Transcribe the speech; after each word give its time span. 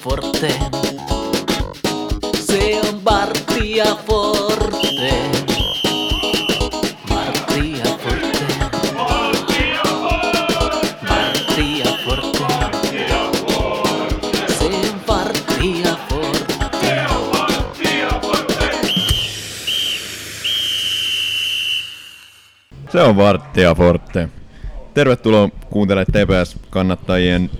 Forte. 0.00 0.54
Se 2.34 2.80
on 2.88 3.00
Bartia 3.00 3.96
Forte. 4.06 5.12
Bartia 7.08 7.84
Forte. 7.84 8.46
Bartia 11.08 11.84
Forte. 12.04 13.06
Se 14.58 14.64
on 14.64 15.00
Bartia 15.06 15.96
Forte. 16.08 16.96
Se 22.92 23.02
on 23.02 23.16
Varttia 23.16 23.74
Forte. 23.74 24.28
Tervetuloa 24.94 25.48
kuuntelemaan 25.70 26.06
TPS-kannattajien 26.12 27.50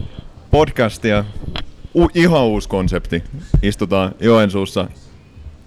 podcastia. 0.50 1.24
U- 1.94 2.10
ihan 2.14 2.42
uusi 2.42 2.68
konsepti. 2.68 3.22
Istutaan 3.62 4.14
Joensuussa 4.20 4.88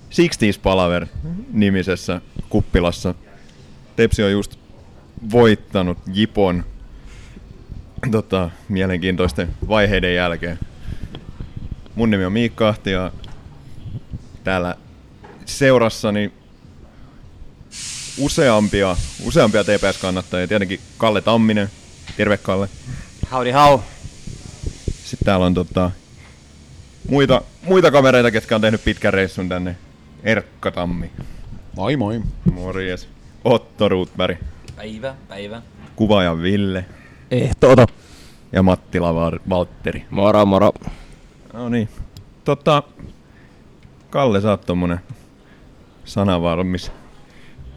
Sixties 0.10 0.58
Palaver 0.58 1.08
nimisessä 1.52 2.22
kuppilassa. 2.50 3.16
Tepsi 3.96 4.24
on 4.24 4.32
just 4.32 4.56
voittanut 5.32 5.98
Jipon 6.14 6.64
tota, 8.12 8.50
mielenkiintoisten 8.70 9.56
vaiheiden 9.68 10.16
jälkeen. 10.16 10.60
Mun 11.96 12.10
nimi 12.12 12.26
on 12.26 12.34
Miikka 12.34 12.68
Ahti 12.70 12.92
ja 12.92 13.12
täällä 14.44 14.76
seurassani 15.46 16.32
useampia, 18.18 18.98
useampia 19.24 19.64
TPS-kannattajia. 19.64 20.48
Tietenkin 20.48 20.80
Kalle 20.98 21.22
Tamminen. 21.22 21.70
Terve 22.18 22.38
Kalle. 22.38 22.70
Howdy 23.32 23.52
how. 23.52 23.80
Sitten 25.04 25.26
täällä 25.26 25.46
on 25.46 25.54
tota, 25.54 25.92
muita, 27.10 27.42
muita 27.66 27.92
kavereita, 27.92 28.32
ketkä 28.32 28.56
on 28.56 28.62
tehnyt 28.62 28.84
pitkän 28.84 29.14
reissun 29.14 29.50
tänne. 29.50 29.76
Erkka 30.24 30.72
Tammi. 30.72 31.12
Moi 31.76 31.98
moi. 31.98 32.22
Morjes. 32.54 33.10
Otto 33.44 33.90
Ruutberg. 33.90 34.38
Päivä, 34.76 35.16
päivä. 35.28 35.62
Kuvaaja 35.96 36.42
Ville. 36.42 36.86
Ehtoota. 37.32 37.86
Ja 38.52 38.64
Mattila 38.64 39.16
Var- 39.16 39.40
Valtteri. 39.50 40.06
Moro 40.10 40.46
moro. 40.46 40.72
No 41.54 41.70
niin. 41.70 41.90
Tota, 42.44 42.84
Kalle, 44.10 44.42
sä 44.42 44.50
oot 44.50 44.66
tommonen 44.66 45.00
sanavalmis 46.06 46.92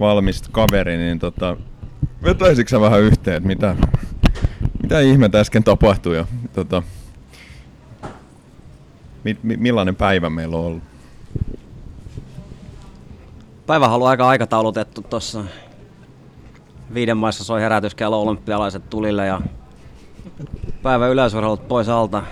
valmis 0.00 0.42
kaveri, 0.52 0.96
niin 0.96 1.18
tota, 1.18 1.56
vetäisikö 2.22 2.70
sä 2.70 2.80
vähän 2.80 3.00
yhteen, 3.00 3.36
että 3.36 3.46
mitä, 3.46 3.76
mitä 4.82 5.00
ihmettä 5.00 5.40
äsken 5.40 5.64
tapahtui 5.64 6.16
ja 6.16 6.24
tota, 6.52 6.82
mi, 9.26 9.36
mi, 9.42 9.56
millainen 9.56 9.96
päivä 9.96 10.30
meillä 10.30 10.56
on 10.56 10.64
ollut? 10.64 10.82
Päivä 13.66 13.88
on 13.88 14.08
aika 14.08 14.28
aikataulutettu 14.28 15.02
tossa. 15.02 15.44
Viiden 16.94 17.16
maissa 17.16 17.44
soi 17.44 17.60
herätyskello 17.60 18.22
olympialaiset 18.22 18.90
tulille 18.90 19.26
ja 19.26 19.40
päivä 20.82 21.08
yleisurheilut 21.08 21.68
pois 21.68 21.88
alta. 21.88 22.22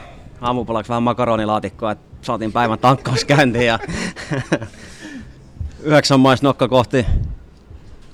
Aamupalaksi 0.41 0.89
vähän 0.89 1.03
makaronilaatikkoa, 1.03 1.91
että 1.91 2.05
saatiin 2.23 2.53
päivän 2.53 2.79
tankkaus 2.79 3.25
käyntiin 3.25 3.67
ja 3.67 3.79
yhdeksän 5.83 6.21
mais 6.21 6.43
nokka 6.43 6.69
kohti 6.69 7.07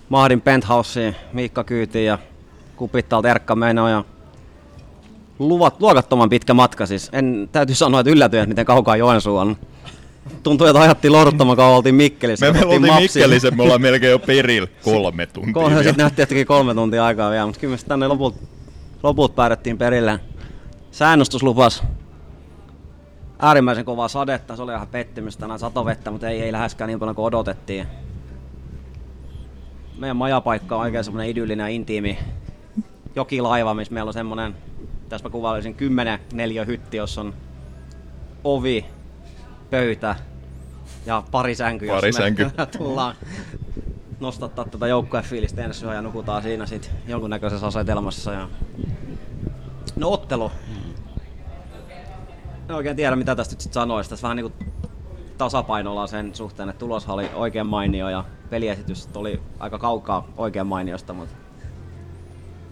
Mahdin 0.09 0.41
penthouseen, 0.41 1.17
Miikka 1.33 1.65
kyytiin 1.65 2.06
ja 2.06 2.19
kupit 2.77 3.09
täältä 3.09 3.31
Erkka 3.31 3.56
menoa 3.56 3.91
ja 3.91 4.05
luvat, 5.41 5.80
luokattoman 5.80 6.28
pitkä 6.28 6.55
matka 6.55 6.86
siis. 6.86 7.10
En 7.12 7.48
täytyy 7.52 7.74
sanoa, 7.74 8.00
että 8.00 8.10
yllätyin, 8.10 8.42
että 8.42 8.48
miten 8.48 8.64
kaukaa 8.64 8.96
Joensuu 8.96 9.36
on. 9.36 9.56
Tuntuu, 10.42 10.66
että 10.66 10.80
ajattiin 10.80 11.12
lohduttoman 11.12 11.56
kauan, 11.56 11.77
oltiin 11.77 11.94
Mikkelissä. 11.94 12.47
Me, 12.47 12.52
me 12.52 12.64
oltiin 12.64 12.86
Mapsia. 12.86 13.00
Mikkelissä, 13.00 13.50
me 13.50 13.62
ollaan 13.62 13.81
melkein 13.81 14.10
jo 14.10 14.19
perillä 14.19 14.69
kolme 14.84 15.26
tuntia. 15.26 15.54
Kolme, 15.54 15.76
sitten 15.76 15.97
nähtiin, 15.97 16.22
että 16.22 16.44
kolme 16.44 16.75
tuntia 16.75 17.04
aikaa 17.04 17.31
vielä, 17.31 17.47
mutta 17.47 17.60
kyllä 17.60 17.76
me 17.76 17.82
tänne 17.88 18.09
loput, 18.09 18.34
loput 19.03 19.34
päädyttiin 19.34 19.78
perille. 19.78 20.20
Säännöstys 20.91 21.42
lupas 21.42 21.82
äärimmäisen 23.42 23.84
kovaa 23.84 24.09
sadetta, 24.09 24.56
se 24.56 24.62
oli 24.62 24.72
ihan 24.72 24.88
pettymys 24.88 25.36
tänään 25.36 25.59
satovettä, 25.59 26.10
mutta 26.10 26.28
ei, 26.28 26.42
ei 26.42 26.53
läheskään 26.53 26.88
niin 26.88 26.98
paljon 26.98 27.16
kuin 27.16 27.26
odotettiin. 27.26 27.86
Meidän 29.98 30.16
majapaikka 30.16 30.76
on 30.76 30.82
oikein 30.82 31.04
semmoinen 31.04 31.31
idyllinen 31.31 31.65
ja 31.65 31.69
intiimi 31.69 32.19
jokilaiva, 33.16 33.75
missä 33.75 33.94
meillä 33.94 34.09
on 34.09 34.15
semmoinen, 34.15 34.54
tässä 35.10 35.28
mä 35.28 35.32
kuvailisin 35.32 35.75
10 35.75 36.21
neliö 36.32 36.65
hytti, 36.65 36.97
jossa 36.97 37.21
on 37.21 37.34
ovi, 38.44 38.87
pöytä 39.71 40.16
ja 41.06 41.22
pari 41.31 41.54
sänkyä. 41.54 41.94
Pari 41.94 42.09
me 42.09 42.12
sänky. 42.12 42.50
tullaan 42.78 43.15
nostattaa 44.21 44.65
tätä 44.65 44.87
joukkuefiilistä 44.87 45.65
ensin 45.65 45.88
ja 45.88 46.03
nukutaan 46.03 46.43
siinä 46.43 46.66
sit 46.66 46.91
jonkunnäköisessä 47.06 47.66
asetelmassa. 47.66 48.32
Ja... 48.32 48.48
No 49.97 50.10
ottelu. 50.10 50.53
En 52.69 52.75
oikein 52.75 52.97
tiedä 52.97 53.16
mitä 53.16 53.37
tästä 53.37 53.53
nyt 53.53 53.60
sit 53.60 53.72
sanoisi. 53.72 54.10
Tässä 54.10 54.22
vähän 54.22 54.37
niinku 54.37 54.53
tasapainolla 55.38 56.06
sen 56.06 56.34
suhteen, 56.34 56.69
että 56.69 56.81
tulos 56.81 57.09
oli 57.09 57.31
oikein 57.34 57.66
mainio 57.66 58.09
ja 58.09 58.25
peliesitys 58.50 59.09
oli 59.15 59.42
aika 59.59 59.78
kaukaa 59.78 60.28
oikein 60.37 60.66
mainiosta, 60.66 61.12
mutta 61.12 61.34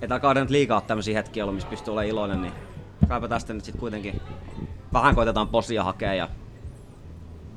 ei 0.03 0.20
kauden 0.20 0.41
nyt 0.41 0.50
liikaa 0.50 0.81
tämmöisiä 0.81 1.16
hetkiä 1.16 1.44
ollut, 1.44 1.54
missä 1.54 1.69
pystyy 1.69 1.92
olemaan 1.92 2.10
iloinen, 2.10 2.42
niin 2.42 2.53
kaipa 3.09 3.28
tästä 3.28 3.53
nyt 3.53 3.64
sitten 3.64 3.81
kuitenkin 3.81 4.20
vähän 4.92 5.14
koitetaan 5.14 5.48
posia 5.48 5.84
hakea 5.84 6.14
ja 6.14 6.28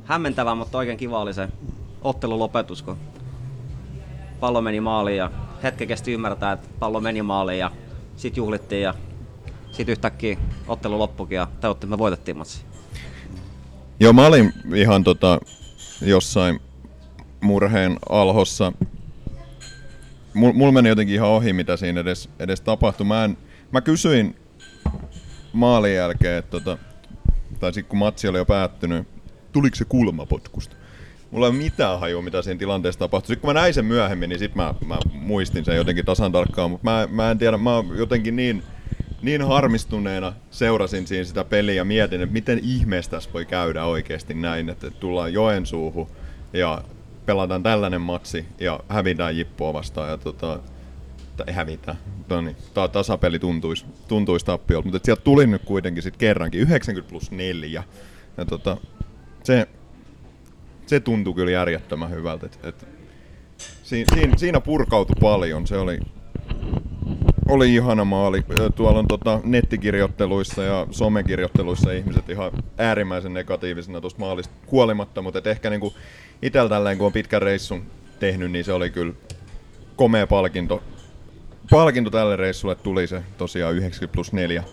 hämmentävää, 0.06 0.56
mutta 0.56 0.78
oikein 0.78 0.98
kiva 0.98 1.20
oli 1.20 1.34
se 1.34 1.50
ottelun 2.02 2.40
lopetus, 2.40 2.82
kun 2.82 2.98
pallo 4.40 4.62
meni 4.62 4.80
maaliin 4.80 5.18
ja 5.18 5.32
hetken 5.64 5.88
kesti 5.88 6.14
ymmärtää, 6.14 6.52
että 6.52 6.68
pallo 6.80 7.02
meni 7.02 7.22
maaliin 7.22 7.60
ja 7.60 7.72
sit 8.16 8.38
juhlittiin 8.38 8.82
ja 8.82 8.94
sit 9.72 9.90
yhtäkkiä 9.90 10.38
ottelu 10.68 11.00
loppukin 11.00 11.36
ja 11.36 11.48
tajuttiin, 11.62 11.88
että 11.88 11.96
me 11.96 11.98
voitettiin 11.98 12.38
matsi. 12.38 12.66
Joo, 14.00 14.14
mä 14.14 14.26
olin 14.26 14.54
ihan 14.76 15.04
tota, 15.04 15.40
jossain 16.02 16.60
murheen 17.42 17.98
alhossa. 18.10 18.74
Mul, 20.34 20.54
mulla 20.54 20.72
meni 20.72 20.90
jotenkin 20.90 21.16
ihan 21.16 21.30
ohi, 21.30 21.54
mitä 21.54 21.78
siinä 21.78 22.00
edes, 22.00 22.30
edes 22.40 22.62
tapahtui. 22.62 23.06
Mä, 23.06 23.24
en, 23.24 23.38
mä 23.72 23.82
kysyin 23.82 24.36
maalin 25.54 25.96
jälkeen, 25.96 26.38
että 26.38 26.52
tota, 26.52 26.78
tai 27.60 27.74
sit 27.74 27.88
kun 27.88 28.00
matsi 28.00 28.28
oli 28.28 28.38
jo 28.38 28.46
päättynyt, 28.46 29.08
tuliko 29.52 29.76
se 29.76 29.86
kulmapotkusta? 29.86 30.76
Mulla 31.32 31.46
ei 31.46 31.50
ole 31.50 31.58
mitään 31.58 32.00
hajua, 32.00 32.22
mitä 32.22 32.42
siinä 32.42 32.60
tilanteessa 32.60 33.00
tapahtui. 33.00 33.28
Sitten 33.28 33.42
kun 33.42 33.50
mä 33.56 33.62
näin 33.62 33.74
sen 33.74 33.86
myöhemmin, 33.86 34.30
niin 34.30 34.40
sit 34.40 34.56
mä, 34.56 34.74
mä 34.86 34.98
muistin 35.14 35.66
sen 35.66 35.76
jotenkin 35.76 36.06
tasan 36.06 36.32
tarkkaan, 36.32 36.72
mutta 36.72 36.90
mä, 36.90 37.08
mä 37.12 37.32
en 37.32 37.38
tiedä, 37.38 37.58
mä 37.58 37.72
jotenkin 37.98 38.36
niin, 38.36 38.64
niin 39.22 39.42
harmistuneena 39.48 40.34
seurasin 40.52 41.08
siinä 41.08 41.24
sitä 41.24 41.44
peliä 41.44 41.76
ja 41.76 41.86
mietin, 41.86 42.22
että 42.22 42.34
miten 42.34 42.60
ihmeessä 42.64 43.12
tässä 43.12 43.30
voi 43.34 43.46
käydä 43.46 43.86
oikeasti 43.86 44.34
näin, 44.34 44.70
että 44.70 44.92
tullaan 44.92 45.34
Joensuuhun 45.34 46.08
ja 46.54 46.84
pelataan 47.26 47.64
tällainen 47.64 48.02
matsi 48.02 48.46
ja 48.60 48.80
hävitään 48.90 49.38
Jippoa 49.38 49.74
vastaan 49.74 50.10
ja 50.10 50.18
tota, 50.18 50.60
ei 51.48 51.54
hävitä, 51.54 51.96
no 52.30 52.42
niin, 52.42 52.56
ta- 52.74 52.88
tasapeli 52.88 53.40
tuntuisi, 53.40 53.86
tuntuisi 54.08 54.46
tappiolta, 54.46 54.86
mutta 54.86 54.98
et 54.98 55.06
sieltä 55.06 55.22
tuli 55.22 55.48
nyt 55.48 55.62
kuitenkin 55.66 56.04
sit 56.04 56.18
kerrankin 56.18 56.62
90 56.62 57.10
plus 57.10 57.32
4 57.32 57.84
ja 58.38 58.46
tota, 58.46 58.78
se, 59.44 59.68
se 60.86 61.00
tuntui 61.00 61.34
kyllä 61.34 61.52
järjettömän 61.52 62.10
hyvältä, 62.10 62.46
että 62.46 62.70
et, 62.70 62.88
siinä, 63.84 64.16
siinä, 64.16 64.38
siinä 64.38 64.62
purkautui 64.62 65.16
paljon, 65.22 65.68
se 65.68 65.78
oli, 65.78 66.00
oli 67.52 67.74
ihana 67.76 68.06
maali. 68.06 68.44
Tuolla 68.76 69.00
on 69.00 69.08
tota, 69.08 69.40
nettikirjoitteluissa 69.44 70.64
ja 70.64 70.88
somekirjoitteluissa 70.92 71.92
ihmiset 71.92 72.30
ihan 72.30 72.52
äärimmäisen 72.78 73.34
negatiivisena 73.34 74.02
tuosta 74.02 74.20
maalista 74.20 74.54
kuolimatta, 74.66 75.22
mutta 75.22 75.50
ehkä 75.50 75.70
niinku 75.70 75.94
itsellä 76.42 76.70
tälleen 76.70 76.98
kun 76.98 77.08
on 77.08 77.14
pitkän 77.14 77.42
reissun 77.42 77.84
tehnyt, 78.20 78.52
niin 78.52 78.66
se 78.66 78.74
oli 78.74 78.90
kyllä 78.90 79.14
komea 79.96 80.28
palkinto. 80.28 80.84
Palkinto 81.72 82.10
tälle 82.10 82.36
reissulle 82.36 82.76
tuli 82.76 83.08
se 83.08 83.24
tosiaan 83.38 83.76
90 83.76 84.14
plus 84.14 84.34
4 84.34 84.64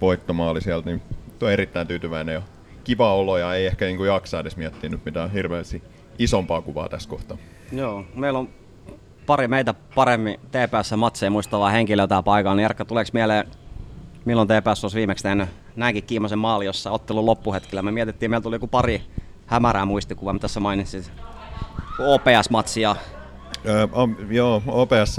voittomaali 0.00 0.60
sieltä, 0.60 0.90
niin 0.90 1.02
tuo 1.38 1.48
erittäin 1.48 1.86
tyytyväinen 1.86 2.32
ja 2.32 2.42
kiva 2.84 3.14
olo 3.14 3.38
ja 3.38 3.54
ei 3.54 3.66
ehkä 3.66 3.84
niinku 3.84 4.04
jaksa 4.04 4.40
edes 4.40 4.56
miettiä 4.56 4.90
nyt 4.90 5.04
mitään 5.04 5.32
hirveästi 5.32 5.82
isompaa 6.18 6.62
kuvaa 6.62 6.88
tässä 6.88 7.08
kohtaa. 7.08 7.36
Joo, 7.72 8.04
meillä 8.14 8.38
on 8.38 8.48
pari 9.26 9.48
meitä 9.48 9.74
paremmin 9.94 10.40
TPS-matseja 10.50 11.30
muistavaa 11.30 11.70
henkilöä 11.70 12.06
täällä 12.06 12.22
paikalla, 12.22 12.56
niin 12.56 12.64
Erkka, 12.64 12.84
tuleeko 12.84 13.10
mieleen, 13.12 13.46
milloin 14.24 14.48
TPS 14.48 14.84
olisi 14.84 14.96
viimeksi 14.96 15.22
tehnyt 15.22 15.48
näinkin 15.76 16.04
kiimaisen 16.04 16.38
maali, 16.38 16.64
jossa 16.64 16.90
ottelun 16.90 17.26
loppuhetkellä 17.26 17.82
me 17.82 17.92
mietittiin, 17.92 18.30
meillä 18.30 18.42
tuli 18.42 18.54
joku 18.54 18.66
pari 18.66 19.02
hämärää 19.46 19.84
muistikuvaa, 19.84 20.32
mitä 20.32 20.48
sä 20.48 20.60
mainitsit. 20.60 21.12
OPS-matsi 21.98 22.80
ja 22.80 22.96
Öö, 23.66 23.86
joo, 24.30 24.62
OPS 24.66 25.16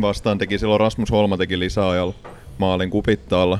vastaan 0.00 0.38
teki 0.38 0.58
silloin 0.58 0.80
Rasmus 0.80 1.10
Holma 1.10 1.36
teki 1.36 1.58
lisäajalla 1.58 2.14
maalin 2.58 2.90
kupittaalla. 2.90 3.58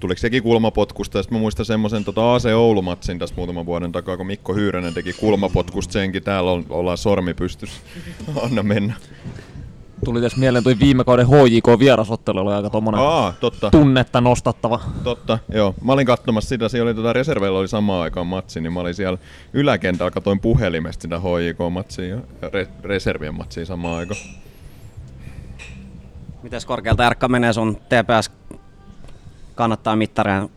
Tuliko 0.00 0.18
sekin 0.18 0.42
kulmapotkusta, 0.42 1.18
ja 1.18 1.22
sitten 1.22 1.38
mä 1.38 1.40
muistan 1.40 1.66
semmoisen 1.66 2.04
tota 2.04 2.34
AC 2.34 2.46
Oulu-matsin 2.54 3.18
tässä 3.18 3.34
muutaman 3.34 3.66
vuoden 3.66 3.92
takaa, 3.92 4.16
kun 4.16 4.26
Mikko 4.26 4.54
Hyyrönen 4.54 4.94
teki 4.94 5.12
kulmapotkusta 5.12 5.92
senkin, 5.92 6.22
täällä 6.22 6.50
on, 6.50 6.64
ollaan 6.68 6.98
sormi 6.98 7.34
pystyssä. 7.34 7.80
Anna 8.44 8.62
mennä. 8.62 8.94
Tuli 10.04 10.20
tässä 10.20 10.38
mieleen 10.38 10.64
toi 10.64 10.78
viime 10.78 11.04
kauden 11.04 11.26
HJK 11.26 11.78
vierasottelu, 11.78 12.38
oli 12.38 12.54
aika 12.54 12.70
tommonen 12.70 13.00
Aa, 13.00 13.34
totta. 13.40 13.70
tunnetta 13.70 14.20
nostattava. 14.20 14.80
Totta, 15.04 15.38
joo. 15.54 15.74
Mä 15.84 15.92
olin 15.92 16.06
katsomassa 16.06 16.48
sitä, 16.48 16.68
siellä 16.68 16.88
oli 16.88 16.94
tota 16.94 17.12
reserveillä 17.12 17.58
oli 17.58 17.68
samaan 17.68 18.02
aikaan 18.02 18.26
matsi, 18.26 18.60
niin 18.60 18.72
mä 18.72 18.80
olin 18.80 18.94
siellä 18.94 19.18
yläkentällä, 19.52 20.10
katoin 20.10 20.40
puhelimesta 20.40 21.02
sitä 21.02 21.18
HJK-matsia 21.18 22.08
ja 22.42 22.48
re- 22.48 22.68
reservien 22.82 23.34
matsia 23.34 23.66
samaan 23.66 23.98
aikaan. 23.98 24.20
Mites 26.42 26.66
korkealta 26.66 27.06
Erkka 27.06 27.28
menee 27.28 27.52
sun 27.52 27.76
TPS 27.76 28.30
kannattaa 29.56 29.96
mittareen 29.96 30.48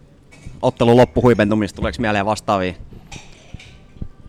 ottelun 0.62 0.98
loppuhuipentumista? 0.98 1.76
Tuleeko 1.76 1.98
mieleen 2.00 2.26
vastaavia 2.26 2.74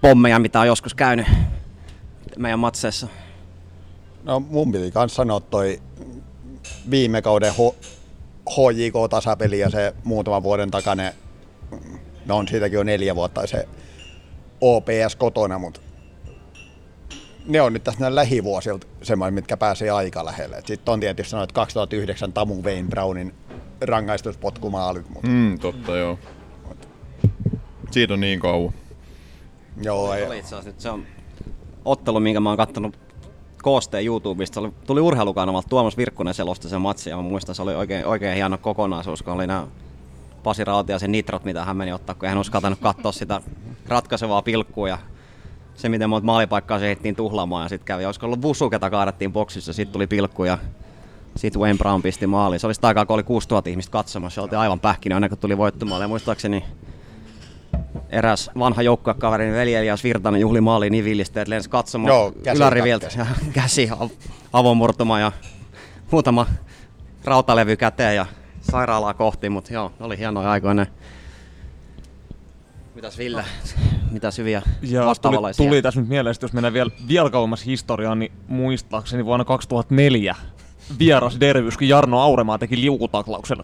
pommeja, 0.01 0.39
mitä 0.39 0.61
on 0.61 0.67
joskus 0.67 0.95
käynyt 0.95 1.27
meidän 2.39 2.59
matseissa? 2.59 3.09
No 4.23 4.41
mun 4.41 4.73
piti 4.73 4.91
kans 4.91 5.15
sanoa 5.15 5.41
toi 5.41 5.83
viime 6.91 7.23
kauden 7.23 7.53
HJK-tasapeli 8.51 9.59
ja 9.59 9.71
se 9.71 9.95
muutaman 10.05 10.43
vuoden 10.43 10.71
takainen, 10.71 11.13
no 12.27 12.37
on 12.37 12.49
siitäkin 12.49 12.77
jo 12.77 12.83
neljä 12.83 13.17
vuotta 13.17 13.47
se 13.47 13.69
OPS 14.61 15.17
kotona, 15.19 15.59
mutta 15.59 15.81
ne 17.47 17.61
on 17.61 17.73
nyt 17.73 17.85
tässä 17.85 18.01
näin 18.01 18.15
lähivuosilta 18.15 18.87
semmoinen, 19.03 19.35
mitkä 19.35 19.57
pääsee 19.57 19.91
aika 19.91 20.25
lähelle. 20.25 20.63
Sitten 20.67 20.93
on 20.93 21.01
tietysti 21.01 21.31
sanoa, 21.31 21.45
että 21.45 21.55
2009 21.55 22.33
Tamu 22.33 22.63
Wayne 22.63 22.89
Brownin 22.89 23.35
rangaistuspotkumaalit, 23.81 25.09
mutta 25.09 25.29
Mm, 25.29 25.59
totta, 25.59 25.97
joo. 25.97 26.19
Siitä 27.91 28.15
on 28.15 28.21
niin 28.21 28.41
kauan. 28.41 28.73
joo, 29.83 30.11
Se 30.13 30.19
ei, 30.19 30.27
oli 30.27 30.39
itse 30.39 30.49
asiassa 30.49 30.71
nyt 30.71 30.81
se 30.81 30.91
on 30.91 31.05
ottelu, 31.85 32.21
minkä 32.21 32.41
mä 32.41 32.49
oon 32.49 32.57
kattonut 32.57 32.99
koosteen 33.63 34.07
YouTubesta. 34.07 34.55
Se 34.55 34.61
oli, 34.61 34.73
tuli 34.87 35.01
urheilukanavalta, 35.01 35.69
Tuomas 35.69 35.97
Virkkunen 35.97 36.35
selosti 36.35 36.69
sen 36.69 36.81
matsin 36.81 37.11
ja 37.11 37.17
mä 37.17 37.23
muistan, 37.23 37.55
se 37.55 37.63
oli 37.63 37.75
oikein, 37.75 38.07
oikein 38.07 38.35
hieno 38.35 38.59
kokonaisuus, 38.59 39.23
kun 39.23 39.33
oli 39.33 39.47
nämä 39.47 39.67
Pasi 40.43 40.65
Rautiaisen 40.65 41.13
nitrot, 41.13 41.45
mitä 41.45 41.65
hän 41.65 41.77
meni 41.77 41.93
ottaa, 41.93 42.15
kun 42.15 42.29
hän 42.29 42.37
olisi 42.37 42.51
katsonut 42.53 42.79
katsoa 42.81 43.13
sitä 43.13 43.41
ratkaisevaa 43.89 44.43
pilkkua 44.43 44.89
ja 44.89 44.99
se, 45.81 45.89
miten 45.89 46.11
monta 46.11 46.27
maalipaikkaa 46.27 46.79
se 46.79 46.85
heitettiin 46.85 47.17
tuhlaamaan 47.17 47.65
ja 47.65 47.69
sitten 47.69 47.87
kävi, 47.87 48.07
olisiko 48.07 48.27
ollut 48.27 48.43
Vusu, 48.43 48.71
ketä 48.71 48.91
kaadettiin 48.91 49.33
boksissa, 49.33 49.73
sitten 49.73 49.93
tuli 49.93 50.07
pilkku 50.07 50.45
ja 50.45 50.59
sitten 51.37 51.63
Wayne 51.63 51.79
Brown 51.79 52.03
pisti 52.03 52.27
maaliin. 52.27 52.61
Se 52.61 52.67
oli 52.67 52.75
sitä 52.75 52.89
aikaa, 52.89 53.07
kun 53.07 53.15
oli 53.15 53.23
6000 53.23 53.71
ihmistä 53.71 53.93
katsomassa, 53.93 54.35
se 54.35 54.41
oltiin 54.41 54.59
aivan 54.59 54.81
pähkinä 54.81 55.17
ennen 55.17 55.31
kuin 55.31 55.39
tuli 55.39 55.59
voittomaali. 55.59 56.05
Ja 56.05 56.09
muistaakseni 56.09 56.65
eräs 58.11 58.51
vanha 58.59 58.83
joukkuekaverin 58.83 59.55
veli 59.55 59.75
Elias 59.75 60.05
Virtanen 60.05 60.41
juhli 60.41 60.61
maaliin 60.61 60.91
niin 60.91 61.05
villisti, 61.05 61.41
että 61.41 61.51
lensi 61.51 61.71
katsomaan 61.71 62.15
Joo, 62.15 62.33
käsi 62.43 62.57
yläriviltä 62.57 63.09
ja 63.17 63.27
käsi 63.53 63.91
av- 63.99 64.11
avomurtuma 64.53 65.21
ja 65.21 65.33
muutama 66.11 66.47
rautalevy 67.25 67.77
käteen 67.77 68.17
ja 68.17 68.27
sairaalaa 68.61 69.15
kohti, 69.15 69.49
mutta 69.49 69.73
joo, 69.73 69.93
oli 70.01 70.19
hienoja 70.19 70.51
aikoina. 70.51 70.87
Mitäs 73.01 73.19
Ville? 73.19 73.45
Mitäs 74.11 74.39
hyviä 74.39 74.63
Ja 74.83 74.91
tuli, 75.01 75.07
vastaavanlaisia? 75.07 75.67
tuli 75.67 75.83
tässä 75.83 76.01
nyt 76.01 76.09
mieleen, 76.09 76.31
että 76.33 76.45
jos 76.45 76.53
mennään 76.53 76.73
vielä, 76.75 76.91
vielä 77.09 77.31
kauemmas 77.31 77.67
historiaan, 77.67 78.19
niin 78.19 78.33
muistaakseni 78.49 79.25
vuonna 79.25 79.45
2004 79.45 80.37
vieras 80.99 81.41
Dervys, 81.41 81.79
kun 81.79 81.89
Jarno 81.89 82.19
Auremaa 82.21 82.59
teki 82.59 82.81
liukutaklauksen 82.81 83.57
1-0 83.59 83.63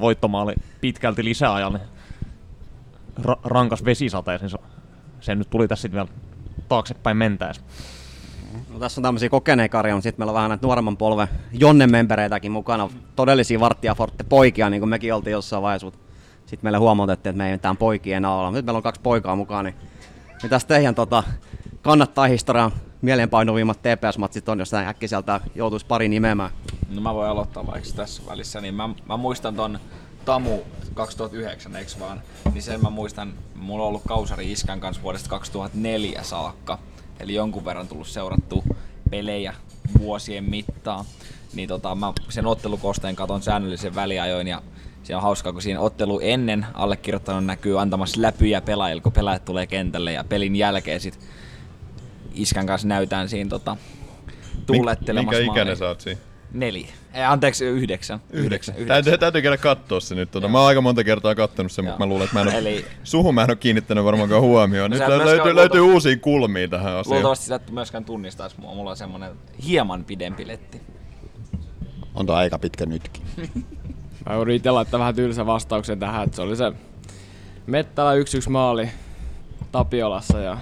voittomaali 0.00 0.54
pitkälti 0.80 1.24
lisäajalle. 1.24 1.80
Ra- 3.22 3.38
rankas 3.44 3.84
vesisateeseen. 3.84 4.50
Se- 4.50 4.58
Se 5.20 5.34
nyt 5.34 5.50
tuli 5.50 5.68
tässä 5.68 5.82
sitten 5.82 5.96
vielä 5.96 6.08
taaksepäin 6.68 7.16
mentäessä. 7.16 7.62
No, 8.72 8.78
tässä 8.78 9.00
on 9.00 9.02
tämmöisiä 9.02 9.28
kokeneita 9.28 9.72
karja, 9.72 9.94
mutta 9.94 10.02
sitten 10.02 10.20
meillä 10.20 10.30
on 10.30 10.34
vähän 10.34 10.48
näitä 10.50 10.66
nuoremman 10.66 10.96
polven 10.96 11.28
Jonne-mempereitäkin 11.52 12.52
mukana. 12.52 12.90
Todellisia 13.16 13.60
Varttia 13.60 13.94
Forte 13.94 14.24
poikia, 14.24 14.70
niin 14.70 14.80
kuin 14.80 14.88
mekin 14.90 15.14
oltiin 15.14 15.32
jossain 15.32 15.62
vaiheessa. 15.62 15.92
Sitten 16.48 16.66
meille 16.66 16.78
huomautettiin, 16.78 17.30
että 17.30 17.38
me 17.38 17.46
ei 17.46 17.52
mitään 17.52 17.76
poikia 17.76 18.16
enää. 18.16 18.50
Nyt 18.50 18.64
meillä 18.64 18.76
on 18.76 18.82
kaksi 18.82 19.00
poikaa 19.00 19.36
mukaan, 19.36 19.64
niin 19.64 19.74
mitäs 20.42 20.64
teidän 20.64 20.94
tota, 20.94 21.22
kannattaa 21.82 22.26
historian 22.26 22.72
mieleenpainuvimmat 23.02 23.78
TPS-matsit 23.78 24.48
on, 24.48 24.58
jos 24.58 24.72
näin 24.72 24.88
äkkiseltä 24.88 25.40
joutuisi 25.54 25.86
pari 25.86 26.08
nimeämään? 26.08 26.50
No 26.88 27.00
mä 27.00 27.14
voin 27.14 27.30
aloittaa 27.30 27.66
vaikka 27.66 27.88
tässä 27.96 28.22
välissä, 28.26 28.60
niin 28.60 28.74
mä, 28.74 28.88
mä 29.08 29.16
muistan 29.16 29.56
ton 29.56 29.78
Tamu 30.24 30.58
2009, 30.94 31.76
eikö 31.76 31.90
vaan? 32.00 32.22
Niin 32.52 32.62
sen 32.62 32.82
mä 32.82 32.90
muistan, 32.90 33.32
mulla 33.54 33.82
on 33.82 33.88
ollut 33.88 34.02
Kausari 34.08 34.52
Iskän 34.52 34.80
kanssa 34.80 35.02
vuodesta 35.02 35.28
2004 35.28 36.22
saakka. 36.22 36.78
Eli 37.20 37.34
jonkun 37.34 37.64
verran 37.64 37.88
tullut 37.88 38.06
seurattu 38.06 38.64
pelejä 39.10 39.54
vuosien 39.98 40.44
mittaan. 40.44 41.04
Niin 41.54 41.68
tota, 41.68 41.94
mä 41.94 42.12
sen 42.28 42.46
ottelukosteen 42.46 43.16
katon 43.16 43.42
säännöllisen 43.42 43.94
väliajoin 43.94 44.48
ja 44.48 44.62
se 45.02 45.16
on 45.16 45.22
hauskaa, 45.22 45.52
kun 45.52 45.62
siinä 45.62 45.80
ottelu 45.80 46.20
ennen 46.22 46.66
allekirjoittanut 46.74 47.44
näkyy 47.44 47.80
antamassa 47.80 48.22
läpyjä 48.22 48.60
pelaajille, 48.60 49.02
kun 49.02 49.12
pelaajat 49.12 49.44
tulee 49.44 49.66
kentälle 49.66 50.12
ja 50.12 50.24
pelin 50.24 50.56
jälkeen 50.56 51.00
sit 51.00 51.18
Iskän 52.34 52.66
kanssa 52.66 52.88
näytään 52.88 53.28
siinä 53.28 53.50
tota, 53.50 53.76
tuulettelemassa 54.66 55.40
Minkä 55.40 55.52
ikäinen 55.52 55.76
sä 55.76 55.88
oot 55.88 56.00
siinä? 56.00 56.20
Neljä. 56.52 56.88
Ei, 57.14 57.24
anteeksi, 57.24 57.64
yhdeksän. 57.64 58.20
Yhdeksän. 58.30 58.74
Täytyy, 58.86 59.18
täytyy 59.18 59.42
käydä 59.42 59.56
katsoa 59.56 60.00
se 60.00 60.14
nyt. 60.14 60.30
Tota. 60.30 60.48
Mä 60.48 60.58
oon 60.58 60.68
aika 60.68 60.80
monta 60.80 61.04
kertaa 61.04 61.34
kattonut 61.34 61.72
sen, 61.72 61.84
mutta 61.84 61.98
mä 61.98 62.06
luulen, 62.06 62.24
että 62.24 62.34
mä 62.34 62.40
en 62.40 62.48
ole, 62.48 62.58
Eli- 62.58 62.84
suhun 63.04 63.34
mä 63.34 63.42
en 63.42 63.50
ole 63.50 63.56
kiinnittänyt 63.56 64.04
varmaankaan 64.04 64.42
huomioon. 64.42 64.90
No 64.90 64.96
Nyt 64.96 65.08
löytyy, 65.08 65.54
löytyy 65.54 65.80
uusia 65.80 66.16
kulmia 66.16 66.68
tähän 66.68 66.96
asiaan. 66.96 67.14
Luultavasti 67.14 67.46
sä 67.46 67.54
et 67.54 67.70
myöskään 67.70 68.04
tunnistaisi 68.04 68.60
mua. 68.60 68.74
Mulla 68.74 68.90
on 68.90 68.96
semmonen 68.96 69.30
hieman 69.66 70.04
pidempi 70.04 70.46
letti. 70.46 70.80
on 72.14 72.30
aika 72.30 72.58
pitkä 72.58 72.86
nytkin. 72.86 73.22
Mä 74.28 74.34
joudun 74.34 74.54
itse 74.54 74.70
laittaa 74.70 75.00
vähän 75.00 75.14
tylsä 75.14 75.46
vastauksen 75.46 75.98
tähän, 75.98 76.24
että 76.24 76.36
se 76.36 76.42
oli 76.42 76.56
se 76.56 76.72
Mettälä 77.66 78.14
1-1 78.14 78.50
maali 78.50 78.90
Tapiolassa 79.72 80.38
ja 80.38 80.58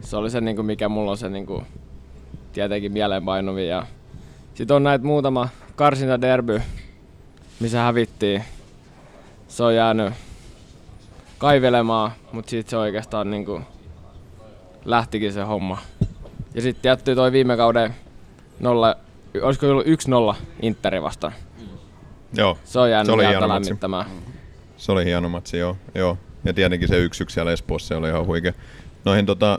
se 0.00 0.16
oli 0.16 0.30
se, 0.30 0.40
niinku, 0.40 0.62
mikä 0.62 0.88
mulla 0.88 1.10
on 1.10 1.18
se 1.18 1.28
niinku, 1.28 1.62
tietenkin 2.52 2.92
mieleenpainuvi. 2.92 3.68
Ja 3.68 3.86
sit 4.54 4.70
on 4.70 4.82
näitä 4.82 5.04
muutama 5.04 5.48
karsinta 5.76 6.20
derby, 6.20 6.62
missä 7.60 7.80
hävittiin. 7.80 8.44
Se 9.48 9.62
on 9.62 9.74
jäänyt 9.74 10.14
kaivelemaan, 11.38 12.10
mutta 12.32 12.50
sit 12.50 12.68
se 12.68 12.76
oikeastaan 12.76 13.30
niinku, 13.30 13.60
lähtikin 14.84 15.32
se 15.32 15.42
homma. 15.42 15.78
Ja 16.54 16.62
sitten 16.62 16.88
jättyi 16.88 17.14
toi 17.14 17.32
viime 17.32 17.56
kauden 17.56 17.94
nolla, 18.60 18.96
olisiko 19.42 19.66
ollut 19.66 19.86
1-0 19.86 20.36
Interi 20.62 21.02
vastaan. 21.02 21.32
Joo, 22.34 22.58
Se 22.64 22.78
on 22.78 22.90
jäänyt 22.90 23.06
se 23.06 23.12
oli 23.12 23.22
hieno 23.22 23.32
sieltä 23.32 23.48
matsi. 23.48 23.68
lämmittämään. 23.70 24.06
Se 24.76 24.92
oli 24.92 25.04
hieno 25.04 25.28
matsi, 25.28 25.58
joo. 25.58 25.76
joo. 25.94 26.18
Ja 26.44 26.54
tietenkin 26.54 26.88
se 26.88 26.98
yksi 26.98 27.22
yksi 27.22 27.34
siellä 27.34 27.52
Espoossa 27.52 27.88
se 27.88 27.94
oli 27.94 28.08
ihan 28.08 28.26
huikea. 28.26 28.52
Noihin 29.04 29.26
tota, 29.26 29.58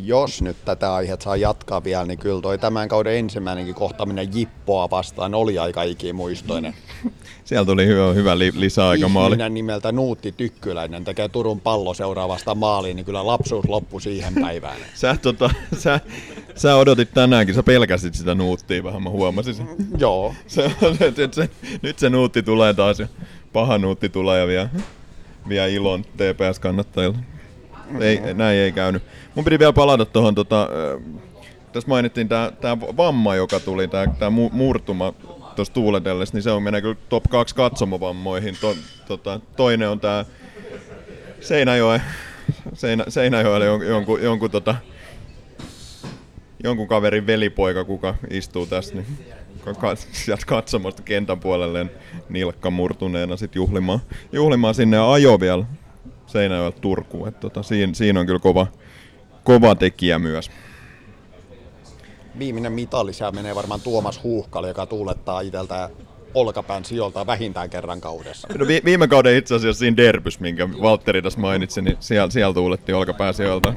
Jos 0.00 0.42
nyt 0.42 0.56
tätä 0.64 0.94
aihetta 0.94 1.24
saa 1.24 1.36
jatkaa 1.36 1.84
vielä, 1.84 2.04
niin 2.04 2.18
kyllä 2.18 2.42
toi 2.42 2.58
tämän 2.58 2.88
kauden 2.88 3.16
ensimmäinenkin 3.16 3.74
kohtaaminen 3.74 4.28
Jippoa 4.34 4.90
vastaan 4.90 5.34
oli 5.34 5.58
aika 5.58 5.82
ikimuistoinen. 5.82 6.74
siellä 7.44 7.66
tuli 7.66 7.86
hyvä, 7.86 8.12
hyvä 8.12 8.38
li, 8.38 8.52
lisäaikamaali. 8.54 9.32
Ihminen 9.32 9.54
nimeltä 9.54 9.92
Nuutti 9.92 10.32
Tykkyläinen 10.32 11.04
tekee 11.04 11.28
Turun 11.28 11.60
pallo 11.60 11.94
seuraavasta 11.94 12.54
maaliin, 12.54 12.96
niin 12.96 13.06
kyllä 13.06 13.26
lapsuus 13.26 13.68
loppui 13.68 14.00
siihen 14.00 14.34
päivään. 14.34 14.76
Sä, 14.94 15.16
tota, 15.22 15.50
sä, 15.78 16.00
sä 16.54 16.76
odotit 16.76 17.14
tänäänkin, 17.14 17.54
sä 17.54 17.62
pelkäsit 17.62 18.14
sitä 18.14 18.34
nuuttia 18.34 18.84
vähän, 18.84 19.02
mä 19.02 19.10
huomasin 19.10 19.54
sen. 19.54 19.66
Joo, 19.98 20.34
Se, 20.46 20.72
se, 20.98 21.12
se, 21.16 21.28
se, 21.32 21.50
nyt 21.82 21.98
se 21.98 22.10
nuutti 22.10 22.42
tulee 22.42 22.74
taas 22.74 23.00
ja 23.00 23.08
paha 23.52 23.78
nuutti 23.78 24.08
tulee 24.08 24.40
ja 24.40 24.46
vie, 24.46 24.70
vie 25.48 25.72
ilon 25.72 26.04
TPS-kannattajille. 26.04 27.18
Ei, 28.00 28.34
näin 28.34 28.58
ei 28.58 28.72
käynyt. 28.72 29.02
Mun 29.34 29.44
piti 29.44 29.58
vielä 29.58 29.72
palata 29.72 30.04
tuohon, 30.04 30.34
tota, 30.34 30.68
ö, 30.72 31.00
tässä 31.72 31.88
mainittiin 31.88 32.28
tämä 32.28 32.80
vamma, 32.80 33.34
joka 33.34 33.60
tuli, 33.60 33.88
tämä 33.88 34.36
mu- 34.36 34.52
murtuma 34.52 35.12
tuossa 35.56 35.74
tuuletellessa, 35.74 36.36
niin 36.36 36.42
se 36.42 36.50
on 36.50 36.62
menee 36.62 36.80
kyllä 36.80 36.96
top 37.08 37.24
2 37.30 37.54
katsomovammoihin. 37.54 38.56
To, 38.60 38.76
tota, 39.08 39.40
toinen 39.56 39.88
on 39.88 40.00
tämä 40.00 40.24
Seinäjoen, 41.40 42.02
Seinä, 42.74 43.04
Seinäjoelle 43.08 43.66
jon, 43.66 43.86
jonkun, 43.86 44.22
jonkun, 44.22 44.50
tota, 44.50 44.74
jonkun 46.64 46.88
kaverin 46.88 47.26
velipoika, 47.26 47.84
kuka 47.84 48.14
istuu 48.30 48.66
tässä, 48.66 48.94
niin 48.94 49.06
sieltä 50.12 50.46
katsomasta 50.46 51.02
kentän 51.02 51.40
puolelleen 51.40 51.90
nilkka 52.28 52.70
murtuneena 52.70 53.36
sit 53.36 53.54
juhlimaan, 53.54 54.00
juhlimaan 54.32 54.74
sinne 54.74 54.96
ja 54.96 55.12
ajo 55.12 55.40
vielä 55.40 55.64
Seinäjoelta 56.26 56.80
Turkuun. 56.80 57.34
Tota, 57.34 57.62
siinä, 57.62 57.94
siinä, 57.94 58.20
on 58.20 58.26
kyllä 58.26 58.38
kova, 58.38 58.66
kova 59.44 59.74
tekijä 59.74 60.18
myös. 60.18 60.50
viimeinen 62.38 62.72
mitalisää 62.72 63.30
menee 63.30 63.54
varmaan 63.54 63.80
Tuomas 63.80 64.22
Huuhkalle, 64.22 64.68
joka 64.68 64.86
tuulettaa 64.86 65.40
itseltä 65.40 65.90
olkapään 66.34 66.84
sijoilta 66.84 67.26
vähintään 67.26 67.70
kerran 67.70 68.00
kaudessa. 68.00 68.48
No 68.58 68.66
vi- 68.66 68.82
viime 68.84 69.08
kauden 69.08 69.36
itse 69.36 69.54
asiassa 69.54 69.80
siinä 69.80 69.96
derbys, 69.96 70.40
minkä 70.40 70.68
Valtteri 70.82 71.22
tässä 71.22 71.40
mainitsi, 71.40 71.82
niin 71.82 71.96
siellä, 72.00 72.30
siellä 72.30 72.54
tuulettiin 72.54 72.96
olkapääsijoilta. 72.96 73.74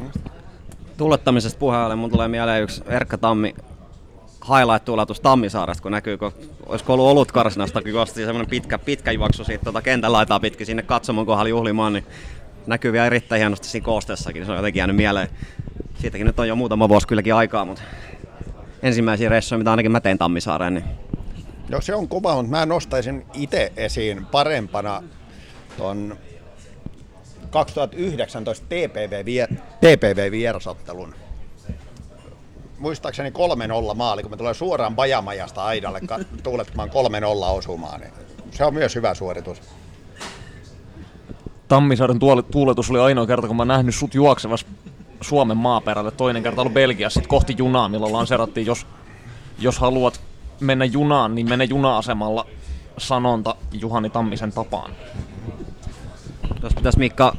Tuulettamisesta 0.98 1.60
puheen 1.60 1.82
ollen 1.82 1.98
mun 1.98 2.12
tulee 2.12 2.28
mieleen 2.28 2.64
yksi 2.64 2.84
Erkka 2.88 3.18
Tammi 3.18 3.56
highlight-tuuletus 4.50 5.20
Tammisaaresta, 5.20 5.82
kun 5.82 5.92
näkyy, 5.92 6.18
kun 6.18 6.32
olisiko 6.66 6.94
ollut 6.94 7.08
olut 7.08 7.32
karsinasta, 7.32 7.82
kun 7.82 7.92
juosti 7.92 8.26
semmoinen 8.26 8.50
pitkä, 8.50 8.80
pitkä 8.80 9.12
juoksu 9.12 9.44
siitä 9.44 9.64
tuota 9.64 9.82
kentän 9.82 10.12
laitaa 10.12 10.40
pitkin 10.40 10.66
sinne 10.66 10.84
katsomon 10.84 11.26
kohdalla 11.26 11.50
juhlimaan, 11.50 11.94
niin 11.94 12.06
näkyy 12.68 12.92
vielä 12.92 13.06
erittäin 13.06 13.40
hienosti 13.40 13.68
siinä 13.68 13.86
koosteessakin, 13.86 14.46
se 14.46 14.52
on 14.52 14.58
jotenkin 14.58 14.80
jäänyt 14.80 14.96
mieleen. 14.96 15.30
Siitäkin 16.02 16.28
nyt 16.28 16.40
on 16.40 16.48
jo 16.48 16.56
muutama 16.56 16.90
vuosi 16.90 17.08
kylläkin 17.08 17.36
aikaa, 17.36 17.66
mutta 17.66 17.84
ensimmäisiä 18.84 19.30
reissuja, 19.30 19.58
mitä 19.58 19.72
ainakin 19.72 19.92
mä 19.92 20.00
tein 20.00 20.18
Tammisaareen, 20.18 20.74
niin 20.74 20.86
No 21.70 21.82
se 21.82 21.96
on 21.96 22.08
kova, 22.08 22.36
mutta 22.36 22.52
mä 22.52 22.66
nostaisin 22.66 23.26
itse 23.34 23.72
esiin 23.78 24.26
parempana 24.26 25.04
ton 25.78 26.18
2019 27.50 28.66
TPV, 28.66 29.26
vie, 29.26 29.48
TPV 29.80 30.32
vierasottelun. 30.32 31.16
Muistaakseni 32.80 33.30
3-0 33.30 33.96
maali, 33.96 34.22
kun 34.22 34.32
me 34.32 34.38
tulee 34.38 34.54
suoraan 34.54 34.96
Bajamajasta 34.96 35.64
aidalle 35.64 36.02
tuulettamaan 36.44 36.90
3-0 36.90 36.94
osumaan, 37.58 38.02
niin 38.02 38.14
se 38.52 38.66
on 38.66 38.74
myös 38.74 38.96
hyvä 38.96 39.14
suoritus. 39.14 39.62
Tammisaaren 41.68 42.20
tuuletus 42.52 42.92
oli 42.92 43.00
ainoa 43.00 43.28
kerta, 43.28 43.48
kun 43.48 43.56
mä 43.56 43.66
nähnyt 43.66 43.96
sut 43.96 44.14
juoksevassa 44.14 44.68
Suomen 45.22 45.58
maaperälle. 45.58 46.12
Toinen 46.12 46.44
kerta 46.44 46.62
oli 46.62 46.70
Belgiassa 46.70 47.20
sit 47.20 47.28
kohti 47.28 47.56
junaa, 47.58 47.90
milloin 47.90 48.14
lanserattiin, 48.14 48.68
jos, 48.68 48.88
jos 49.60 49.80
haluat 49.80 50.22
mennä 50.60 50.86
junaan, 50.86 51.36
niin 51.36 51.50
mene 51.50 51.64
juna-asemalla 51.64 52.46
sanonta 52.98 53.56
Juhani 53.72 54.10
Tammisen 54.10 54.52
tapaan. 54.52 54.92
Jos 56.64 56.74
pitäisi 56.74 57.00
Mikka, 57.00 57.36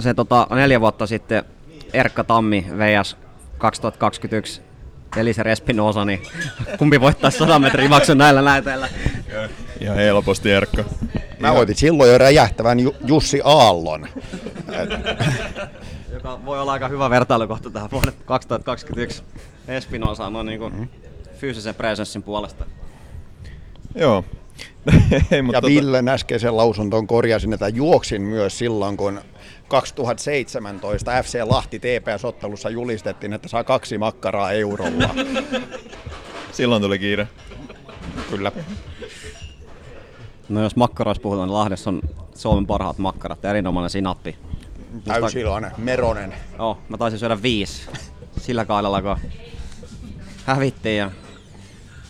se 0.00 0.14
tota, 0.14 0.46
neljä 0.50 0.80
vuotta 0.80 1.06
sitten 1.06 1.44
Erkka 1.92 2.24
Tammi 2.24 2.66
VS 2.78 3.16
2021 3.58 4.62
Elisa 5.16 5.42
Respinosa, 5.42 6.04
niin 6.04 6.22
kumpi 6.78 7.00
voittaisi 7.00 7.38
100 7.38 7.58
metrin 7.58 7.90
maksun 7.90 8.18
näillä 8.18 8.42
näytöillä? 8.42 8.88
Ihan 9.80 9.96
helposti 9.96 10.50
Erkka. 10.50 10.84
Mä 11.38 11.54
voitin 11.54 11.76
silloin 11.76 12.10
jo 12.12 12.18
räjähtävän 12.18 12.80
Ju- 12.80 12.96
Jussi 13.06 13.40
Aallon. 13.44 14.08
Joka 16.24 16.44
voi 16.44 16.60
olla 16.60 16.72
aika 16.72 16.88
hyvä 16.88 17.10
vertailukohta 17.10 17.70
tähän 17.70 17.90
vuoden 17.90 18.12
2021 18.24 19.22
Espinosaan 19.68 20.36
on 20.36 20.46
niin 20.46 20.58
kuin 20.58 20.90
fyysisen 21.36 21.74
presenssin 21.74 22.22
puolesta. 22.22 22.64
Joo. 23.94 24.24
Ei, 25.30 25.42
mutta 25.42 25.56
Ja 25.56 25.60
tota- 25.60 25.66
Villen 25.66 26.08
äskeisen 26.08 26.56
lausuntoon 26.56 27.06
korjasin, 27.06 27.52
että 27.52 27.68
juoksin 27.68 28.22
myös 28.22 28.58
silloin, 28.58 28.96
kun 28.96 29.20
2017 29.68 31.22
FC 31.22 31.38
Lahti 31.44 31.78
TPS-ottelussa 31.78 32.70
julistettiin, 32.70 33.32
että 33.32 33.48
saa 33.48 33.64
kaksi 33.64 33.98
makkaraa 33.98 34.52
eurolla. 34.52 35.14
Silloin 36.52 36.82
tuli 36.82 36.98
kiire. 36.98 37.28
Kyllä. 38.30 38.52
No 40.48 40.62
jos 40.62 40.76
makkaroista 40.76 41.22
puhutaan, 41.22 41.48
niin 41.48 41.54
Lahdessa 41.54 41.90
on 41.90 42.00
Suomen 42.34 42.66
parhaat 42.66 42.98
makkarat, 42.98 43.44
erinomainen 43.44 43.90
sinappi. 43.90 44.36
Täysilainen, 45.04 45.72
Meronen. 45.78 46.34
Joo, 46.58 46.78
mä 46.88 46.98
taisin 46.98 47.18
syödä 47.18 47.42
viisi 47.42 47.90
sillä 48.40 48.64
kaudella, 48.64 49.02
kun 49.02 49.16
hävittiin 50.46 50.98
ja 50.98 51.10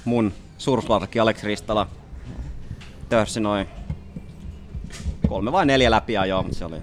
mun 0.05 0.33
surflarkki 0.59 1.21
Alex 1.21 1.43
Ristala 1.43 1.87
törssi 3.09 3.41
noin 3.41 3.67
kolme 5.29 5.53
vai 5.53 5.67
neljä 5.67 5.91
läpi 5.91 6.13
joo, 6.13 6.43
mutta 6.43 6.59
se 6.59 6.65
oli 6.65 6.83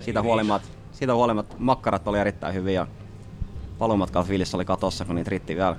siitä 0.00 0.22
huolimatta, 0.22 0.68
siitä 0.92 1.14
huolimatta 1.14 1.56
makkarat 1.58 2.08
oli 2.08 2.18
erittäin 2.18 2.54
hyviä 2.54 2.80
ja 2.80 2.86
palumatkalla 3.78 4.26
fiilis 4.26 4.54
oli 4.54 4.64
katossa, 4.64 5.04
kun 5.04 5.14
niitä 5.14 5.30
riitti 5.30 5.56
vielä 5.56 5.76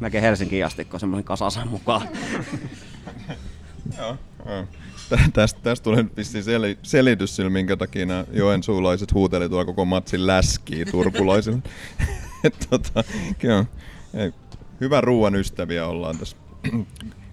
melkein 0.00 0.24
Helsinkiin 0.24 0.66
asti, 0.66 0.84
kun 0.84 1.00
semmoinen 1.00 1.24
kasasan 1.24 1.68
mukaan. 1.68 2.08
Joo. 3.98 4.16
Tästä, 5.32 5.60
tästä 5.62 5.84
tulee 5.84 6.04
vissiin 6.16 6.44
sel- 6.44 6.78
selitys 6.82 7.36
sillä, 7.36 7.50
minkä 7.50 7.76
takia 7.76 8.06
nämä 8.06 8.24
joensuulaiset 8.32 9.14
huuteli 9.14 9.48
tuolla 9.48 9.64
koko 9.64 9.84
matsin 9.84 10.26
läskiä 10.26 10.84
turkulaisille. 10.84 11.58
Tota. 12.70 13.04
Ei, 14.14 14.32
hyvän 14.80 15.04
ruoan 15.04 15.34
ystäviä 15.34 15.86
ollaan 15.86 16.18
tässä. 16.18 16.36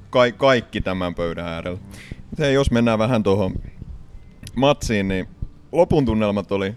Ka- 0.09 0.31
kaikki 0.37 0.81
tämän 0.81 1.15
pöydän 1.15 1.47
äärellä. 1.47 1.79
Se, 2.37 2.51
jos 2.51 2.71
mennään 2.71 2.99
vähän 2.99 3.23
tuohon 3.23 3.53
matsiin, 4.55 5.07
niin 5.07 5.27
lopun 5.71 6.05
tunnelmat 6.05 6.51
oli 6.51 6.75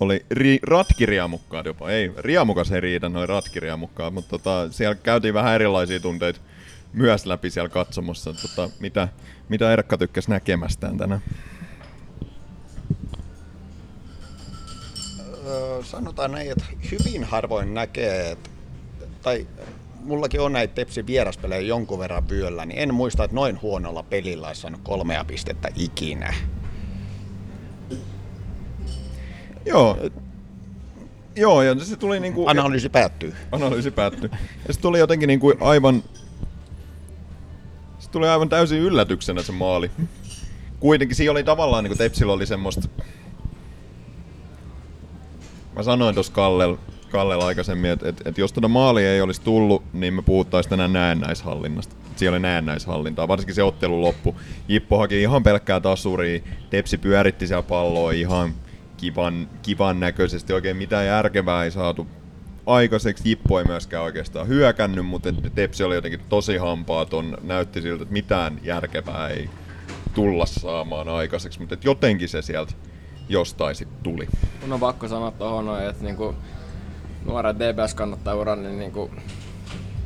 oli 0.00 0.26
ri, 0.30 0.58
ratkiriamukkaat 0.62 1.66
jopa. 1.66 1.90
Ei, 1.90 2.12
riamukas 2.18 2.72
ei 2.72 2.80
riitä 2.80 3.08
noin 3.08 3.28
ratkiriamukkaat, 3.28 4.14
mutta 4.14 4.30
tota, 4.30 4.72
siellä 4.72 4.94
käytiin 4.94 5.34
vähän 5.34 5.54
erilaisia 5.54 6.00
tunteita 6.00 6.40
myös 6.92 7.26
läpi 7.26 7.50
siellä 7.50 7.68
katsomossa. 7.68 8.32
Tota, 8.32 8.70
mitä, 8.80 9.08
mitä 9.48 9.72
Erkka 9.72 9.98
tykkäsi 9.98 10.30
näkemästään 10.30 10.98
tänään? 10.98 11.22
Öö, 15.46 15.82
sanotaan 15.82 16.32
näin, 16.32 16.50
että 16.50 16.64
hyvin 16.90 17.24
harvoin 17.24 17.74
näkee, 17.74 18.30
että, 18.30 18.50
tai 19.22 19.46
mullakin 20.04 20.40
on 20.40 20.52
näitä 20.52 20.74
Tepsin 20.74 21.06
vieraspelejä 21.06 21.60
jonkun 21.60 21.98
verran 21.98 22.28
vyöllä, 22.28 22.66
niin 22.66 22.78
en 22.78 22.94
muista, 22.94 23.24
että 23.24 23.34
noin 23.34 23.62
huonolla 23.62 24.02
pelillä 24.02 24.46
olisi 24.46 24.60
saanut 24.60 24.80
kolmea 24.84 25.24
pistettä 25.24 25.68
ikinä. 25.76 26.34
Joo. 29.66 29.98
Joo, 31.36 31.62
ja 31.62 31.84
se 31.84 31.96
tuli 31.96 32.20
niinku... 32.20 32.48
Analyysi 32.48 32.88
päättyy. 32.88 33.34
Analyysi 33.52 33.90
päättyi. 33.90 34.30
Ja 34.68 34.74
se 34.74 34.80
tuli 34.80 34.98
jotenkin 34.98 35.26
niinku 35.26 35.54
aivan... 35.60 36.02
Tuli 38.12 38.28
aivan 38.28 38.48
täysin 38.48 38.78
yllätyksenä 38.78 39.42
se 39.42 39.52
maali. 39.52 39.90
Kuitenkin 40.80 41.16
siinä 41.16 41.32
oli 41.32 41.44
tavallaan 41.44 41.84
niinku 41.84 41.98
Tepsillä 41.98 42.32
oli 42.32 42.46
semmoista... 42.46 42.88
Mä 45.76 45.82
sanoin 45.82 46.14
tuossa 46.14 46.32
Kallel, 46.32 46.76
Kallel 47.10 47.40
aikaisemmin, 47.40 47.90
että 47.90 48.08
et, 48.08 48.22
et 48.24 48.38
jos 48.38 48.52
tuota 48.52 48.68
maalia 48.68 49.14
ei 49.14 49.20
olisi 49.20 49.42
tullut, 49.42 49.82
niin 49.92 50.14
me 50.14 50.22
puhuttaisiin 50.22 50.70
tänään 50.70 50.92
näennäishallinnasta. 50.92 51.94
Siellä 52.16 52.34
oli 52.34 52.42
näennäishallintaa, 52.42 53.28
varsinkin 53.28 53.54
se 53.54 53.62
ottelu 53.62 54.02
loppu. 54.02 54.36
Jippo 54.68 54.98
haki 54.98 55.22
ihan 55.22 55.42
pelkkää 55.42 55.80
tasuria, 55.80 56.40
Tepsi 56.70 56.98
pyöritti 56.98 57.46
siellä 57.46 57.62
palloa 57.62 58.12
ihan 58.12 58.54
kivan, 58.96 59.48
kivan 59.62 60.00
näköisesti. 60.00 60.52
Oikein 60.52 60.76
mitään 60.76 61.06
järkevää 61.06 61.64
ei 61.64 61.70
saatu 61.70 62.06
aikaiseksi. 62.66 63.28
Jippo 63.28 63.58
ei 63.58 63.64
myöskään 63.64 64.04
oikeastaan 64.04 64.48
hyökännyt, 64.48 65.06
mutta 65.06 65.28
Tepsi 65.54 65.84
oli 65.84 65.94
jotenkin 65.94 66.20
tosi 66.28 66.56
hampaaton. 66.56 67.38
Näytti 67.42 67.82
siltä, 67.82 68.02
että 68.02 68.12
mitään 68.12 68.60
järkevää 68.62 69.28
ei 69.28 69.50
tulla 70.14 70.46
saamaan 70.46 71.08
aikaiseksi, 71.08 71.60
mutta 71.60 71.76
jotenkin 71.84 72.28
se 72.28 72.42
sieltä 72.42 72.72
jostain 73.28 73.74
sitten 73.74 73.98
tuli. 74.02 74.28
Mun 74.60 74.72
on 74.72 74.80
pakko 74.80 75.08
sanoa 75.08 75.62
noin, 75.62 75.84
että 75.84 76.04
niinku 76.04 76.34
nuoren 77.24 77.58
DBS 77.58 77.94
kannattaa 77.94 78.34
uran, 78.34 78.62
niin 78.62 78.78
niinku 78.78 79.10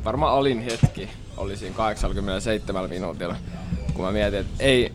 varmaan 0.05 0.33
alin 0.33 0.61
hetki 0.61 1.09
oli 1.37 1.57
siinä 1.57 1.75
87 1.75 2.89
minuutilla, 2.89 3.35
kun 3.93 4.05
mä 4.05 4.11
mietin, 4.11 4.39
että 4.39 4.63
ei, 4.63 4.93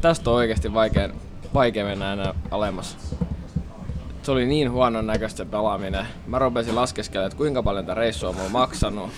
tästä 0.00 0.30
on 0.30 0.36
oikeasti 0.36 0.74
vaikea, 0.74 1.08
vaikea 1.54 1.84
mennä 1.84 2.12
enää 2.12 2.34
alemmas. 2.50 3.16
Se 4.26 4.32
oli 4.32 4.46
niin 4.46 4.70
huonon 4.70 5.06
näköistä 5.06 5.44
pelaaminen. 5.44 6.06
Mä 6.26 6.38
rupesin 6.38 6.76
laskeskelemaan, 6.76 7.26
että 7.26 7.36
kuinka 7.36 7.62
paljon 7.62 7.86
tätä 7.86 8.00
reissua 8.00 8.28
on 8.28 8.34
mulla 8.34 8.48
maksanut 8.48 9.10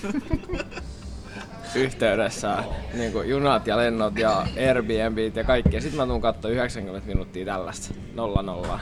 yhteydessä. 1.75 2.63
Niin 2.93 3.11
kuin 3.11 3.29
junat 3.29 3.67
ja 3.67 3.77
lennot 3.77 4.17
ja 4.17 4.45
Airbnbit 4.67 5.35
ja 5.35 5.43
kaikki. 5.43 5.75
Ja 5.75 5.81
sit 5.81 5.95
mä 5.95 6.05
tuun 6.05 6.21
katsoa 6.21 6.51
90 6.51 7.07
minuuttia 7.07 7.45
tällaista. 7.45 7.93
0-0. 8.75 8.79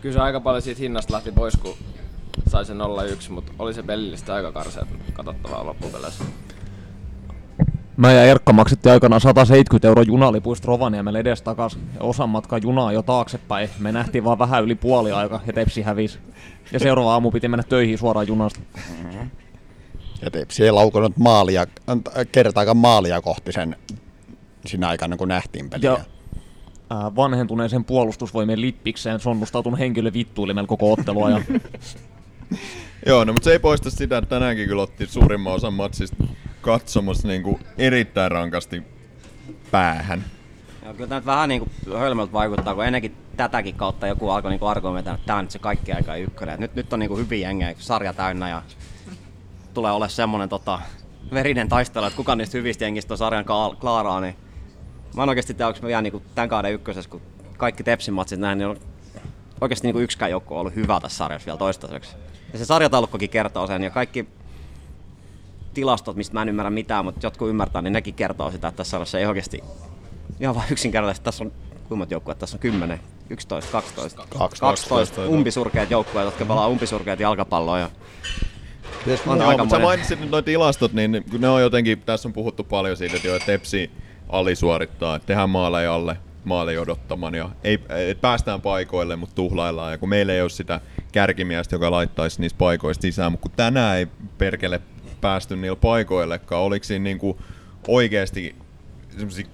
Kyllä 0.00 0.12
se 0.12 0.20
aika 0.20 0.40
paljon 0.40 0.62
siitä 0.62 0.80
hinnasta 0.80 1.12
lähti 1.12 1.32
pois, 1.32 1.56
kun 1.56 1.76
sai 2.48 2.64
se 2.64 2.72
0-1, 2.72 2.76
mutta 3.30 3.52
oli 3.58 3.74
se 3.74 3.82
pelillistä 3.82 4.34
aika 4.34 4.52
karseet 4.52 4.88
katsottavaa 5.12 5.66
loppupeleissä. 5.66 6.24
Mä 7.96 8.12
ja 8.12 8.24
Erkka 8.24 8.52
maksettiin 8.52 8.92
aikanaan 8.92 9.20
170 9.20 9.88
euroa 9.88 10.04
junalipuista 10.04 10.66
Rovaniemelle 10.66 11.18
edes 11.18 11.42
takas. 11.42 11.78
Ja 11.94 12.00
osan 12.00 12.28
matkaa 12.28 12.58
junaa 12.58 12.92
jo 12.92 13.02
taaksepäin. 13.02 13.68
Me 13.78 13.92
nähtiin 13.92 14.24
vaan 14.24 14.38
vähän 14.38 14.64
yli 14.64 14.74
puoli 14.74 15.12
aika 15.12 15.40
ja 15.46 15.52
Tepsi 15.52 15.82
hävisi. 15.82 16.18
Ja 16.72 16.78
seuraava 16.78 17.12
aamu 17.12 17.30
piti 17.30 17.48
mennä 17.48 17.62
töihin 17.62 17.98
suoraan 17.98 18.28
junasta. 18.28 18.60
Ja 20.22 20.30
Tepsi 20.30 20.64
ei 20.64 20.70
laukonut 20.70 21.16
maalia, 21.16 21.62
äh, 21.62 22.26
kertaakaan 22.32 22.76
maalia 22.76 23.20
kohti 23.20 23.52
sen 23.52 23.76
siinä 24.66 24.88
aikana, 24.88 25.16
kun 25.16 25.28
nähtiin 25.28 25.70
peliä. 25.70 25.90
Ja 25.90 25.98
ää, 26.90 27.16
vanhentuneeseen 27.16 27.84
puolustusvoimien 27.84 28.60
lippikseen 28.60 29.20
sonnustautun 29.20 29.78
henkilö 29.78 30.12
vittuilimella 30.12 30.66
koko 30.66 30.92
ottelua. 30.92 31.30
Ja 31.30 31.40
Joo, 33.06 33.24
no, 33.24 33.32
mutta 33.32 33.44
se 33.44 33.52
ei 33.52 33.58
poista 33.58 33.90
sitä, 33.90 34.18
että 34.18 34.28
tänäänkin 34.28 34.68
kyllä 34.68 34.82
otti 34.82 35.06
suurimman 35.06 35.52
osan 35.52 35.74
matsista 35.74 36.24
katsomus 36.66 37.24
niin 37.24 37.42
kuin 37.42 37.60
erittäin 37.78 38.30
rankasti 38.30 38.82
päähän. 39.70 40.24
Ja 40.84 40.94
kyllä 40.94 41.08
tämä 41.08 41.18
nyt 41.18 41.26
vähän 41.26 41.48
niin 41.48 41.60
kuin 41.60 41.98
hölmöltä 41.98 42.32
vaikuttaa, 42.32 42.74
kun 42.74 42.84
ennenkin 42.84 43.16
tätäkin 43.36 43.74
kautta 43.74 44.06
joku 44.06 44.30
alkoi 44.30 44.50
niin 44.50 44.62
argumentoida, 44.62 45.14
että 45.14 45.26
tämä 45.26 45.38
on 45.38 45.44
nyt 45.44 45.50
se 45.50 45.58
kaikki 45.58 45.92
aika 45.92 46.16
ykkönen. 46.16 46.60
Nyt, 46.60 46.74
nyt 46.74 46.92
on 46.92 46.98
niin 46.98 47.08
kuin 47.08 47.20
hyvin 47.20 47.40
jengejä, 47.40 47.74
sarja 47.78 48.12
täynnä 48.12 48.48
ja 48.48 48.62
tulee 49.74 49.92
olla 49.92 50.08
semmoinen 50.08 50.48
tota, 50.48 50.80
verinen 51.32 51.68
taistelu, 51.68 52.04
että 52.06 52.16
kuka 52.16 52.34
niistä 52.34 52.58
hyvistä 52.58 52.84
jengistä 52.84 53.14
on 53.14 53.18
sarjan 53.18 53.44
klaaraa, 53.80 54.20
niin 54.20 54.36
mä 55.16 55.22
en 55.22 55.28
oikeasti 55.28 55.54
tiedä, 55.54 55.68
onko 55.68 55.80
mä 55.82 55.88
vielä 55.88 56.02
niin 56.02 56.12
kuin 56.12 56.24
tämän 56.34 56.48
kauden 56.48 56.72
ykkösessä, 56.72 57.10
kun 57.10 57.22
kaikki 57.56 57.82
Tepsin 57.82 58.14
matsit 58.14 58.40
näin, 58.40 58.58
niin 58.58 58.68
on 58.68 58.76
oikeasti 59.60 59.86
niin 59.86 59.94
kuin 59.94 60.04
yksikään 60.04 60.30
joukko 60.30 60.54
on 60.54 60.60
ollut 60.60 60.74
hyvä 60.74 61.00
tässä 61.00 61.18
sarjassa 61.18 61.46
vielä 61.46 61.58
toistaiseksi. 61.58 62.16
Ja 62.52 62.58
se 62.58 62.64
sarjataulukkokin 62.64 63.30
kertoo 63.30 63.66
sen 63.66 63.82
ja 63.82 63.90
kaikki 63.90 64.26
tilastot, 65.76 66.16
mistä 66.16 66.34
mä 66.34 66.42
en 66.42 66.48
ymmärrä 66.48 66.70
mitään, 66.70 67.04
mutta 67.04 67.26
jotkut 67.26 67.48
ymmärtää, 67.48 67.82
niin 67.82 67.92
nekin 67.92 68.14
kertoo 68.14 68.50
sitä, 68.50 68.68
että 68.68 68.76
tässä 68.76 68.90
sarjassa 68.90 69.18
ei 69.18 69.26
oikeasti 69.26 69.60
ihan 70.40 70.54
vaan 70.54 70.66
yksinkertaisesti. 70.70 71.24
Tässä 71.24 71.44
on 71.44 71.52
kuinka 71.72 71.96
monta 71.96 72.14
joukkuetta? 72.14 72.40
Tässä 72.40 72.56
on 72.56 72.60
10, 72.60 73.00
11, 73.30 73.72
12, 73.72 74.22
12, 74.38 74.66
12 74.66 75.26
umpisurkeat 75.26 75.90
joukkueet, 75.90 76.24
jotka 76.24 76.44
pelaa 76.44 76.68
umpisurkeat 76.68 77.20
jalkapalloa. 77.20 77.78
Ja 77.78 77.90
Siis 79.04 79.26
on 79.26 79.42
aika 79.42 79.64
mutta 79.64 79.76
sä 79.76 79.82
mainitsit 79.82 80.20
nyt 80.20 80.30
nuo 80.30 80.42
tilastot, 80.42 80.92
niin 80.92 81.24
kun 81.30 81.40
ne 81.40 81.48
on 81.48 81.62
jotenkin, 81.62 82.00
tässä 82.00 82.28
on 82.28 82.32
puhuttu 82.32 82.64
paljon 82.64 82.96
siitä, 82.96 83.16
että, 83.16 83.28
jo, 83.28 83.38
Tepsi 83.38 83.90
alisuorittaa, 84.28 85.16
että 85.16 85.26
tehdään 85.26 85.50
maaleja 85.50 85.94
alle 85.94 86.16
maaleja 86.44 86.80
odottaman 86.80 87.34
ja 87.34 87.50
ei, 87.64 87.78
et 88.08 88.20
päästään 88.20 88.60
paikoille, 88.60 89.16
mutta 89.16 89.34
tuhlaillaan. 89.34 89.92
Ja 89.92 89.98
kun 89.98 90.08
meillä 90.08 90.32
ei 90.32 90.40
ole 90.40 90.50
sitä 90.50 90.80
kärkimiestä, 91.12 91.74
joka 91.74 91.90
laittaisi 91.90 92.40
niistä 92.40 92.58
paikoista 92.58 93.02
sisään, 93.02 93.32
mutta 93.32 93.42
kun 93.48 93.56
tänään 93.56 93.96
ei 93.96 94.06
perkele 94.38 94.80
päästy 95.26 95.56
niillä 95.56 95.76
paikoillekaan, 95.76 96.62
oliko 96.62 96.84
siinä 96.84 97.02
niinku 97.02 97.38
oikeasti 97.88 98.54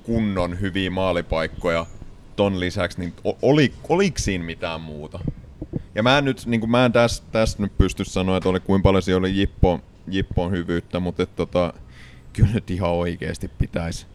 kunnon 0.02 0.61
hyviä 0.61 0.91
maalipaikkoja 0.91 1.87
ton 2.37 2.61
lisäksi, 2.61 3.00
niin 3.00 3.12
oli, 3.43 3.73
oliko 3.88 4.19
siinä 4.19 4.45
mitään 4.45 4.81
muuta? 4.81 5.19
Ja 5.95 6.02
mä 6.02 6.19
en 6.19 6.25
nyt, 6.25 6.47
niin 6.47 6.71
mä 6.71 6.85
en 6.85 6.93
tässä 6.93 7.23
täs 7.33 7.59
nyt 7.59 7.79
pysty 7.79 8.05
sanoa, 8.05 8.37
että 8.37 8.49
oli 8.49 8.61
kuinka 8.61 8.83
paljon 8.83 9.02
siellä 9.02 9.19
oli 9.19 9.38
Jippo, 9.38 9.81
Jippon 10.09 10.50
hyvyyttä, 10.50 11.00
mutta 11.00 11.23
et, 11.23 11.37
tota, 11.37 11.73
kyllä 12.33 12.50
nyt 12.52 12.71
ihan 12.71 12.91
oikeasti 12.91 13.49
pitäisi. 13.49 14.07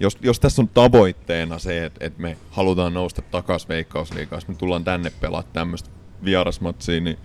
Jos, 0.00 0.18
jos 0.20 0.40
tässä 0.40 0.62
on 0.62 0.68
tavoitteena 0.68 1.58
se, 1.58 1.84
että, 1.84 2.06
että 2.06 2.22
me 2.22 2.36
halutaan 2.50 2.94
nousta 2.94 3.22
takaisin 3.22 3.68
Veikkausliigaan, 3.68 4.42
me 4.48 4.54
tullaan 4.54 4.84
tänne 4.84 5.12
pelaamaan 5.20 5.52
tämmöistä 5.52 5.90
vierasmatsia, 6.24 7.00
niin 7.00 7.18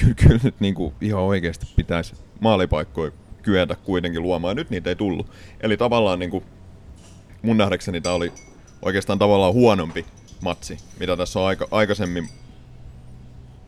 kyllä, 0.00 0.14
kyllä 0.14 0.40
nyt 0.42 0.60
niin 0.60 0.74
kuin 0.74 0.94
ihan 1.00 1.22
oikeasti 1.22 1.66
pitäisi 1.76 2.14
maalipaikkoja 2.40 3.12
kyetä 3.42 3.74
kuitenkin 3.74 4.22
luomaan, 4.22 4.56
nyt 4.56 4.70
niitä 4.70 4.90
ei 4.90 4.96
tullut. 4.96 5.30
Eli 5.60 5.76
tavallaan 5.76 6.18
niin 6.18 6.30
kuin 6.30 6.44
mun 7.42 7.56
nähdäkseni 7.56 8.00
tämä 8.00 8.14
oli 8.14 8.32
oikeastaan 8.82 9.18
tavallaan 9.18 9.52
huonompi 9.52 10.06
matsi, 10.40 10.78
mitä 11.00 11.16
tässä 11.16 11.40
on 11.40 11.46
aika, 11.46 11.68
aikaisemmin 11.70 12.28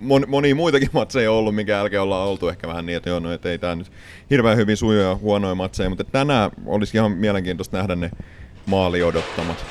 mon, 0.01 0.25
monia 0.29 0.55
muitakin 0.55 0.89
matseja 0.93 1.33
ollut, 1.33 1.55
minkä 1.55 1.73
jälkeen 1.73 2.03
ollaan 2.03 2.29
oltu 2.29 2.49
ehkä 2.49 2.69
vähän 2.69 2.87
niin, 2.87 2.97
että 2.97 3.11
joo, 3.11 3.21
no, 3.21 3.33
et 3.33 3.47
ei 3.47 3.59
tämä 3.59 3.75
nyt 3.75 3.93
hirveän 4.31 4.57
hyvin 4.57 4.77
sujuja 4.77 5.15
huonoja 5.15 5.55
matseja, 5.55 5.89
mutta 5.89 6.05
tänään 6.05 6.51
olisi 6.67 6.97
ihan 6.97 7.13
mielenkiintoista 7.13 7.77
nähdä 7.77 7.97
ne 7.97 8.11
maali 8.67 9.03
odottamat. 9.03 9.67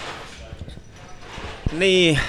Niin, 1.72 2.20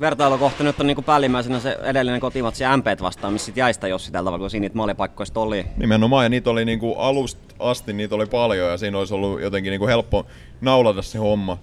vertailukohta 0.00 0.64
nyt 0.64 0.80
on 0.80 0.86
niin 0.86 1.04
päällimmäisenä 1.04 1.60
se 1.60 1.78
edellinen 1.82 2.20
kotimatsi 2.20 2.64
MP 2.76 3.00
vastaan, 3.00 3.32
missä 3.32 3.46
sit 3.46 3.56
jäi 3.56 3.74
sitä 3.74 3.88
Jossi 3.88 4.12
tällä 4.12 4.26
tavalla, 4.28 4.42
kun 4.42 4.50
siinä 4.50 4.64
niitä 4.64 4.76
maalipaikkoja 4.76 5.26
sit 5.26 5.36
oli. 5.36 5.66
Nimenomaan, 5.76 6.24
ja 6.24 6.28
niitä 6.28 6.50
oli 6.50 6.64
niinku 6.64 6.94
alusta 6.94 7.54
asti, 7.58 7.92
niitä 7.92 8.14
oli 8.14 8.26
paljon, 8.26 8.70
ja 8.70 8.78
siinä 8.78 8.98
olisi 8.98 9.14
ollut 9.14 9.40
jotenkin 9.40 9.70
niinku 9.70 9.86
helppo 9.86 10.26
naulata 10.60 11.02
se 11.02 11.18
homma 11.18 11.58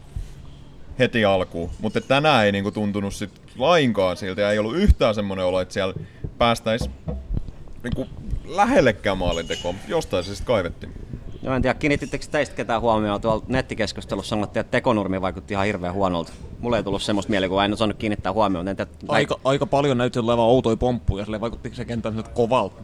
heti 1.00 1.26
alkuun. 1.26 1.70
Mutta 1.82 2.02
tänään 2.02 2.46
ei 2.46 2.52
niinku 2.52 2.72
tuntunut 2.72 3.14
sit 3.14 3.32
lainkaan 3.58 4.18
siltä, 4.18 4.42
ja 4.42 4.52
ei 4.52 4.60
ollut 4.60 4.76
yhtään 4.76 5.16
semmoinen 5.16 5.46
olo, 5.46 5.62
että 5.62 5.74
siellä 5.74 5.94
päästäisiin 6.38 6.92
niinku 7.84 8.08
lähellekään 8.46 9.18
maalintekoon, 9.18 9.76
mutta 9.76 9.92
jostain 9.92 10.24
se 10.24 10.36
sitten 10.36 10.48
kaivettiin. 10.48 10.94
Joo, 11.44 11.56
en 11.56 11.62
tiedä, 11.62 11.74
kiinnitittekö 11.74 12.26
teistä 12.32 12.56
ketään 12.56 12.82
huomioon? 12.82 13.22
Tuolla 13.22 13.44
nettikeskustelussa 13.48 14.30
sanottiin, 14.30 14.62
että 14.62 14.72
tekonurmi 14.72 15.22
vaikutti 15.22 15.54
ihan 15.54 15.66
hirveän 15.66 15.94
huonolta. 15.94 16.34
Mulle 16.60 16.78
ei 16.78 16.84
tullut 16.84 17.02
semmoista 17.02 17.30
mielikuvaa, 17.30 17.66
en 17.66 17.74
osannut 17.74 17.98
kiinnittää 17.98 18.34
huomioon. 18.34 18.68
En 18.68 18.76
tiedä, 18.76 18.92
Aika, 19.08 19.40
aika 19.44 19.66
paljon 19.66 19.98
näytti 19.98 20.20
olevan 20.20 20.46
outoja 20.46 20.78
pomppuja, 20.78 21.26
sille 21.26 21.42
vaikutti 21.42 21.76
se 21.76 21.86
kenttä 21.86 22.12
nyt 22.12 22.28
kovalta. 22.28 22.82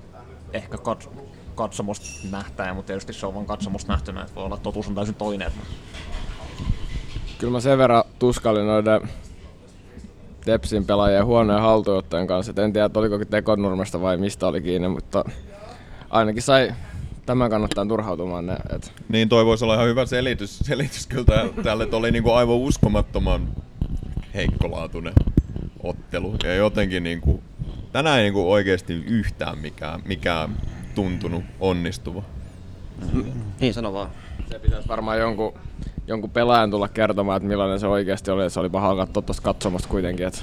Ehkä 0.53 0.77
kats, 0.77 1.09
katsomusta 1.55 2.05
nähtäen, 2.31 2.75
mutta 2.75 2.87
tietysti 2.87 3.13
se 3.13 3.25
on 3.25 3.33
vaan 3.33 3.45
katsomusta 3.45 3.93
nähtynä, 3.93 4.21
että 4.21 4.35
voi 4.35 4.43
olla 4.43 4.55
että 4.55 4.63
totuus 4.63 4.87
on 4.87 4.95
täysin 4.95 5.15
toinen. 5.15 5.51
Kyllä 7.37 7.51
mä 7.51 7.59
sen 7.59 7.77
verran 7.77 8.03
tuskailin 8.19 8.67
noiden 8.67 9.09
Tepsin 10.45 10.85
pelaajien 10.85 11.25
huonojen 11.25 11.61
haltuunottojen 11.61 12.27
kanssa. 12.27 12.49
Et 12.49 12.59
en 12.59 12.73
tiedä, 12.73 12.85
että 12.85 12.99
oliko 12.99 13.17
tekonurmesta 13.29 14.01
vai 14.01 14.17
mistä 14.17 14.47
oli 14.47 14.61
kiinni, 14.61 14.87
mutta 14.87 15.25
ainakin 16.09 16.41
sai 16.43 16.73
tämän 17.25 17.49
kannattaa 17.49 17.85
turhautumaan. 17.85 18.45
Ne, 18.45 18.57
et 18.75 18.93
Niin 19.09 19.29
toi 19.29 19.45
voisi 19.45 19.63
olla 19.63 19.75
ihan 19.75 19.87
hyvä 19.87 20.05
selitys, 20.05 20.59
selitys 20.59 21.07
kyllä 21.07 21.23
tä- 21.25 21.63
tälle, 21.63 21.83
että 21.83 21.97
oli 21.97 22.11
niinku 22.11 22.31
aivan 22.31 22.55
uskomattoman 22.55 23.47
heikkolaatuinen 24.35 25.13
ottelu. 25.83 26.35
Ja 26.43 26.55
jotenkin 26.55 27.03
niinku, 27.03 27.43
tänään 27.91 28.17
ei 28.17 28.23
niinku 28.23 28.51
oikeasti 28.51 28.93
yhtään 28.93 29.57
mikään, 29.57 30.01
mikään 30.05 30.57
tuntunut 30.95 31.43
onnistuva. 31.59 32.23
Niin, 33.59 33.73
sano 33.73 33.93
vaan. 33.93 34.09
se 34.51 34.59
pitäisi 34.59 34.87
varmaan 34.87 35.19
jonkun, 35.19 35.53
jonkun 36.07 36.29
pelaajan 36.29 36.71
tulla 36.71 36.87
kertomaan, 36.87 37.37
että 37.37 37.49
millainen 37.49 37.79
se 37.79 37.87
oikeasti 37.87 38.31
oli. 38.31 38.49
Se 38.49 38.59
oli 38.59 38.69
paha 38.69 38.95
katsoa 38.95 39.23
tuosta 39.23 39.43
katsomasta 39.43 39.87
kuitenkin, 39.89 40.27
että 40.27 40.41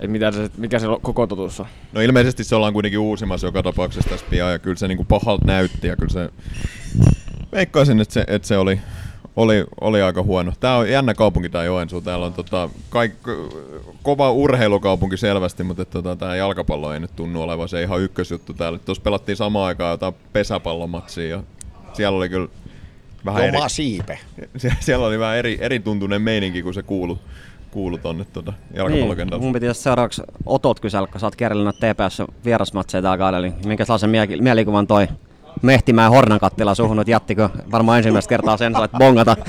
et 0.00 0.10
mitä 0.10 0.32
se, 0.32 0.50
mikä 0.56 0.78
se 0.78 0.86
koko 1.02 1.26
totuus 1.26 1.60
on. 1.60 1.66
No 1.92 2.00
ilmeisesti 2.00 2.44
se 2.44 2.56
ollaan 2.56 2.72
kuitenkin 2.72 2.98
uusimassa 2.98 3.46
joka 3.46 3.62
tapauksessa 3.62 4.10
tässä 4.10 4.26
pian 4.30 4.52
ja 4.52 4.58
kyllä 4.58 4.76
se 4.76 4.88
niinku 4.88 5.04
pahalta 5.04 5.46
näytti 5.46 5.86
ja 5.86 5.96
kyllä 5.96 6.12
se... 6.12 6.30
Veikkaisin, 7.52 8.00
että 8.00 8.14
se, 8.14 8.24
että 8.26 8.48
se 8.48 8.58
oli, 8.58 8.80
oli, 9.36 9.64
oli 9.80 10.02
aika 10.02 10.22
huono. 10.22 10.52
Tää 10.60 10.76
on 10.76 10.90
jännä 10.90 11.14
kaupunki 11.14 11.48
tää 11.48 11.64
Joensuu. 11.64 12.00
Täällä 12.00 12.26
on 12.26 12.32
tota, 12.32 12.68
kaik, 12.90 13.12
kova 14.02 14.30
urheilukaupunki 14.30 15.16
selvästi, 15.16 15.62
mutta 15.64 15.82
että 15.82 15.92
tota, 15.92 16.16
tää 16.16 16.36
jalkapallo 16.36 16.92
ei 16.94 17.00
nyt 17.00 17.16
tunnu 17.16 17.42
olevan 17.42 17.68
se 17.68 17.82
ihan 17.82 18.00
ykkösjuttu 18.00 18.54
täällä. 18.54 18.78
Tuossa 18.78 19.02
pelattiin 19.02 19.36
samaan 19.36 19.66
aikaan 19.66 19.90
jotain 19.90 20.14
pesäpallomatsia 20.32 21.28
ja 21.28 21.42
siellä 21.92 22.16
oli 22.18 22.28
kyllä 22.28 22.48
vähän 23.24 23.44
eri, 23.44 23.56
Oma 23.56 23.68
siipe. 23.68 24.18
sie- 24.58 24.76
siellä 24.80 25.06
oli 25.06 25.18
vähän 25.18 25.36
eri, 25.36 25.58
eri 25.60 25.80
tuntunen 25.80 26.22
meininki, 26.22 26.62
kun 26.62 26.74
se 26.74 26.82
kuulu, 26.82 27.18
kuulu 27.70 27.98
tonne 27.98 28.24
tota, 28.24 28.52
Niin, 28.52 28.76
jalkapallokentälle. 28.78 29.42
mun 29.44 29.52
piti 29.52 29.66
tässä 29.66 29.82
seuraavaksi 29.82 30.22
Otot 30.46 30.80
kysellä, 30.80 31.06
kun 31.06 31.20
sä 31.20 31.26
oot 31.26 31.36
kerrallaan 31.36 31.74
TPS 31.74 32.22
vierasmatseja 32.44 33.02
täällä 33.02 33.18
kaudella, 33.18 33.46
niin 33.46 33.68
minkä 33.68 33.84
sellaisen 33.84 34.10
mie- 34.10 34.26
mielikuvan 34.40 34.86
toi 34.86 35.08
Mehtimäen 35.62 36.10
Hornankattila 36.10 36.74
suhun 36.74 36.96
nyt 36.96 37.08
jättikö 37.08 37.48
varmaan 37.70 37.98
ensimmäistä 37.98 38.28
kertaa 38.28 38.56
sen 38.56 38.72
sait 38.72 38.92
bongata. 38.92 39.36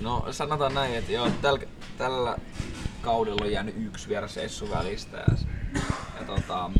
No 0.00 0.26
sanotaan 0.30 0.74
näin, 0.74 0.94
että 0.94 1.12
joo, 1.12 1.28
tällä, 1.42 1.60
tällä 1.98 2.36
kaudella 3.02 3.44
on 3.44 3.52
jäänyt 3.52 3.74
yksi 3.86 4.08
vierasessu 4.08 4.70
välistä 4.70 5.16
ja, 5.16 5.36
ja 6.20 6.26
tota, 6.26 6.70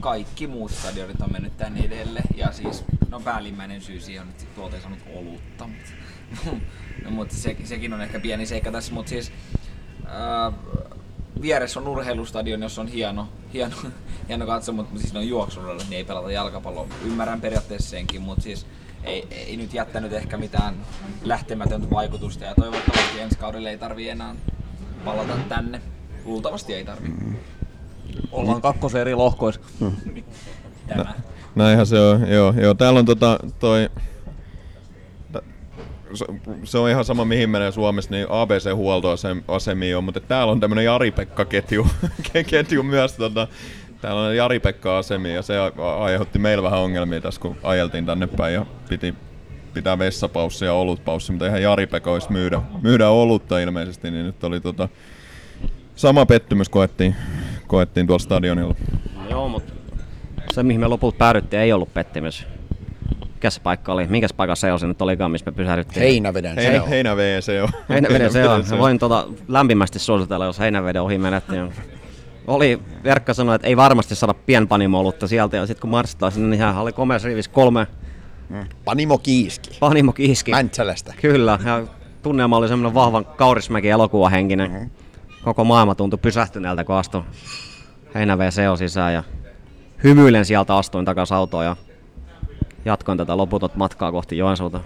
kaikki 0.00 0.46
muut 0.46 0.70
stadionit 0.70 1.20
on 1.20 1.32
mennyt 1.32 1.56
tänne 1.56 1.80
edelle 1.80 2.20
ja 2.36 2.52
siis 2.52 2.84
no 3.08 3.20
päällimmäinen 3.20 3.80
syy 3.80 4.00
siihen 4.00 4.22
on, 4.22 4.28
että 4.28 4.44
tuolta 4.54 4.76
ei 4.76 4.82
saanut 4.82 4.98
olutta. 5.16 5.66
Mutta, 5.66 5.90
no, 7.04 7.10
mutta 7.10 7.36
se, 7.36 7.56
sekin 7.64 7.92
on 7.92 8.00
ehkä 8.00 8.20
pieni 8.20 8.46
seikka 8.46 8.72
tässä, 8.72 8.94
mutta 8.94 9.08
siis 9.08 9.32
ää, 10.06 10.52
vieressä 11.42 11.80
on 11.80 11.88
urheilustadion, 11.88 12.62
jossa 12.62 12.80
on 12.80 12.88
hieno, 12.88 13.28
hieno, 13.52 13.76
hieno 14.28 14.46
katso, 14.46 14.72
mutta 14.72 14.98
siis 14.98 15.12
ne 15.12 15.18
on 15.18 15.28
juoksuradalla, 15.28 15.82
niin 15.82 15.96
ei 15.96 16.04
pelata 16.04 16.32
jalkapalloa. 16.32 16.86
Ymmärrän 17.04 17.40
periaatteessa 17.40 17.90
senkin, 17.90 18.22
mutta 18.22 18.42
siis 18.42 18.66
ei, 19.04 19.26
ei 19.30 19.56
nyt 19.56 19.74
jättänyt 19.74 20.12
ehkä 20.12 20.36
mitään 20.36 20.74
lähtemätöntä 21.22 21.90
vaikutusta 21.90 22.44
ja 22.44 22.54
toivottavasti 22.54 23.20
ensi 23.20 23.38
kaudella 23.38 23.70
ei 23.70 23.78
tarvi 23.78 24.08
enää 24.08 24.34
palata 25.04 25.32
tänne. 25.48 25.80
Luultavasti 26.24 26.74
ei 26.74 26.84
tarvi. 26.84 27.08
Ollaan 28.32 28.62
kakkosen 28.62 29.00
eri 29.00 29.14
lohkoissa. 29.14 29.60
Tämä. 30.88 31.14
Näinhän 31.54 31.86
se 31.86 32.00
on, 32.00 32.28
joo. 32.28 32.54
joo. 32.60 32.74
Täällä 32.74 32.98
on 32.98 33.06
tota, 33.06 33.38
toi... 33.58 33.90
se- 36.64 36.78
on 36.78 36.90
ihan 36.90 37.04
sama 37.04 37.24
mihin 37.24 37.50
menee 37.50 37.72
Suomessa, 37.72 38.10
niin 38.10 38.26
ABC-huoltoasemia 38.28 39.98
on, 39.98 40.04
mutta 40.04 40.20
täällä 40.20 40.52
on 40.52 40.60
tämmönen 40.60 40.84
Jari-Pekka-ketju 40.84 41.86
ke- 42.22 42.44
ketju 42.50 42.82
myös. 42.82 43.12
Tota, 43.12 43.48
täällä 44.00 44.22
on 44.22 44.36
Jari-Pekka-asemia 44.36 45.34
ja 45.34 45.42
se 45.42 45.54
aiheutti 46.00 46.38
meillä 46.38 46.62
vähän 46.62 46.80
ongelmia 46.80 47.20
tässä, 47.20 47.40
kun 47.40 47.56
ajeltiin 47.62 48.06
tänne 48.06 48.26
päin 48.26 48.54
ja 48.54 48.66
piti 48.88 49.14
pitää 49.74 49.98
vessapaussi 49.98 50.64
ja 50.64 50.74
olutpaussi, 50.74 51.32
mutta 51.32 51.46
ihan 51.46 51.62
Jari-Pekka 51.62 52.12
olisi 52.12 52.32
myydä, 52.32 52.60
myydä 52.82 53.08
olutta 53.08 53.58
ilmeisesti, 53.58 54.10
niin 54.10 54.26
nyt 54.26 54.44
oli 54.44 54.60
tota, 54.60 54.88
sama 55.96 56.26
pettymys 56.26 56.68
koettiin, 56.68 57.14
koettiin 57.66 58.06
tuolla 58.06 58.18
stadionilla. 58.22 58.74
No 59.16 59.30
joo, 59.30 59.48
mutta 59.48 59.72
se 60.54 60.62
mihin 60.62 60.80
me 60.80 60.86
lopulta 60.88 61.16
päädyttiin 61.18 61.62
ei 61.62 61.72
ollut 61.72 61.94
pettymys. 61.94 62.46
Mikä 63.40 63.50
se 63.50 63.60
paikka 63.60 63.92
oli? 63.92 64.06
Minkäs 64.06 64.32
paikassa 64.32 64.66
se 64.66 64.72
on 64.72 64.80
se 64.80 64.86
nyt 64.86 65.02
olikaan, 65.02 65.30
missä 65.30 65.50
me 65.50 65.56
pysähdyttiin? 65.56 66.02
Heinäveden 66.02 66.54
se 66.54 66.62
Heinä, 66.62 66.82
on. 66.82 66.88
heinävee 66.88 67.40
se 67.40 67.62
on. 67.62 67.68
Heinäveden 67.88 68.32
se 68.32 68.48
on. 68.48 68.64
Voin 68.78 68.98
tota 68.98 69.26
lämpimästi 69.48 69.98
suositella, 69.98 70.44
jos 70.44 70.58
Heinäveden 70.58 71.02
ohi 71.02 71.18
menettiin. 71.18 71.72
Oli, 72.46 72.80
Verkka 73.04 73.34
sanoi, 73.34 73.54
että 73.54 73.66
ei 73.66 73.76
varmasti 73.76 74.14
saada 74.14 74.34
pienpanimo-olutta 74.34 75.26
sieltä, 75.28 75.56
ja 75.56 75.66
sitten 75.66 75.80
kun 75.80 75.90
marssitaan 75.90 76.32
sinne, 76.32 76.48
niin 76.48 76.60
hän 76.60 76.76
oli 76.76 76.92
komeassa 76.92 77.28
rivissä 77.28 77.50
kolme 77.50 77.86
Panimo 78.84 79.18
Kiiski. 79.18 79.76
panimo 79.80 80.12
kiiski. 80.12 80.50
Mäntsälästä. 80.50 81.14
Kyllä, 81.20 81.58
ja 81.64 81.82
tunnelma 82.22 82.56
oli 82.56 82.68
semmoinen 82.68 82.94
vahvan 82.94 83.24
Kaurismäki 83.24 83.88
elokuvahenkinen. 83.88 84.70
Mm-hmm. 84.70 84.90
Koko 85.44 85.64
maailma 85.64 85.94
tuntui 85.94 86.18
pysähtyneeltä, 86.22 86.84
kun 86.84 86.94
astui 86.94 87.22
Heinäveen 88.14 88.52
seo 88.52 88.76
sisään 88.76 89.14
ja 89.14 89.22
hymyilen 90.04 90.44
sieltä 90.44 90.76
astuin 90.76 91.04
takaisin 91.04 91.36
autoon 91.36 91.64
ja 91.64 91.76
jatkoin 92.84 93.18
tätä 93.18 93.36
loputot 93.36 93.76
matkaa 93.76 94.12
kohti 94.12 94.38
Joensuuta. 94.38 94.80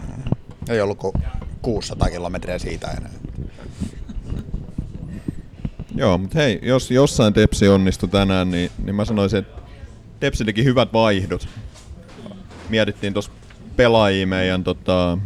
Ei 0.68 0.80
ollut 0.80 0.98
kuin 0.98 1.12
600 1.62 2.10
kilometriä 2.10 2.58
siitä 2.58 2.90
enää. 2.90 3.10
Joo, 5.94 6.18
mutta 6.18 6.38
hei, 6.38 6.58
jos 6.62 6.90
jossain 6.90 7.34
Tepsi 7.34 7.68
onnistui 7.68 8.08
tänään, 8.08 8.50
niin, 8.50 8.70
niin 8.84 8.94
mä 8.94 9.04
sanoisin, 9.04 9.38
että 9.38 9.62
Tepsi 10.20 10.44
teki 10.44 10.64
hyvät 10.64 10.92
vaihdot. 10.92 11.48
Mietittiin 12.68 13.12
tuossa 13.12 13.30
pelaajia 13.76 14.26
meidän, 14.26 14.64
tota, 14.64 15.18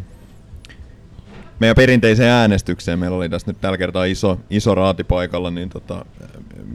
meidän 1.60 1.76
perinteiseen 1.76 2.30
äänestykseen. 2.30 2.98
Meillä 2.98 3.16
oli 3.16 3.28
tässä 3.28 3.50
nyt 3.50 3.60
tällä 3.60 3.78
kertaa 3.78 4.04
iso, 4.04 4.38
iso 4.50 4.74
raati 4.74 5.04
paikalla, 5.04 5.50
niin 5.50 5.68
tota, 5.68 6.04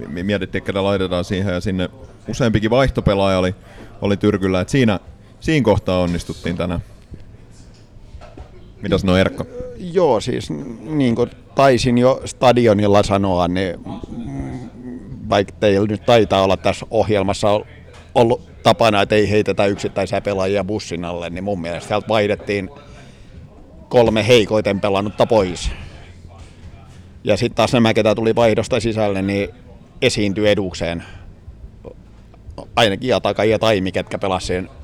mi- 0.08 0.24
mietittiin, 0.24 0.60
että 0.60 0.66
ketä 0.66 0.84
laitetaan 0.84 1.24
siihen 1.24 1.54
ja 1.54 1.62
sinne 1.62 1.90
useampikin 2.28 2.70
vaihtopelaaja 2.70 3.40
oli, 3.40 3.56
oli 4.02 4.18
tyrkyllä. 4.18 4.62
Et 4.62 4.70
siinä, 4.70 5.00
siinä 5.44 5.64
kohtaa 5.64 6.00
onnistuttiin 6.00 6.58
tänään. 6.58 6.84
Mitäs 8.82 9.02
sanoo 9.02 9.18
Erkka? 9.18 9.46
Joo, 9.78 10.22
siis 10.22 10.50
niin 10.80 11.16
kuin 11.16 11.30
taisin 11.56 11.98
jo 11.98 12.22
stadionilla 12.26 13.04
sanoa, 13.04 13.48
niin 13.48 13.80
vaikka 15.30 15.54
teillä 15.60 15.88
nyt 15.88 16.06
taitaa 16.06 16.44
olla 16.44 16.58
tässä 16.58 16.86
ohjelmassa 16.92 17.50
ol- 17.50 17.64
ollut 18.16 18.64
tapana, 18.64 19.02
että 19.02 19.16
ei 19.16 19.30
heitetä 19.30 19.66
yksittäisiä 19.66 20.22
pelaajia 20.22 20.64
bussin 20.64 21.06
alle, 21.06 21.30
niin 21.30 21.44
mun 21.44 21.62
mielestä 21.62 21.88
sieltä 21.88 22.08
vaihdettiin 22.08 22.70
kolme 23.90 24.28
heikoiten 24.28 24.80
pelannutta 24.80 25.26
pois. 25.26 25.72
Ja 27.24 27.38
sitten 27.38 27.56
taas 27.56 27.74
nämä, 27.74 27.94
ketä 27.94 28.16
tuli 28.16 28.36
vaihdosta 28.36 28.80
sisälle, 28.80 29.22
niin 29.22 29.50
esiintyi 30.02 30.48
edukseen. 30.48 31.04
Ainakin 32.76 33.10
Jataka 33.10 33.44
ja 33.44 33.60
Taimi, 33.60 33.92
ketkä 33.92 34.18
pelasivat 34.18 34.83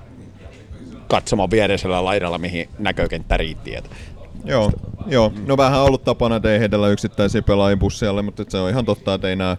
katsomaan 1.09 1.51
viereisellä 1.51 2.05
laidalla, 2.05 2.37
mihin 2.37 2.69
näkökenttä 2.79 3.37
riitti. 3.37 3.75
Et 3.75 3.91
Joo, 4.45 4.71
joo. 5.07 5.33
No 5.45 5.57
vähän 5.57 5.81
ollut 5.81 6.03
tapana, 6.03 6.35
että 6.35 6.51
ei 6.51 6.59
heitellä 6.59 6.87
yksittäisiä 6.87 7.41
pelaajia 7.41 7.77
bussialle, 7.77 8.21
mutta 8.21 8.43
se 8.49 8.57
on 8.57 8.69
ihan 8.69 8.85
totta, 8.85 9.13
että 9.13 9.29
ei 9.29 9.35
nämä, 9.35 9.57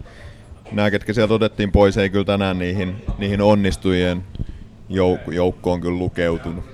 nämä 0.72 0.90
ketkä 0.90 1.12
sieltä 1.12 1.34
otettiin 1.34 1.72
pois, 1.72 1.96
ei 1.96 2.10
kyllä 2.10 2.24
tänään 2.24 2.58
niihin, 2.58 3.04
niihin 3.18 3.40
onnistujien 3.40 4.24
jouk- 4.90 5.34
joukkoon 5.34 5.80
kyllä 5.80 5.98
lukeutunut. 5.98 6.64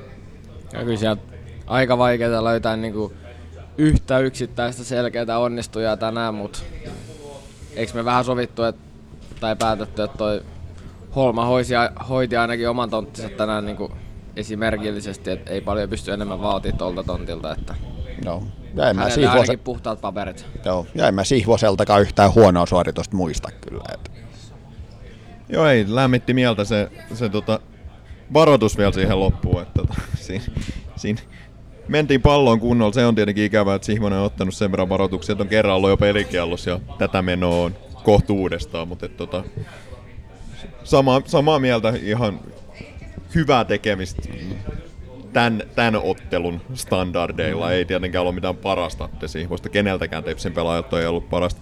Ja 0.73 0.85
kyllä 0.85 0.97
sieltä 0.97 1.23
aika 1.67 1.99
vaikeaa 1.99 2.45
löytää 2.45 2.77
niinku 2.77 3.13
yhtä 3.79 4.19
yksittäistä 4.19 4.85
selkeää 4.85 5.39
onnistujaa 5.39 5.97
tänään, 5.97 6.35
mutta 6.35 6.59
eikö 7.77 7.93
me 7.95 8.05
vähän 8.05 8.25
sovittu 8.25 8.63
et, 8.63 8.77
tai 9.41 9.57
päätetty, 9.57 10.03
että 10.03 10.19
toi 10.19 10.43
Holma 11.17 11.45
hoisi, 11.45 11.75
hoiti 12.09 12.37
ainakin 12.37 12.69
oman 12.69 12.91
tonttinsa 12.91 13.29
tänään 13.29 13.67
niinku 13.67 13.93
esimerkillisesti, 14.37 15.31
että 15.31 15.51
ei 15.51 15.61
paljon 15.61 15.91
pysty 15.91 16.13
enemmän 16.13 16.43
vaatia 16.43 16.73
tuolta 16.73 17.05
tontilta, 17.05 17.53
että 17.53 17.75
No, 18.25 18.43
ja 18.75 18.91
en 18.91 18.97
mä, 18.97 19.05
ainakin 19.05 19.59
puhtaat 19.59 20.01
paperit. 20.01 20.47
joo, 20.65 20.87
ja 20.95 21.09
en 21.09 21.15
mä 21.15 21.25
Sihvoseltakaan 21.25 22.01
yhtään 22.01 22.35
huonoa 22.35 22.67
suoritusta 22.67 23.17
muista 23.17 23.49
kyllä. 23.61 23.85
Et. 23.95 24.13
Joo, 25.49 25.67
ei, 25.67 25.85
lämmitti 25.89 26.35
mieltä 26.35 26.65
se, 26.65 26.91
se 27.15 27.29
tota, 27.29 27.61
varoitus 28.33 28.79
vielä 28.79 28.93
siihen 28.93 29.21
loppuun, 29.21 29.63
että 29.63 29.73
tota, 29.75 29.95
siinä, 30.27 30.45
siinä 30.97 31.21
mentiin 31.89 32.23
palloon 32.23 32.61
kunnolla. 32.61 32.93
Se 32.93 33.07
on 33.07 33.15
tietenkin 33.15 33.45
ikävää, 33.45 33.75
että 33.75 33.87
Sihvonen 33.87 34.19
on 34.19 34.25
ottanut 34.25 34.55
sen 34.55 34.71
verran 34.71 34.89
varoituksia, 34.89 35.33
että 35.33 35.43
on 35.43 35.49
kerran 35.49 35.77
ollut 35.77 35.91
jo 35.91 35.97
pelikiellos 35.97 36.67
ja 36.67 36.81
tätä 36.99 37.23
menoa 37.23 37.65
on 37.65 37.75
kohta 38.03 38.33
uudestaan, 38.33 38.89
mutta 38.89 39.07
et, 39.07 39.17
tota, 39.17 39.45
sama, 40.85 41.23
samaa 41.27 41.59
mieltä 41.59 41.93
ihan 42.03 42.41
hyvää 43.35 43.65
tekemistä 43.65 44.23
tämän, 45.33 45.63
tämän 45.75 45.97
ottelun 46.03 46.61
standardeilla. 46.75 47.73
Ei 47.73 47.85
tietenkään 47.85 48.25
ole 48.25 48.35
mitään 48.35 48.57
parasta 48.57 49.09
Sihvosta, 49.27 49.69
keneltäkään 49.69 50.25
Tepsin 50.25 50.53
pelaajat 50.53 50.93
ei 50.93 51.07
ollut 51.07 51.31
parasta. 51.31 51.61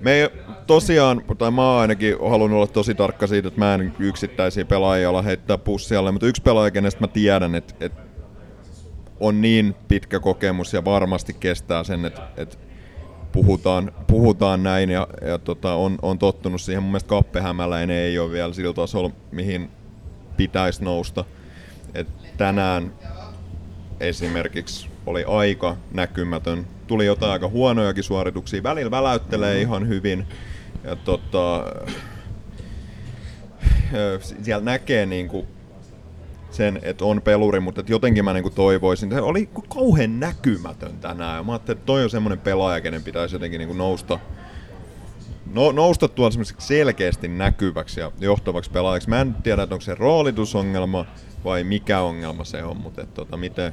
Me 0.00 0.12
ei, 0.12 0.28
tosiaan, 0.66 1.22
tai 1.38 1.50
mä 1.50 1.70
oon 1.70 1.80
ainakin 1.80 2.16
halunnut 2.30 2.56
olla 2.56 2.66
tosi 2.66 2.94
tarkka 2.94 3.26
siitä, 3.26 3.48
että 3.48 3.60
mä 3.60 3.74
en 3.74 3.92
yksittäisiä 3.98 4.64
pelaajia 4.64 5.10
olla 5.10 5.22
heittää 5.22 5.58
pussialle, 5.58 6.12
mutta 6.12 6.26
yksi 6.26 6.42
pelaaja, 6.42 6.70
kenestä 6.70 7.00
mä 7.00 7.08
tiedän, 7.08 7.54
että, 7.54 7.74
että 7.80 8.02
on 9.20 9.40
niin 9.40 9.74
pitkä 9.88 10.20
kokemus 10.20 10.72
ja 10.72 10.84
varmasti 10.84 11.36
kestää 11.40 11.84
sen, 11.84 12.04
että, 12.04 12.22
että 12.36 12.56
puhutaan, 13.32 13.92
puhutaan 14.06 14.62
näin 14.62 14.90
ja, 14.90 15.06
ja 15.26 15.38
tota, 15.38 15.74
on, 15.74 15.98
on 16.02 16.18
tottunut 16.18 16.60
siihen. 16.60 16.82
Mun 16.82 16.92
mielestä 16.92 17.08
Kappe 17.08 17.42
ei 18.04 18.18
ole 18.18 18.32
vielä 18.32 18.52
sillä 18.52 18.72
tasolla, 18.72 19.10
mihin 19.32 19.70
pitäisi 20.38 20.84
nousta. 20.84 21.24
Et 21.94 22.08
tänään 22.36 22.92
esimerkiksi 24.00 24.88
oli 25.06 25.24
aika 25.24 25.76
näkymätön. 25.92 26.66
Tuli 26.86 27.06
jotain 27.06 27.32
aika 27.32 27.48
huonojakin 27.48 28.04
suorituksia. 28.04 28.62
Välillä 28.62 28.90
väläyttelee 28.90 29.60
ihan 29.60 29.88
hyvin. 29.88 30.26
Ja 30.84 30.96
tota, 30.96 31.64
siellä 34.42 34.64
näkee 34.64 35.06
niinku 35.06 35.46
sen, 36.50 36.78
että 36.82 37.04
on 37.04 37.22
peluri, 37.22 37.60
mutta 37.60 37.82
jotenkin 37.86 38.24
mä 38.24 38.32
niinku 38.32 38.50
toivoisin. 38.50 39.10
Se 39.10 39.20
oli 39.20 39.48
kauhean 39.74 40.20
näkymätön 40.20 40.98
tänään. 41.00 41.36
Ja 41.36 41.42
mä 41.42 41.52
ajattelin, 41.52 41.78
että 41.78 41.86
toi 41.86 42.04
on 42.04 42.10
semmoinen 42.10 42.38
pelaaja, 42.38 42.80
kenen 42.80 43.02
pitäisi 43.02 43.34
jotenkin 43.34 43.58
niinku 43.58 43.74
nousta, 43.74 44.18
no, 45.52 45.72
nousta 45.72 46.08
semmoiseksi 46.30 46.66
selkeästi 46.66 47.28
näkyväksi 47.28 48.00
ja 48.00 48.12
johtavaksi 48.20 48.70
pelaajaksi. 48.70 49.08
Mä 49.08 49.20
en 49.20 49.34
tiedä, 49.34 49.62
että 49.62 49.74
onko 49.74 49.82
se 49.82 49.94
roolitusongelma 49.94 51.06
vai 51.44 51.64
mikä 51.64 52.00
ongelma 52.00 52.44
se 52.44 52.62
on, 52.62 52.76
mutta 52.76 53.02
et, 53.02 53.14
tota, 53.14 53.36
miten, 53.36 53.72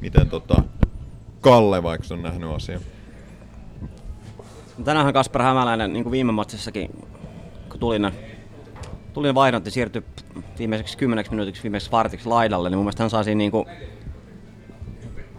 miten 0.00 0.30
tota, 0.30 0.62
Kalle 1.40 1.82
vaikka 1.82 2.14
on 2.14 2.22
nähnyt 2.22 2.50
asian. 2.50 2.80
Tänäänhän 4.84 5.14
Kasper 5.14 5.42
Hämäläinen, 5.42 5.92
niin 5.92 6.02
kuin 6.02 6.10
viime 6.10 6.32
matsissakin, 6.32 6.90
kun 7.68 7.80
tuli 7.80 7.98
ne, 7.98 8.12
tuli 9.12 9.28
ne 9.28 9.34
vaihdot 9.34 9.64
ja 9.64 9.70
siirtyi 9.70 10.02
viimeiseksi 10.58 10.98
kymmeneksi 10.98 11.32
minuutiksi, 11.32 11.62
viimeiseksi 11.62 11.92
vartiksi 11.92 12.28
laidalle, 12.28 12.70
niin 12.70 12.78
mun 12.78 12.84
mielestä 12.84 13.02
hän 13.02 13.10
sai 13.10 13.24
siinä 13.24 13.38
niin 13.38 13.50
kuin 13.50 13.66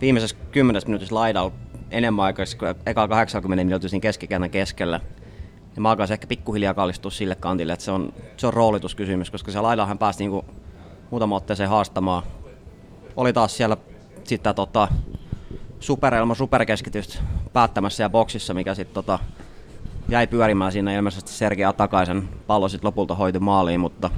viimeisessä 0.02 0.36
kymmenessä 0.52 0.88
minuutissa 0.88 1.16
laidalla 1.16 1.52
enemmän 1.92 2.26
aikaa 2.26 2.46
kuin 2.60 2.76
eka 2.86 3.08
80 3.08 3.64
minuuttia 3.64 3.90
siinä 3.90 4.02
keskikentän 4.02 4.50
keskellä. 4.50 5.00
Ja 5.76 5.82
mä 5.82 5.90
alkaisin 5.90 6.14
ehkä 6.14 6.28
pikkuhiljaa 6.28 6.74
kallistua 6.74 7.12
sille 7.12 7.36
kantille, 7.36 7.74
että 7.74 7.86
se 7.86 7.92
on, 7.92 8.14
se 8.38 8.48
on 8.48 8.54
roolituskysymys, 8.54 9.32
koska 9.32 9.64
laidalla 9.64 9.88
hän 9.88 9.98
pääsi 9.98 10.20
niinku 10.20 10.46
muutama 11.12 11.36
otteeseen 11.36 11.70
haastamaan. 11.70 12.24
Oli 13.16 13.34
taas 13.34 13.58
siellä 13.58 13.78
sitten 14.24 14.56
tota, 14.56 14.88
superelma 15.80 16.36
superkeskitystä 16.36 17.20
päättämässä 17.54 17.98
siellä 17.98 18.10
boksissa, 18.10 18.54
mikä 18.54 18.76
sitten 18.76 18.94
tota, 18.94 19.20
jäi 20.10 20.28
pyörimään 20.28 20.72
siinä 20.72 20.96
ilmeisesti 20.96 21.32
Sergei 21.32 21.66
Atakaisen 21.66 22.30
pallo 22.48 22.70
sitten 22.70 22.88
lopulta 22.88 23.16
hoiti 23.16 23.40
maaliin, 23.40 23.80
mutta 23.80 24.10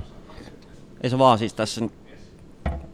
ei 1.03 1.09
se 1.09 1.17
vaan 1.17 1.37
siis 1.37 1.53
tässä 1.53 1.81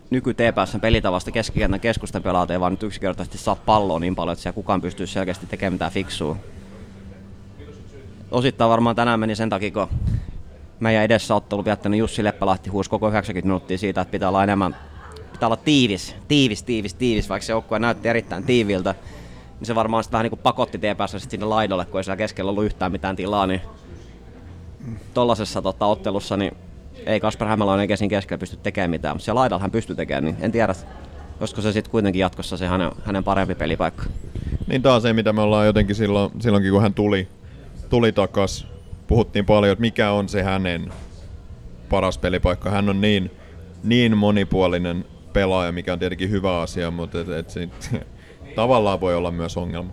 nyky 0.09 0.33
TPSn 0.33 0.79
pelitavasta 0.79 1.31
keskikentän 1.31 1.79
keskustan 1.79 2.23
pelaat 2.23 2.51
ei 2.51 2.59
vaan 2.59 2.73
nyt 2.73 2.83
yksinkertaisesti 2.83 3.37
saa 3.37 3.55
palloa 3.55 3.99
niin 3.99 4.15
paljon, 4.15 4.33
että 4.33 4.43
siellä 4.43 4.55
kukaan 4.55 4.81
pystyy 4.81 5.07
selkeästi 5.07 5.47
tekemään 5.47 5.73
mitään 5.73 5.91
fiksua. 5.91 6.37
Osittain 8.31 8.69
varmaan 8.69 8.95
tänään 8.95 9.19
meni 9.19 9.35
sen 9.35 9.49
takia, 9.49 9.71
kun 9.71 9.87
meidän 10.79 11.03
edessä 11.03 11.35
ottelu 11.35 11.65
viettänyt 11.65 11.99
Jussi 11.99 12.23
Leppälahti 12.23 12.69
huusi 12.69 12.89
koko 12.89 13.07
90 13.07 13.47
minuuttia 13.47 13.77
siitä, 13.77 14.01
että 14.01 14.11
pitää 14.11 14.29
olla 14.29 14.43
enemmän, 14.43 14.75
pitää 15.31 15.47
olla 15.47 15.57
tiivis, 15.57 16.15
tiivis, 16.27 16.63
tiivis, 16.63 16.93
tiivis, 16.93 17.29
vaikka 17.29 17.45
se 17.45 17.51
joukkue 17.51 17.79
näytti 17.79 18.07
erittäin 18.07 18.43
tiiviltä. 18.43 18.95
Niin 19.59 19.67
se 19.67 19.75
varmaan 19.75 20.03
sitten 20.03 20.17
vähän 20.17 20.23
niin 20.23 20.29
kuin 20.29 20.39
pakotti 20.39 20.77
TPS 20.77 21.29
sinne 21.29 21.45
laidolle, 21.45 21.85
kun 21.85 21.99
ei 21.99 22.03
siellä 22.03 22.17
keskellä 22.17 22.49
ollut 22.49 22.65
yhtään 22.65 22.91
mitään 22.91 23.15
tilaa, 23.15 23.47
niin 23.47 23.61
tollasessa 25.13 25.61
tota, 25.61 25.85
ottelussa 25.85 26.37
niin 26.37 26.51
ei 27.05 27.19
Kasper 27.19 27.47
Hämäläinen 27.47 27.81
eikä 27.81 27.95
siinä 27.95 28.09
keskellä 28.09 28.39
pysty 28.39 28.57
tekemään 28.57 28.89
mitään, 28.89 29.15
mutta 29.15 29.25
siellä 29.25 29.39
laidalla 29.39 29.61
hän 29.61 29.71
pystyy 29.71 29.95
tekemään, 29.95 30.23
niin 30.23 30.37
en 30.41 30.51
tiedä, 30.51 30.75
olisiko 31.39 31.61
se 31.61 31.71
sitten 31.71 31.91
kuitenkin 31.91 32.19
jatkossa 32.19 32.57
se 32.57 32.67
hänen, 32.67 32.91
hänen 33.03 33.23
parempi 33.23 33.55
pelipaikka. 33.55 34.03
Niin 34.67 34.81
taas 34.81 35.03
se, 35.03 35.13
mitä 35.13 35.33
me 35.33 35.41
ollaan 35.41 35.65
jotenkin 35.65 35.95
silloin, 35.95 36.31
silloinkin, 36.39 36.71
kun 36.71 36.81
hän 36.81 36.93
tuli, 36.93 37.27
tuli 37.89 38.11
takas, 38.11 38.67
puhuttiin 39.07 39.45
paljon, 39.45 39.71
että 39.71 39.81
mikä 39.81 40.11
on 40.11 40.29
se 40.29 40.43
hänen 40.43 40.93
paras 41.89 42.17
pelipaikka. 42.17 42.69
Hän 42.69 42.89
on 42.89 43.01
niin, 43.01 43.31
niin 43.83 44.17
monipuolinen 44.17 45.05
pelaaja, 45.33 45.71
mikä 45.71 45.93
on 45.93 45.99
tietenkin 45.99 46.29
hyvä 46.29 46.61
asia, 46.61 46.91
mutta 46.91 47.21
et, 47.21 47.29
et 47.29 47.49
sit, 47.49 47.89
tavallaan 48.55 49.01
voi 49.01 49.15
olla 49.15 49.31
myös 49.31 49.57
ongelma. 49.57 49.91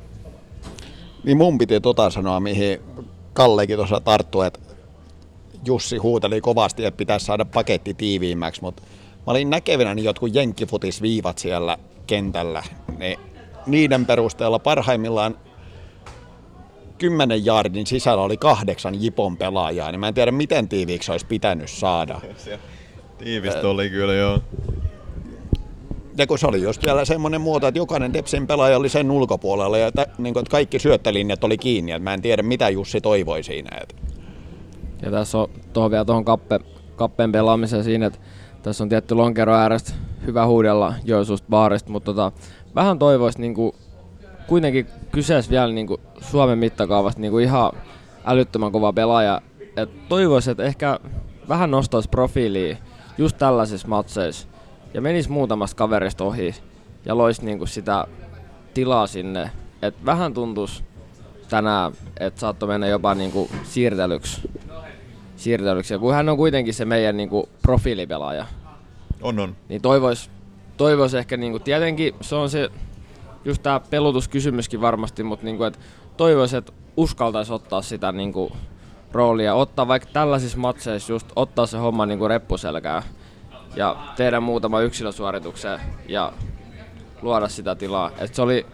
Niin 1.24 1.36
mun 1.36 1.58
piti 1.58 1.80
tota 1.80 2.10
sanoa, 2.10 2.40
mihin 2.40 2.80
Kallekin 3.32 3.76
tuossa 3.76 4.00
tarttui, 4.00 4.46
että 4.46 4.60
Jussi 5.64 5.96
huuteli 5.96 6.40
kovasti, 6.40 6.84
että 6.84 6.98
pitäisi 6.98 7.26
saada 7.26 7.44
paketti 7.44 7.94
tiiviimmäksi, 7.94 8.62
mutta 8.62 8.82
mä 9.26 9.30
olin 9.30 9.50
näkevinä 9.50 9.94
niin 9.94 10.04
jotkut 10.04 10.34
jenkkifutisviivat 10.34 11.38
siellä 11.38 11.78
kentällä. 12.06 12.62
Niin 12.98 13.18
niiden 13.66 14.06
perusteella 14.06 14.58
parhaimmillaan 14.58 15.38
10 16.98 17.44
jaardin 17.44 17.86
sisällä 17.86 18.22
oli 18.22 18.36
kahdeksan 18.36 19.02
Jipon 19.02 19.36
pelaajaa, 19.36 19.90
niin 19.90 20.00
mä 20.00 20.08
en 20.08 20.14
tiedä 20.14 20.30
miten 20.32 20.68
tiiviiksi 20.68 21.12
olisi 21.12 21.26
pitänyt 21.26 21.70
saada. 21.70 22.20
Tiivistä 23.18 23.68
oli 23.68 23.90
kyllä 23.90 24.14
joo. 24.14 24.40
Ja 26.18 26.26
kun 26.26 26.38
se 26.38 26.46
oli 26.46 26.62
just 26.62 26.84
vielä 26.84 27.04
semmoinen 27.04 27.40
muoto, 27.40 27.66
että 27.66 27.78
jokainen 27.78 28.12
Tepsin 28.12 28.46
pelaaja 28.46 28.76
oli 28.76 28.88
sen 28.88 29.10
ulkopuolella 29.10 29.78
ja 29.78 29.90
niin 30.18 30.34
kuin, 30.34 30.40
että 30.40 30.50
kaikki 30.50 30.78
syöttölinjat 30.78 31.44
oli 31.44 31.58
kiinni. 31.58 31.92
Että 31.92 32.04
mä 32.04 32.14
en 32.14 32.22
tiedä 32.22 32.42
mitä 32.42 32.68
Jussi 32.68 33.00
toivoi 33.00 33.42
siinä. 33.42 33.78
Että. 33.82 33.94
Ja 35.02 35.10
tässä 35.10 35.38
on 35.38 35.48
tuohon 35.72 35.90
vielä 35.90 36.04
tuohon 36.04 36.24
kappe, 36.24 36.60
kappeen 36.96 37.32
pelaamiseen 37.32 37.84
siinä, 37.84 38.06
että 38.06 38.18
tässä 38.62 38.84
on 38.84 38.88
tietty 38.88 39.14
lonkero 39.14 39.54
äärestä 39.54 39.92
hyvä 40.26 40.46
huudella 40.46 40.94
Joensuusta 41.04 41.46
baarista, 41.50 41.90
mutta 41.90 42.14
tota, 42.14 42.32
vähän 42.74 42.98
toivoisi 42.98 43.40
niinku, 43.40 43.74
kuitenkin 44.46 44.86
kyseessä 45.12 45.50
vielä 45.50 45.72
niinku 45.72 46.00
Suomen 46.20 46.58
mittakaavasta 46.58 47.20
niinku 47.20 47.38
ihan 47.38 47.72
älyttömän 48.24 48.72
kova 48.72 48.92
pelaaja. 48.92 49.42
Et 49.76 50.08
toivoisi, 50.08 50.50
että 50.50 50.62
ehkä 50.62 51.00
vähän 51.48 51.70
nostaisi 51.70 52.08
profiiliä 52.08 52.76
just 53.18 53.38
tällaisissa 53.38 53.88
matseissa 53.88 54.48
ja 54.94 55.00
menisi 55.00 55.30
muutamasta 55.30 55.76
kaverista 55.76 56.24
ohi 56.24 56.54
ja 57.04 57.18
loisi 57.18 57.44
niinku 57.44 57.66
sitä 57.66 58.06
tilaa 58.74 59.06
sinne. 59.06 59.50
Et 59.82 60.04
vähän 60.04 60.34
tuntuisi 60.34 60.82
tänään, 61.48 61.92
että 62.20 62.40
saattoi 62.40 62.68
mennä 62.68 62.86
jopa 62.86 63.14
niinku 63.14 63.50
siirtelyksi. 63.62 64.50
siirtelyksi. 65.36 65.94
Ja 65.94 65.98
kun 65.98 66.14
hän 66.14 66.28
on 66.28 66.36
kuitenkin 66.36 66.74
se 66.74 66.84
meidän 66.84 67.16
niinku 67.16 67.48
profiilipelaaja, 67.62 68.46
On, 69.22 69.38
on. 69.38 69.56
niin 69.68 69.82
toivois, 69.82 70.30
toivois 70.76 71.14
ehkä 71.14 71.36
niinku, 71.36 71.58
tietenkin 71.58 72.14
se 72.20 72.34
on 72.34 72.50
se 72.50 72.70
just 73.46 73.62
tää 73.62 73.80
pelutuskysymyskin 73.80 74.80
varmasti, 74.80 75.22
mutta 75.22 75.44
niinku, 75.44 75.64
et 75.64 75.78
toivois, 76.16 76.54
että 76.54 76.72
uskaltaisi 76.96 77.52
ottaa 77.52 77.82
sitä 77.82 78.12
niinku, 78.12 78.52
roolia, 79.12 79.54
ottaa 79.54 79.88
vaikka 79.88 80.08
tällaisissa 80.12 80.58
matseissa 80.58 81.12
just 81.12 81.26
ottaa 81.36 81.66
se 81.66 81.78
homma 81.78 82.06
niinku 82.06 82.28
reppuselkää 82.28 83.02
ja 83.76 83.96
tehdä 84.16 84.40
muutama 84.40 84.80
yksilösuorituksen 84.80 85.80
ja 86.08 86.32
luoda 87.22 87.48
sitä 87.48 87.74
tilaa. 87.74 88.10
Et 88.18 88.34
se 88.34 88.42
oli, 88.42 88.66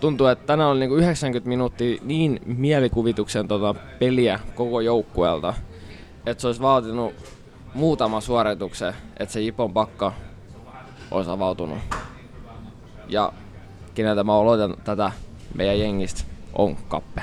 tuntuu, 0.00 0.26
että 0.26 0.46
tänään 0.46 0.70
oli 0.70 0.80
niinku 0.80 0.96
90 0.96 1.48
minuuttia 1.48 2.00
niin 2.02 2.40
mielikuvituksen 2.44 3.48
tota 3.48 3.74
peliä 3.98 4.40
koko 4.54 4.80
joukkueelta, 4.80 5.54
että 6.26 6.40
se 6.40 6.46
olisi 6.46 6.60
vaatinut 6.60 7.14
muutama 7.74 8.20
suorituksen, 8.20 8.94
että 9.16 9.32
se 9.32 9.40
Jipon 9.40 9.72
pakka 9.72 10.12
olisi 11.10 11.30
avautunut. 11.30 11.78
Ja 13.08 13.32
keneltä 13.94 14.24
mä 14.24 14.34
olotan 14.34 14.74
tätä 14.84 15.12
meidän 15.54 15.78
jengistä 15.78 16.24
on 16.54 16.76
kappe. 16.76 17.22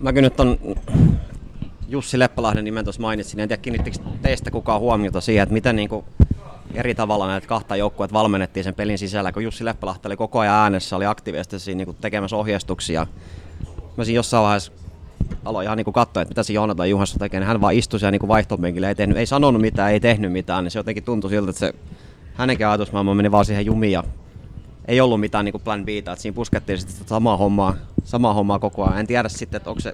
Mäkin 0.00 0.22
nyt 0.22 0.40
on 0.40 0.58
Jussi 1.88 2.18
Leppälahden 2.18 2.64
nimen 2.64 2.84
tuossa 2.84 3.02
mainitsin. 3.02 3.40
En 3.40 3.48
tiedä, 3.48 3.62
kiinnittikö 3.62 3.98
teistä 4.22 4.50
kukaan 4.50 4.80
huomiota 4.80 5.20
siihen, 5.20 5.42
että 5.42 5.52
miten 5.52 5.76
niin 5.76 5.88
kuin 5.88 6.04
eri 6.74 6.94
tavalla 6.94 7.26
näitä 7.26 7.46
kahta 7.46 7.76
joukkuetta 7.76 8.14
valmennettiin 8.14 8.64
sen 8.64 8.74
pelin 8.74 8.98
sisällä, 8.98 9.32
kun 9.32 9.44
Jussi 9.44 9.64
Leppälahti 9.64 10.08
oli 10.08 10.16
koko 10.16 10.38
ajan 10.38 10.54
äänessä, 10.54 10.96
oli 10.96 11.06
aktiivisesti 11.06 11.58
siinä 11.58 11.76
niin 11.76 11.86
kuin 11.86 11.96
tekemässä 12.00 12.36
ohjeistuksia. 12.36 13.06
Mä 13.96 14.04
siinä 14.04 14.16
jossain 14.16 14.42
vaiheessa 14.42 14.72
aloin 15.44 15.64
ihan 15.64 15.76
niin 15.76 15.84
kuin 15.84 15.94
katsoa, 15.94 16.22
että 16.22 16.30
mitä 16.30 16.42
se 16.42 16.52
Joonatan 16.52 16.90
Juhassa 16.90 17.18
tekee, 17.18 17.40
niin 17.40 17.46
hän 17.46 17.60
vaan 17.60 17.74
istui 17.74 18.00
siellä 18.00 18.10
niin 18.10 18.28
vaihtopenkillä, 18.28 18.88
ei, 18.88 18.94
tehnyt, 18.94 19.16
ei 19.16 19.26
sanonut 19.26 19.60
mitään, 19.62 19.92
ei 19.92 20.00
tehnyt 20.00 20.32
mitään, 20.32 20.64
niin 20.64 20.70
se 20.70 20.78
jotenkin 20.78 21.04
tuntui 21.04 21.30
siltä, 21.30 21.50
että 21.50 21.60
se 21.60 21.74
hänenkin 22.34 22.66
ajatusmaailma 22.66 23.14
meni 23.14 23.30
vaan 23.30 23.44
siihen 23.44 23.66
jumiin 23.66 23.92
ja 23.92 24.04
ei 24.88 25.00
ollut 25.00 25.20
mitään 25.20 25.44
niin 25.44 25.52
kuin 25.52 25.62
plan 25.62 25.82
Btä, 25.82 26.12
että 26.12 26.16
siinä 26.16 26.34
puskettiin 26.34 26.78
sitten 26.78 26.96
sitä 26.96 27.08
samaa 27.08 27.36
hommaa, 27.36 27.74
samaa 28.04 28.34
hommaa 28.34 28.58
koko 28.58 28.84
ajan. 28.84 29.00
En 29.00 29.06
tiedä 29.06 29.28
sitten, 29.28 29.56
että 29.56 29.70
onko 29.70 29.80
se 29.80 29.92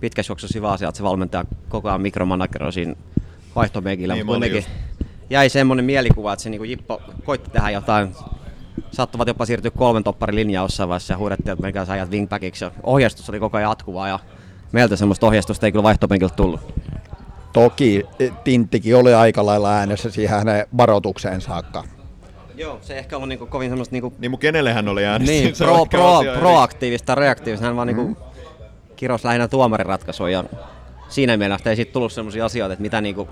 pitkässä 0.00 0.30
juoksussa 0.30 0.58
hyvä 0.58 0.70
asia, 0.72 0.88
että 0.88 0.96
se 0.96 1.02
valmentaja 1.04 1.44
koko 1.68 1.88
ajan 1.88 2.00
mikromanageroi 2.00 2.72
siinä 2.72 2.94
vaihtopenkillä, 3.56 4.14
Niin, 4.14 4.26
mutta 4.26 4.40
kuitenkin 4.40 4.72
jäi 5.30 5.48
semmoinen 5.48 5.84
mielikuva, 5.84 6.32
että 6.32 6.42
se 6.42 6.50
niin 6.50 6.70
Jippo 6.70 7.02
koitti 7.24 7.50
tehdä 7.50 7.70
jotain 7.70 8.14
sattuvat 8.90 9.28
jopa 9.28 9.46
siirtyä 9.46 9.70
kolmen 9.70 10.04
topparin 10.04 10.36
linjaan 10.36 10.64
jossain 10.64 10.88
vaiheessa 10.88 11.14
ja 11.14 11.18
huudettiin, 11.18 11.52
että 11.52 11.62
menkää 11.62 11.84
sä 11.84 11.92
ajat 11.92 12.10
wingbackiksi. 12.10 12.64
Ohjeistus 12.82 13.28
oli 13.30 13.40
koko 13.40 13.56
ajan 13.56 13.70
jatkuvaa 13.70 14.08
ja 14.08 14.18
meiltä 14.72 14.96
semmoista 14.96 15.26
ohjeistusta 15.26 15.66
ei 15.66 15.72
kyllä 15.72 15.82
vaihtopenkiltä 15.82 16.34
tullut. 16.34 16.60
Toki 17.52 18.06
eh, 18.18 18.32
Tinttikin 18.44 18.96
oli 18.96 19.14
aika 19.14 19.46
lailla 19.46 19.72
äänessä 19.72 20.10
siihen 20.10 20.38
hänen 20.38 20.66
varoitukseen 20.76 21.40
saakka. 21.40 21.84
Joo, 22.54 22.78
se 22.82 22.98
ehkä 22.98 23.16
on 23.16 23.28
niinku 23.28 23.46
kovin 23.46 23.70
semmoista 23.70 23.92
niinku, 23.92 24.12
Niin 24.18 24.30
mun 24.30 24.40
kenelle 24.40 24.72
hän 24.72 24.88
oli 24.88 25.04
äänessä? 25.04 25.32
niin, 25.32 25.54
pro, 25.58 25.86
pro, 25.86 26.16
asia 26.16 26.32
proaktiivista, 26.32 27.14
reaktiivista. 27.14 27.66
Hän 27.66 27.76
vaan 27.76 27.88
mm. 27.88 27.96
niinku 27.96 28.16
kiros 28.96 29.24
lähinnä 29.24 29.48
tuomariratkaisuja 29.48 30.32
ja 30.32 30.44
siinä 31.08 31.36
mielessä 31.36 31.70
ei 31.70 31.76
siitä 31.76 31.92
tullut 31.92 32.12
semmoisia 32.12 32.44
asioita, 32.44 32.72
että 32.72 32.82
mitä 32.82 33.00
niinku 33.00 33.28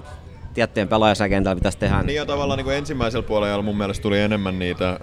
tiettyjen 0.55 0.89
pelaajasäkentällä 0.89 1.57
pitäisi 1.57 1.79
tehdä. 1.79 2.03
Niin 2.03 2.17
ja 2.17 2.27
tavallaan 2.27 2.59
niin 2.59 2.77
ensimmäisellä 2.77 3.27
puolella 3.27 3.63
mun 3.63 3.77
mielestä 3.77 4.03
tuli 4.03 4.21
enemmän 4.21 4.59
niitä, 4.59 5.01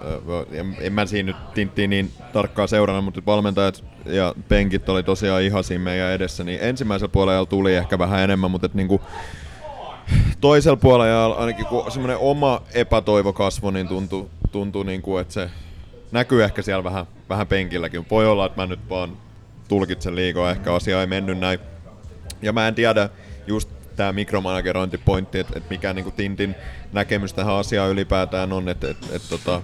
en, 0.52 0.78
en 0.80 0.94
mä 0.94 1.06
siinä 1.06 1.28
nyt 1.28 1.54
tinttiin 1.54 1.90
niin 1.90 2.12
tarkkaan 2.34 2.68
seurana, 2.68 3.02
mutta 3.02 3.22
valmentajat 3.26 3.84
ja 4.06 4.34
penkit 4.48 4.90
oli 4.90 5.04
tosiaan 5.04 5.42
ihan 5.42 5.64
siinä 5.64 5.84
meidän 5.84 6.12
edessä, 6.12 6.44
niin 6.44 6.60
ensimmäisellä 6.62 7.12
puolella 7.12 7.46
tuli 7.46 7.76
ehkä 7.76 8.00
vähän 8.00 8.24
enemmän, 8.24 8.52
mutta 8.52 8.66
et 8.66 8.74
niinku, 8.74 9.02
toisella 10.42 10.78
puolella 10.78 11.36
ainakin 11.36 11.66
kun 11.66 11.92
semmoinen 11.92 12.18
oma 12.18 12.62
epätoivo 12.74 13.34
kasvoi, 13.34 13.74
niin 13.74 13.88
tuntui, 13.88 14.28
tuntui 14.52 14.86
niin 14.86 15.02
kuin, 15.02 15.22
että 15.22 15.34
se 15.34 15.50
näkyy 16.12 16.44
ehkä 16.44 16.62
siellä 16.62 16.84
vähän, 16.84 17.06
vähän 17.30 17.48
penkilläkin. 17.48 18.06
Voi 18.12 18.28
olla, 18.28 18.46
että 18.46 18.62
mä 18.62 18.68
nyt 18.68 18.90
vaan 18.90 19.18
tulkitsen 19.68 20.16
liikaa, 20.16 20.52
ehkä 20.52 20.74
asia 20.74 21.02
ei 21.02 21.08
mennyt 21.08 21.40
näin. 21.40 21.60
Ja 22.42 22.54
mä 22.54 22.68
en 22.68 22.76
tiedä 22.76 23.10
just 23.48 23.70
tämä 23.96 24.14
mikromanagerointipointti, 24.14 25.40
että 25.40 25.54
et 25.58 25.70
mikä 25.70 25.94
niinku 25.94 26.12
Tintin 26.12 26.56
näkemys 26.94 27.34
tähän 27.34 27.56
asiaan 27.56 27.92
ylipäätään 27.92 28.54
on, 28.54 28.70
että 28.70 28.90
et, 28.90 28.98
et, 29.12 29.22
tota, 29.30 29.62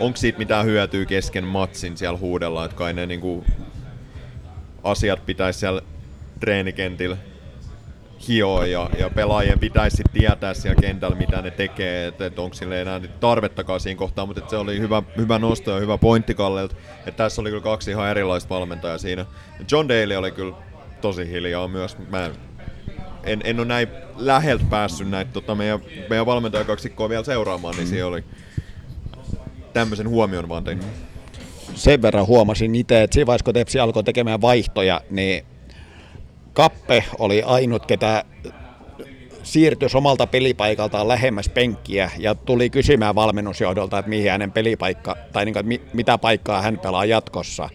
onko 0.00 0.16
siitä 0.16 0.38
mitään 0.38 0.66
hyötyä 0.66 1.04
kesken 1.04 1.44
matsin 1.44 1.96
siellä 1.96 2.18
huudella, 2.18 2.64
että 2.64 2.76
kai 2.76 2.92
ne 2.92 3.06
niinku 3.06 3.44
asiat 4.82 5.26
pitäisi 5.26 5.58
siellä 5.58 5.82
treenikentillä 6.40 7.16
hioa 8.28 8.66
ja, 8.66 8.90
ja 8.98 9.10
pelaajien 9.10 9.58
pitäisi 9.58 10.02
tietää 10.12 10.54
siellä 10.54 10.80
kentällä, 10.80 11.16
mitä 11.16 11.42
ne 11.42 11.50
tekee, 11.50 12.06
että 12.06 12.26
et 12.26 12.38
onko 12.38 12.54
sille 12.54 12.82
enää 12.82 13.00
tarvettakaan 13.20 13.80
siinä 13.80 13.98
kohtaa, 13.98 14.26
mutta 14.26 14.42
se 14.46 14.56
oli 14.56 14.80
hyvä, 14.80 15.02
hyvä 15.16 15.38
nosto 15.38 15.70
ja 15.70 15.80
hyvä 15.80 15.98
pointti 15.98 16.34
Kallelta, 16.34 16.76
että 16.98 17.24
tässä 17.24 17.40
oli 17.40 17.50
kyllä 17.50 17.62
kaksi 17.62 17.90
ihan 17.90 18.08
erilaista 18.08 18.54
valmentajaa 18.54 18.98
siinä. 18.98 19.26
John 19.70 19.88
Daly 19.88 20.16
oli 20.16 20.30
kyllä 20.30 20.56
tosi 21.00 21.28
hiljaa 21.28 21.68
myös, 21.68 21.98
mä 22.10 22.26
en, 22.26 22.32
en, 23.26 23.40
en 23.44 23.60
ole 23.60 23.66
näin 23.66 23.88
läheltä 24.16 24.64
päässyt 24.70 25.10
näitä 25.10 25.32
tota, 25.32 25.54
meidän, 25.54 25.80
meidän 26.10 26.26
valmentajakaksikkoa 26.26 27.08
vielä 27.08 27.24
seuraamaan, 27.24 27.76
niin 27.76 27.86
siinä 27.86 28.06
oli 28.06 28.24
tämmöisen 29.72 30.08
huomion 30.08 30.48
vaan 30.48 30.64
tein. 30.64 30.80
Sen 31.74 32.02
verran 32.02 32.26
huomasin 32.26 32.74
itse, 32.74 33.02
että 33.02 33.14
siinä 33.14 33.26
vaiheessa 33.26 33.44
kun 33.44 33.54
Tepsi 33.54 33.78
alkoi 33.78 34.04
tekemään 34.04 34.40
vaihtoja, 34.40 35.00
niin 35.10 35.44
Kappe 36.52 37.04
oli 37.18 37.42
ainut, 37.42 37.86
ketä 37.86 38.24
siirtyi 39.42 39.88
omalta 39.94 40.26
pelipaikaltaan 40.26 41.08
lähemmäs 41.08 41.48
penkkiä 41.48 42.10
ja 42.18 42.34
tuli 42.34 42.70
kysymään 42.70 43.14
valmennusjohdolta, 43.14 43.98
että 43.98 44.08
mihin 44.08 44.30
hänen 44.30 44.52
pelipaikka, 44.52 45.16
tai 45.32 45.44
niin 45.44 45.54
kuin, 45.54 45.80
mitä 45.92 46.18
paikkaa 46.18 46.62
hän 46.62 46.78
pelaa 46.78 47.04
jatkossa. 47.04 47.68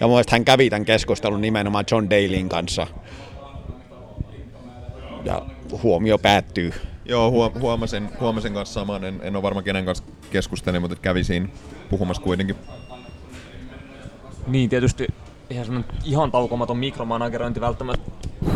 Ja 0.00 0.06
mun 0.06 0.22
hän 0.30 0.44
kävi 0.44 0.70
tämän 0.70 0.84
keskustelun 0.84 1.40
nimenomaan 1.40 1.84
John 1.90 2.10
Dalyn 2.10 2.48
kanssa. 2.48 2.86
Ja 5.24 5.42
huomio 5.82 6.18
päättyy. 6.18 6.72
Joo, 7.04 7.30
huo- 7.30 7.52
huomasin, 7.60 8.08
huomasin 8.20 8.54
kanssa 8.54 8.80
saman, 8.80 9.04
en, 9.04 9.20
en 9.22 9.36
ole 9.36 9.42
varma 9.42 9.62
kenen 9.62 9.84
kanssa 9.84 10.04
keskustelin, 10.30 10.80
mutta 10.80 10.96
kävi 10.96 11.24
siinä 11.24 11.48
puhumassa 11.90 12.22
kuitenkin. 12.22 12.56
Niin, 14.46 14.70
tietysti 14.70 15.06
eihän 15.50 15.66
semmoinen 15.66 15.94
ihan 16.04 16.30
taukomaton 16.30 16.78
mikromanagerointi 16.78 17.60
välttämättä 17.60 18.10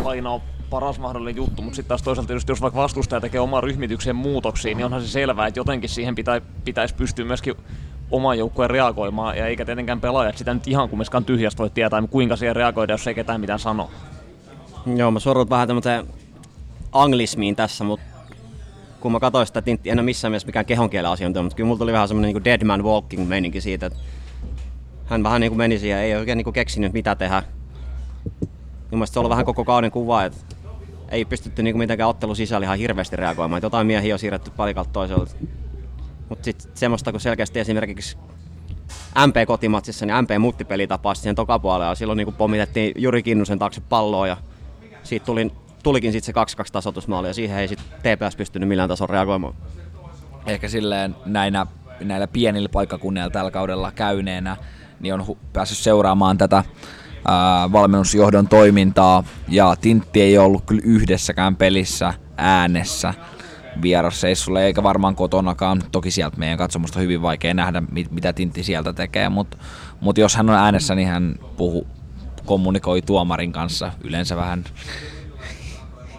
aina 0.05 0.31
ole 0.31 0.41
paras 0.71 0.99
mahdollinen 0.99 1.37
juttu, 1.37 1.63
mutta 1.63 1.77
sitten 1.77 1.89
taas 1.89 2.03
toisaalta 2.03 2.27
tietysti 2.27 2.53
jos 2.53 2.63
vaikka 2.63 2.81
vastustaja 2.81 3.21
tekee 3.21 3.41
oman 3.41 3.63
ryhmityksen 3.63 4.17
muutoksia, 4.17 4.75
niin 4.75 4.85
onhan 4.85 5.03
se 5.03 5.09
selvää, 5.09 5.47
että 5.47 5.61
jotenkin 5.61 5.91
siihen 5.91 6.15
pitä, 6.15 6.41
pitäisi 6.65 6.95
pystyä 6.95 7.25
myöskin 7.25 7.55
oman 8.11 8.39
joukkueen 8.39 8.71
reagoimaan, 8.71 9.39
ja 9.39 9.47
eikä 9.47 9.65
tietenkään 9.65 10.01
pelaajat 10.01 10.39
sitä 10.39 10.55
nyt 10.55 10.69
ihan 10.69 10.89
kumminkaan 10.89 11.25
tyhjästä 11.25 11.59
voi 11.59 11.71
tietää, 11.71 12.03
kuinka 12.11 12.37
siihen 12.37 12.57
reagoida, 12.57 12.93
jos 12.93 13.07
ei 13.07 13.15
ketään 13.15 13.41
mitään 13.41 13.59
sano. 13.59 13.91
Joo, 14.97 15.11
mä 15.11 15.21
sorrut 15.21 15.51
vähän 15.51 15.69
tämmöiseen 15.69 16.07
anglismiin 16.93 17.57
tässä, 17.57 17.85
mutta 17.85 18.07
kun 19.01 19.13
mä 19.13 19.21
katsoin 19.21 19.47
sitä 19.47 19.63
en 19.85 19.99
ole 19.99 20.03
missään 20.03 20.33
mielessä 20.33 20.47
mikään 20.47 20.67
kehonkielen 20.67 21.11
asiantuntija, 21.11 21.43
mutta 21.43 21.57
kyllä 21.57 21.67
mulla 21.67 21.79
tuli 21.79 21.93
vähän 21.93 22.09
semmoinen 22.09 22.35
niin 22.35 22.45
dead 22.45 22.65
man 22.65 22.85
walking 22.85 23.29
meininki 23.29 23.61
siitä, 23.61 23.87
että 23.87 23.99
hän 25.07 25.23
vähän 25.23 25.41
niin 25.41 25.51
kuin 25.51 25.59
meni 25.59 25.79
siihen, 25.79 25.99
ei 25.99 26.17
oikein 26.17 26.37
niin 26.37 26.45
kuin 26.45 26.55
keksinyt 26.55 26.93
mitä 26.93 27.15
tehdä. 27.15 27.43
Mun 28.91 29.07
se 29.07 29.19
ollut 29.19 29.31
vähän 29.31 29.45
koko 29.45 29.65
kauden 29.65 29.91
kuva, 29.91 30.25
että 30.25 30.57
ei 31.09 31.25
pystytty 31.25 31.63
niin 31.63 31.75
kuin 31.75 31.79
mitenkään 31.79 32.11
ottelu 32.11 32.35
sisällä 32.35 32.65
ihan 32.65 32.79
hirveästi 32.79 33.17
reagoimaan. 33.17 33.59
Että 33.59 33.67
jotain 33.67 33.87
miehiä 33.87 34.15
on 34.15 34.19
siirretty 34.19 34.51
palikalta 34.51 34.91
toiselta. 34.93 35.35
Mutta 36.29 36.45
sitten 36.45 36.71
semmoista, 36.75 37.11
kun 37.11 37.21
selkeästi 37.21 37.61
esimerkiksi 37.61 38.19
MP-kotimatsissa, 39.27 40.07
niin 40.07 40.23
MP 40.23 40.31
muttipeli 40.39 40.87
tapasi 40.87 41.21
siihen 41.21 41.37
tokapuolella 41.37 41.95
silloin 41.95 42.17
niin 42.17 42.27
kuin 42.27 42.37
pommitettiin 42.37 42.93
Juri 42.97 43.23
Kinnusen 43.23 43.59
taakse 43.59 43.81
palloa 43.81 44.27
ja 44.27 44.37
siitä 45.03 45.27
tuli, 45.27 45.53
tulikin 45.83 46.13
sitten 46.13 46.45
se 46.47 46.63
2-2 46.63 46.67
tasoitusmaali 46.73 47.29
ja 47.29 47.35
siihen 47.35 47.59
ei 47.59 47.69
sitten 47.69 47.87
TPS 47.99 48.37
pystynyt 48.37 48.69
millään 48.69 48.89
tasolla 48.89 49.13
reagoimaan. 49.13 49.55
Ehkä 50.47 50.69
silleen 50.69 51.17
näinä, 51.27 51.67
näillä 52.01 52.27
pienillä 52.27 52.69
paikkakunnilla 52.69 53.31
tällä 53.31 53.51
kaudella 53.51 53.93
käyneenä, 53.93 54.57
niin 55.01 55.15
on 55.15 55.21
hu- 55.21 55.39
päässyt 55.53 55.79
seuraamaan 55.79 56.39
tätä 56.39 56.65
ää, 57.29 57.73
valmennusjohdon 57.73 58.49
toimintaa 58.49 59.25
ja 59.49 59.77
Tintti 59.81 60.23
ei 60.23 60.39
ollut 60.39 60.65
kyllä 60.67 60.83
yhdessäkään 60.85 61.57
pelissä 61.57 62.15
äänessä 62.37 63.15
vierasseissulle, 63.83 64.65
eikä 64.65 64.83
varmaan 64.83 65.15
kotonakaan. 65.15 65.83
Toki 65.93 66.11
sieltä 66.11 66.37
meidän 66.37 66.59
katsomusta 66.59 66.99
on 66.99 67.03
hyvin 67.03 67.23
vaikea 67.23 67.55
nähdä, 67.55 67.83
mit, 67.91 68.11
mitä 68.11 68.33
Tintti 68.33 68.63
sieltä 68.63 68.93
tekee, 68.93 69.29
mutta 69.29 69.59
mut 70.01 70.19
jos 70.19 70.37
hän 70.37 70.51
on 70.51 70.57
äänessä, 70.57 70.95
niin 70.95 71.09
hän 71.09 71.35
puhu, 71.57 71.87
kommunikoi 72.47 73.03
tuomarin 73.03 73.53
kanssa 73.53 73.93
yleensä 74.05 74.37
vähän 74.37 74.65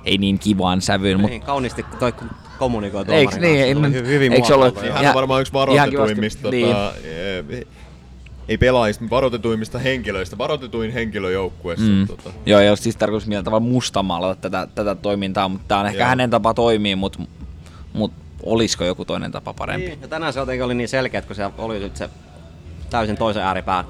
ei 0.05 0.17
niin 0.17 0.39
kivaan 0.39 0.81
sävyyn, 0.81 1.17
mutta 1.19 1.29
Niin, 1.31 1.41
kauniisti 1.41 1.85
toi 1.99 2.13
kommunikoi 2.59 3.05
Eiks 3.07 3.31
tuomarin 3.35 3.41
niin? 3.41 3.77
kanssa. 3.77 3.91
Se 3.91 3.97
oli 3.97 4.01
No, 4.03 4.07
hy- 4.07 4.11
hyvin 4.13 4.33
eiks 4.33 4.51
ollut- 4.51 4.83
ja- 4.83 4.93
Hän 4.93 5.03
Ja- 5.03 5.09
on 5.09 5.15
varmaan 5.15 5.41
yksi 5.41 5.53
varoitetuimmista, 5.53 6.41
tota, 6.43 6.93
eh, 7.03 7.65
ei 8.47 8.57
pelaajista, 8.57 9.03
mutta 9.03 9.15
varoitetuimmista 9.15 9.79
henkilöistä, 9.79 10.37
varoitetuin 10.37 10.91
henkilö 10.91 11.31
joukkueessa. 11.31 11.85
Mm. 11.85 12.07
Tota. 12.07 12.29
Joo, 12.45 12.59
ei 12.59 12.69
ole 12.69 12.77
siis 12.77 12.95
tarkoitus 12.95 13.27
millään 13.27 13.45
tavalla 13.45 13.65
mustamaalata 13.65 14.41
tätä, 14.41 14.67
tätä 14.75 14.95
toimintaa, 14.95 15.49
mutta 15.49 15.65
tämä 15.67 15.81
on 15.81 15.87
ehkä 15.87 15.99
Joo. 15.99 16.07
hänen 16.09 16.29
tapa 16.29 16.53
toimia, 16.53 16.97
mutta 16.97 17.19
mut 17.93 18.11
olisiko 18.43 18.83
joku 18.83 19.05
toinen 19.05 19.31
tapa 19.31 19.53
parempi? 19.53 19.87
Niin, 19.87 20.01
ja 20.01 20.07
tänään 20.07 20.33
se 20.33 20.39
jotenkin 20.39 20.63
oli 20.65 20.73
niin 20.75 20.89
selkeä, 20.89 21.17
että 21.17 21.27
kun 21.27 21.35
se 21.35 21.49
oli 21.57 21.79
nyt 21.79 21.95
se 21.95 22.09
täysin 22.89 23.17
toisen 23.17 23.43
ääripään, 23.43 23.85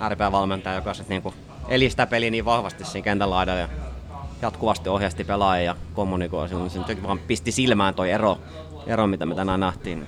ääripään 0.00 0.32
valmentaja, 0.32 0.74
joka 0.76 0.94
sitten 0.94 1.14
niinku 1.14 1.34
eli 1.68 1.90
sitä 1.90 2.06
peliä 2.06 2.30
niin 2.30 2.44
vahvasti 2.44 2.84
siinä 2.84 3.04
kentän 3.04 3.30
laidalla 3.30 3.60
ja 3.60 3.68
jatkuvasti 4.42 4.88
ohjasti 4.88 5.24
pelaajia 5.24 5.64
ja 5.64 5.76
kommunikoi 5.94 6.48
silloin, 6.48 6.70
se 6.70 7.02
vaan 7.02 7.18
pisti 7.18 7.52
silmään 7.52 7.94
toi 7.94 8.10
ero, 8.10 8.38
ero 8.86 9.06
mitä 9.06 9.26
me 9.26 9.34
tänään 9.34 9.60
nähtiin. 9.60 10.06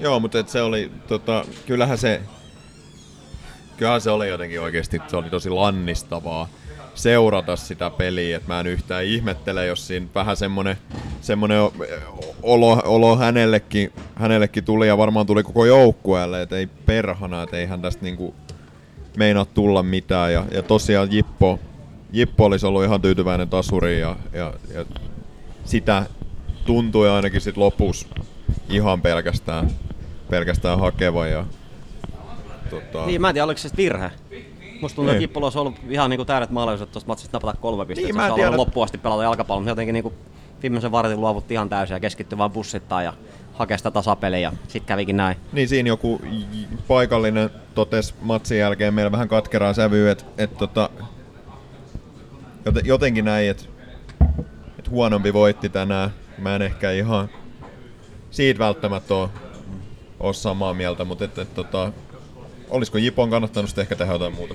Joo, 0.00 0.20
mutta 0.20 0.38
et 0.38 0.48
se 0.48 0.62
oli, 0.62 0.92
tota, 1.08 1.44
kyllähän 1.66 1.98
se, 1.98 2.20
kyllähän 3.76 4.00
se 4.00 4.10
oli 4.10 4.28
jotenkin 4.28 4.60
oikeasti, 4.60 5.02
se 5.08 5.16
oli 5.16 5.30
tosi 5.30 5.50
lannistavaa 5.50 6.48
seurata 6.98 7.56
sitä 7.56 7.90
peliä, 7.90 8.36
että 8.36 8.48
mä 8.48 8.60
en 8.60 8.66
yhtään 8.66 9.04
ihmettele, 9.04 9.66
jos 9.66 9.86
siinä 9.86 10.06
vähän 10.14 10.36
semmonen, 10.36 10.76
semmonen 11.20 11.60
olo, 12.42 12.82
olo 12.84 13.16
hänellekin, 13.16 13.92
hänellekin 14.14 14.64
tuli 14.64 14.86
ja 14.86 14.98
varmaan 14.98 15.26
tuli 15.26 15.42
koko 15.42 15.64
joukkueelle, 15.64 16.42
että 16.42 16.56
ei 16.56 16.66
perhana, 16.66 17.42
että 17.42 17.56
eihän 17.56 17.82
tästä 17.82 18.02
niinku 18.02 18.34
meinaa 19.16 19.44
tulla 19.44 19.82
mitään 19.82 20.32
ja, 20.32 20.44
ja 20.50 20.62
tosiaan 20.62 21.12
Jippo, 21.12 21.58
Jippo 22.12 22.44
olisi 22.44 22.66
ollut 22.66 22.84
ihan 22.84 23.02
tyytyväinen 23.02 23.48
tasuriin 23.48 24.00
ja, 24.00 24.16
ja, 24.32 24.54
ja 24.74 24.84
sitä 25.64 26.06
tuntui 26.66 27.10
ainakin 27.10 27.40
sit 27.40 27.56
lopussa 27.56 28.08
ihan 28.68 29.02
pelkästään, 29.02 29.70
pelkästään 30.30 30.78
hakeva. 30.78 31.26
Ja, 31.26 31.44
tota, 32.70 33.06
Niin, 33.06 33.20
mä 33.20 33.28
en 33.28 33.34
tiedä, 33.34 33.44
oliko 33.44 33.58
se 33.58 33.68
virhe. 33.76 34.10
Musta 34.80 34.96
tuntuu, 34.96 35.10
että 35.10 35.12
Niin. 35.18 35.20
Jippolla 35.20 35.46
olisi 35.46 35.58
ollut 35.58 35.74
ihan 35.88 36.10
niinku 36.10 36.24
täydet 36.24 36.50
mahdollisuudet 36.50 36.92
tuosta 36.92 37.08
matsista 37.08 37.36
napata 37.36 37.58
kolme 37.60 37.86
pistettä. 37.86 38.06
Niin, 38.06 38.16
mä 38.16 38.26
se 38.26 38.32
olisi 38.32 38.44
tiedä. 38.44 38.56
loppuun 38.56 38.84
asti 38.84 38.98
pelata 38.98 39.22
jalkapallon, 39.22 39.62
mutta 39.62 39.70
jotenkin 39.70 39.92
niinku 39.92 40.12
viimeisen 40.62 40.92
vartin 40.92 41.20
luovutti 41.20 41.54
ihan 41.54 41.68
täysin 41.68 41.94
ja 41.94 42.00
keskittyi 42.00 42.38
vaan 42.38 42.50
bussittaa 42.50 43.02
ja 43.02 43.12
hakea 43.52 43.76
sitä 43.78 43.90
tasapeliä 43.90 44.38
ja 44.38 44.52
sit 44.68 44.84
kävikin 44.84 45.16
näin. 45.16 45.36
niin 45.52 45.68
siinä 45.68 45.86
joku 45.88 46.20
paikallinen 46.88 47.50
totesi 47.74 48.14
matsin 48.20 48.58
jälkeen 48.58 48.94
meillä 48.94 49.12
vähän 49.12 49.28
katkeraa 49.28 49.72
sävyä, 49.72 50.12
että 50.12 50.24
et, 50.38 50.58
tota, 50.58 50.90
jotenkin 52.84 53.24
näin, 53.24 53.50
että 53.50 53.64
et 54.78 54.90
huonompi 54.90 55.32
voitti 55.32 55.68
tänään. 55.68 56.10
Mä 56.38 56.56
en 56.56 56.62
ehkä 56.62 56.90
ihan 56.90 57.28
siitä 58.30 58.58
välttämättä 58.58 59.14
ole, 59.14 59.28
ole 60.20 60.34
samaa 60.34 60.74
mieltä, 60.74 61.04
mutta 61.04 61.24
et, 61.24 61.38
et, 61.38 61.54
tota, 61.54 61.92
olisiko 62.70 62.98
Jipon 62.98 63.30
kannattanut 63.30 63.68
sitten 63.70 63.82
ehkä 63.82 63.96
tehdä 63.96 64.12
jotain 64.12 64.34
muuta? 64.34 64.54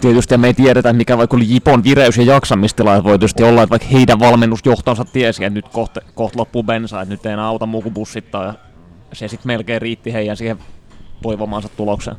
Tietysti 0.00 0.36
me 0.36 0.46
ei 0.46 0.54
tiedetä, 0.54 0.92
mikä 0.92 1.18
vaikka 1.18 1.36
oli 1.36 1.46
Jipon 1.48 1.84
vireys- 1.84 2.16
ja 2.16 2.24
jaksamistila. 2.24 3.04
Voi 3.04 3.18
tietysti 3.18 3.42
olla, 3.42 3.62
että 3.62 3.70
vaikka 3.70 3.88
heidän 3.88 4.20
valmennusjohtonsa 4.20 5.04
tiesi, 5.04 5.44
että 5.44 5.54
nyt 5.54 5.68
kohta, 5.68 6.00
kohta 6.14 6.38
loppuu 6.38 6.62
bensa, 6.62 7.00
että 7.00 7.14
nyt 7.14 7.26
ei 7.26 7.32
enää 7.32 7.46
auta 7.46 7.66
muu 7.66 7.82
kuin 7.82 7.94
bussittaa. 7.94 8.44
Ja 8.44 8.54
se 9.12 9.28
sitten 9.28 9.46
melkein 9.46 9.82
riitti 9.82 10.12
heidän 10.12 10.36
siihen 10.36 10.58
toivomaansa 11.22 11.68
tulokseen. 11.68 12.16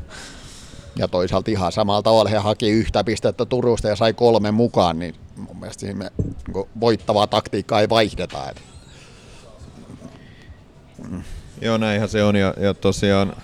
Ja 0.96 1.08
toisaalta 1.08 1.50
ihan 1.50 1.72
samalla 1.72 2.02
tavalla 2.02 2.30
he 2.30 2.36
haki 2.36 2.70
yhtä 2.70 3.04
pistettä 3.04 3.44
Turusta 3.44 3.88
ja 3.88 3.96
sai 3.96 4.12
kolme 4.12 4.50
mukaan, 4.50 4.98
niin 4.98 5.14
mun 5.36 5.56
mielestä 5.60 5.80
siinä 5.80 5.98
me 5.98 6.10
niin 6.18 6.66
voittavaa 6.80 7.26
taktiikkaa 7.26 7.80
ei 7.80 7.88
vaihdeta. 7.88 8.50
Et 8.50 8.62
Joo, 11.60 11.78
näinhän 11.78 12.08
se 12.08 12.24
on. 12.24 12.36
Ja, 12.36 12.54
ja 12.60 12.74
tosiaan, 12.74 13.36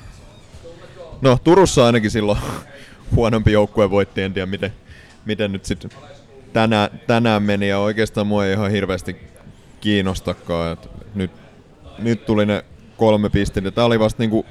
no 1.21 1.39
Turussa 1.45 1.87
ainakin 1.87 2.11
silloin 2.11 2.39
huonompi 3.17 3.53
joukkue 3.53 3.91
voitti. 3.91 4.23
En 4.23 4.33
tiedä, 4.33 4.47
miten, 4.47 4.73
miten 5.25 5.53
nyt 5.53 5.65
sitten 5.65 5.91
tänään, 6.53 7.01
tänään 7.07 7.43
meni. 7.43 7.69
Ja 7.69 7.79
oikeastaan 7.79 8.27
mua 8.27 8.47
ei 8.47 8.53
ihan 8.53 8.71
hirveästi 8.71 9.17
kiinnostakaan. 9.81 10.73
Et 10.73 10.89
nyt, 11.15 11.31
nyt 11.99 12.27
tuli 12.27 12.47
ne 12.47 12.65
kolme 12.97 13.29
pistettä. 13.31 13.71
Tämä 13.71 13.85
oli 13.85 14.01
vasta 14.01 14.23
niinku 14.23 14.47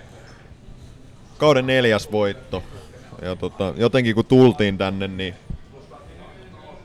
kauden 1.37 1.67
neljäs 1.67 2.11
voitto. 2.11 2.63
Ja 3.21 3.35
tota, 3.35 3.73
jotenkin 3.77 4.15
kun 4.15 4.25
tultiin 4.25 4.77
tänne, 4.77 5.07
niin 5.07 5.33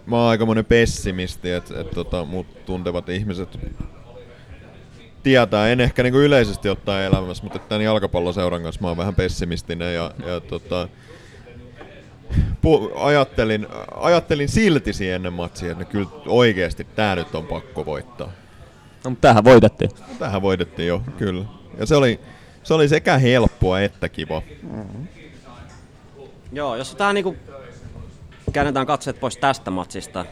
mä 0.07 0.17
oon 0.17 0.31
aikamoinen 0.31 0.65
pessimisti, 0.65 1.51
että 1.51 1.81
et, 1.81 1.91
tota, 1.91 2.25
mut 2.25 2.65
tuntevat 2.67 3.09
ihmiset 3.09 3.59
tietää, 5.23 5.69
en 5.69 5.81
ehkä 5.81 6.03
niinku 6.03 6.19
yleisesti 6.19 6.69
ottaen 6.69 7.07
elämässä, 7.07 7.43
mutta 7.43 7.59
tämän 7.59 7.85
jalkapalloseuran 7.85 8.63
kanssa 8.63 8.81
mä 8.81 8.89
oon 8.89 8.97
vähän 8.97 9.15
pessimistinen 9.15 9.95
ja, 9.95 10.11
ja 10.27 10.41
tota, 10.41 10.89
pu- 12.67 12.93
ajattelin, 12.95 13.67
ajattelin 13.95 14.49
silti 14.49 14.93
siihen 14.93 15.17
ennen 15.17 15.33
matsia, 15.33 15.73
että 15.73 15.85
kyllä 15.85 16.09
oikeasti 16.27 16.87
tää 16.97 17.17
nyt 17.17 17.35
on 17.35 17.47
pakko 17.47 17.87
voittaa. 17.87 18.33
No, 19.05 19.11
mutta 19.11 19.29
tähän 19.29 19.45
voitettiin. 19.45 19.91
Tähän 20.19 20.43
voitettiin 20.43 20.89
jo, 20.89 21.03
kyllä. 21.19 21.45
Ja 21.79 21.87
se 21.87 21.97
oli, 21.97 22.21
se 22.63 22.75
oli 22.75 22.89
sekä 22.89 23.19
helppoa 23.19 23.81
että 23.81 24.09
kiva. 24.09 24.43
Joo, 26.53 26.77
jos 26.77 26.95
tähän 26.95 27.15
niinku 27.15 27.37
käännetään 28.53 28.87
katseet 28.87 29.21
pois 29.21 29.37
tästä 29.37 29.71
matsista. 29.71 30.25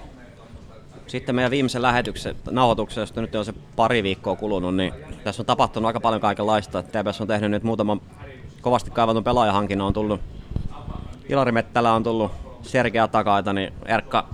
Sitten 1.07 1.35
meidän 1.35 1.51
viimeisen 1.51 1.83
lähetyksen 1.83 2.37
nauhoituksen, 2.51 3.03
josta 3.03 3.21
nyt 3.21 3.35
on 3.35 3.45
se 3.45 3.55
pari 3.77 4.03
viikkoa 4.03 4.37
kulunut, 4.37 4.77
niin 4.77 4.93
tässä 5.25 5.43
on 5.43 5.47
tapahtunut 5.47 5.87
aika 5.87 6.01
paljon 6.01 6.21
kaikenlaista. 6.21 6.83
TPS 6.83 7.21
on 7.21 7.27
tehnyt 7.27 7.51
nyt 7.51 7.63
muutaman 7.63 8.01
kovasti 8.61 8.91
kaivatun 8.91 9.25
pelaajahankinnon. 9.25 9.87
On 9.87 9.93
tullut 9.93 10.21
Ilari 11.29 11.53
Mettälä 11.53 11.93
on 11.93 12.03
tullut 12.03 12.33
Sergea 12.63 13.09
Takaita, 13.09 13.53
niin 13.53 13.73
Erkka 13.87 14.29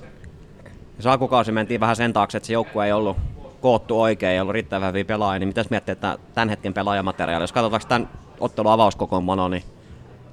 jos 0.96 1.06
alkukausi 1.06 1.52
mentiin 1.52 1.80
vähän 1.80 1.96
sen 1.96 2.12
taakse, 2.12 2.38
että 2.38 2.46
se 2.46 2.52
joukkue 2.52 2.86
ei 2.86 2.92
ollut 2.92 3.16
koottu 3.60 4.00
oikein, 4.00 4.32
ei 4.32 4.40
ollut 4.40 4.52
riittävän 4.52 4.88
hyviä 4.88 5.04
pelaajia, 5.04 5.38
niin 5.38 5.48
mitäs 5.48 5.70
miettii, 5.70 5.92
että 5.92 6.18
tämän 6.34 6.48
hetken 6.48 6.74
pelaajamateriaali, 6.74 7.42
jos 7.42 7.52
katsotaan 7.52 7.82
tämän 7.88 8.08
ottelun 8.40 8.72
avauskokoonpano, 8.72 9.48
niin 9.48 9.62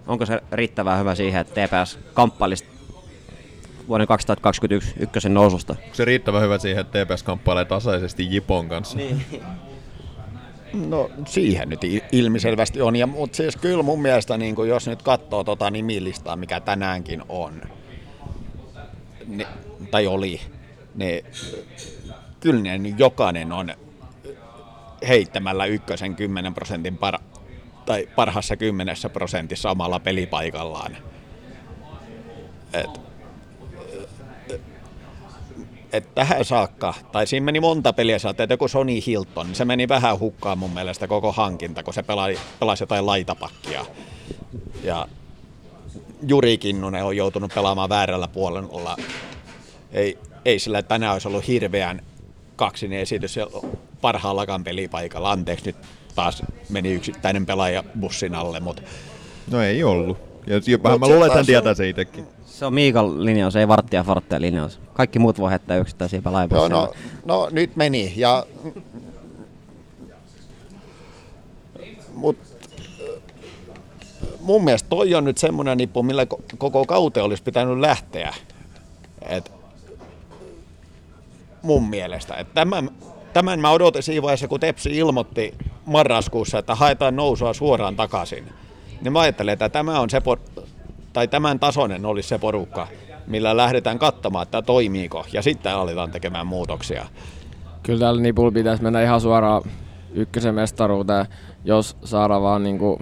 onko 0.08 0.26
se 0.26 0.41
riittävän 0.51 0.99
hyvä 0.99 1.16
siihen, 1.16 1.41
että 1.41 1.68
TPS 1.68 1.99
kamppailisi 2.14 2.66
vuoden 3.88 4.08
2021 4.08 4.93
ykkösen 4.99 5.34
noususta? 5.34 5.76
Onko 5.84 5.95
se 5.95 6.06
riittävän 6.06 6.41
hyvä 6.41 6.58
siihen, 6.58 6.82
että 6.82 7.06
TPS 7.06 7.24
kamppailee 7.24 7.66
tasaisesti 7.66 8.28
Jipon 8.30 8.70
kanssa? 8.70 8.97
Niin. 8.97 9.26
No 10.74 11.10
siihen 11.28 11.70
nyt 11.70 11.84
il- 11.84 12.04
ilmiselvästi 12.12 12.82
on, 12.82 12.95
ja, 12.95 13.08
mutta 13.08 13.38
siis 13.38 13.56
kyllä 13.56 13.84
mun 13.84 14.01
mielestä 14.01 14.38
niin 14.38 14.56
kun 14.56 14.68
jos 14.68 14.88
nyt 14.88 15.01
katsoo 15.01 15.43
tota 15.43 15.72
nimilistaa, 15.72 16.36
mikä 16.36 16.60
tänäänkin 16.60 17.24
on, 17.30 17.62
niin, 19.28 19.47
tai 19.91 20.08
oli, 20.08 20.41
niin 20.95 21.26
kyllä 22.39 22.62
ne 22.62 22.93
jokainen 22.97 23.51
on 23.51 23.74
heittämällä 25.08 25.66
ykkösen 25.66 26.16
10 26.16 26.54
prosentin 26.54 26.97
par, 26.97 27.20
tai 27.86 28.08
parhassa 28.16 28.58
kymmenessä 28.58 29.10
prosentissa 29.10 29.72
omalla 29.72 30.00
pelipaikallaan. 30.00 30.98
Et, 32.74 32.90
että 35.94 36.10
tähän 36.16 36.46
saakka, 36.46 36.94
tai 37.12 37.28
siinä 37.28 37.44
meni 37.44 37.60
monta 37.60 37.94
peliä, 37.94 38.20
sä 38.20 38.30
että 38.30 38.48
joku 38.50 38.68
Sony 38.68 38.94
Hilton, 39.06 39.48
niin 39.48 39.56
se 39.56 39.66
meni 39.66 39.88
vähän 39.88 40.20
hukkaan 40.20 40.58
mun 40.58 40.72
mielestä 40.72 41.08
koko 41.08 41.32
hankinta, 41.32 41.84
kun 41.84 41.94
se 41.94 42.04
pelasi, 42.04 42.40
pelasi 42.60 42.84
jotain 42.84 43.06
laitapakkia. 43.06 43.86
Ja 44.84 45.08
Juri 46.28 46.58
Kinnunen 46.58 47.04
on 47.04 47.18
joutunut 47.18 47.52
pelaamaan 47.56 47.90
väärällä 47.90 48.28
puolella. 48.28 48.98
Ei, 49.92 50.18
ei 50.46 50.60
sillä 50.60 50.82
tänään 50.82 51.14
olisi 51.14 51.28
ollut 51.28 51.48
hirveän 51.48 52.02
kaksinen 52.56 53.00
esitys 53.00 53.40
parhaallakaan 54.02 54.64
pelipaikalla. 54.64 55.32
Anteeksi, 55.32 55.66
nyt 55.66 55.76
taas 56.16 56.43
meni 56.70 56.93
yksittäinen 56.93 57.45
pelaaja 57.45 57.84
bussin 57.99 58.36
alle, 58.36 58.59
mutta 58.59 58.82
No 59.51 59.61
ei 59.61 59.84
ollut. 59.84 60.18
Ja 60.47 60.61
jo- 60.68 60.84
vähän 60.84 60.99
mä 60.99 61.05
Mut 61.05 61.09
luulen, 61.14 61.28
että 61.28 61.39
hän 61.39 61.45
tietää 61.45 61.74
se 61.74 61.89
itsekin. 61.89 62.26
Se 62.45 62.66
on 62.66 62.74
Miikan 62.74 63.26
linjaus, 63.26 63.55
ei 63.55 63.68
Varttia 63.68 64.03
Fortteen 64.03 64.41
linjaus. 64.41 64.80
Kaikki 64.93 65.20
muut 65.20 65.39
voi 65.39 65.49
heittää 65.51 65.78
yksittäisiä 65.78 66.22
pelaajia 66.22 66.55
Joo, 66.57 66.68
no, 66.68 66.82
sieltä. 66.93 66.97
no, 67.26 67.49
nyt 67.51 67.76
meni. 67.76 68.14
Ja, 68.16 68.45
mut, 72.14 72.38
mun 74.41 74.64
mielestä 74.64 74.89
toi 74.89 75.16
on 75.16 75.24
nyt 75.24 75.38
semmoinen 75.38 75.78
nippu, 75.78 76.03
millä 76.03 76.24
ko- 76.24 76.43
koko 76.57 76.86
kaute 76.86 77.22
olisi 77.22 77.43
pitänyt 77.43 77.80
lähteä. 77.80 78.34
Et, 79.22 79.51
mun 81.61 81.89
mielestä. 81.89 82.34
Et 82.36 82.53
tämän, 82.53 82.89
tämän 83.34 83.60
mä 83.60 83.72
odotin 83.72 84.04
siinä 84.04 84.22
vaiheessa, 84.22 84.48
kun 84.48 84.60
Tepsi 84.60 84.98
ilmoitti 84.98 85.56
marraskuussa, 85.86 86.60
että 86.60 86.76
haetaan 86.76 87.16
nousua 87.16 87.54
suoraan 87.54 87.96
takaisin. 87.96 88.44
Niin 89.02 89.14
mä 89.14 89.20
ajattelin, 89.20 89.54
että 89.54 89.70
tämä 89.70 90.00
on 90.00 90.10
se 90.10 90.20
por- 90.20 90.64
tai 91.14 91.28
tämän 91.28 91.60
tasoinen 91.60 92.06
olisi 92.06 92.30
se 92.30 92.38
porukka, 92.38 92.88
millä 93.28 93.58
lähdetään 93.58 94.00
katsomaan, 94.00 94.44
että 94.44 94.62
toimiiko, 94.62 95.26
ja 95.34 95.42
sitten 95.42 95.76
aletaan 95.76 96.12
tekemään 96.12 96.48
muutoksia. 96.48 97.06
Kyllä 97.84 98.00
tällä 98.00 98.22
nipulla 98.22 98.52
pitäisi 98.52 98.84
mennä 98.84 99.02
ihan 99.02 99.22
suoraan 99.22 99.62
ykkösen 100.14 100.56
mestaruuteen, 100.56 101.26
jos 101.66 101.98
saadaan 102.04 102.42
vaan 102.42 102.64
niinku 102.64 103.02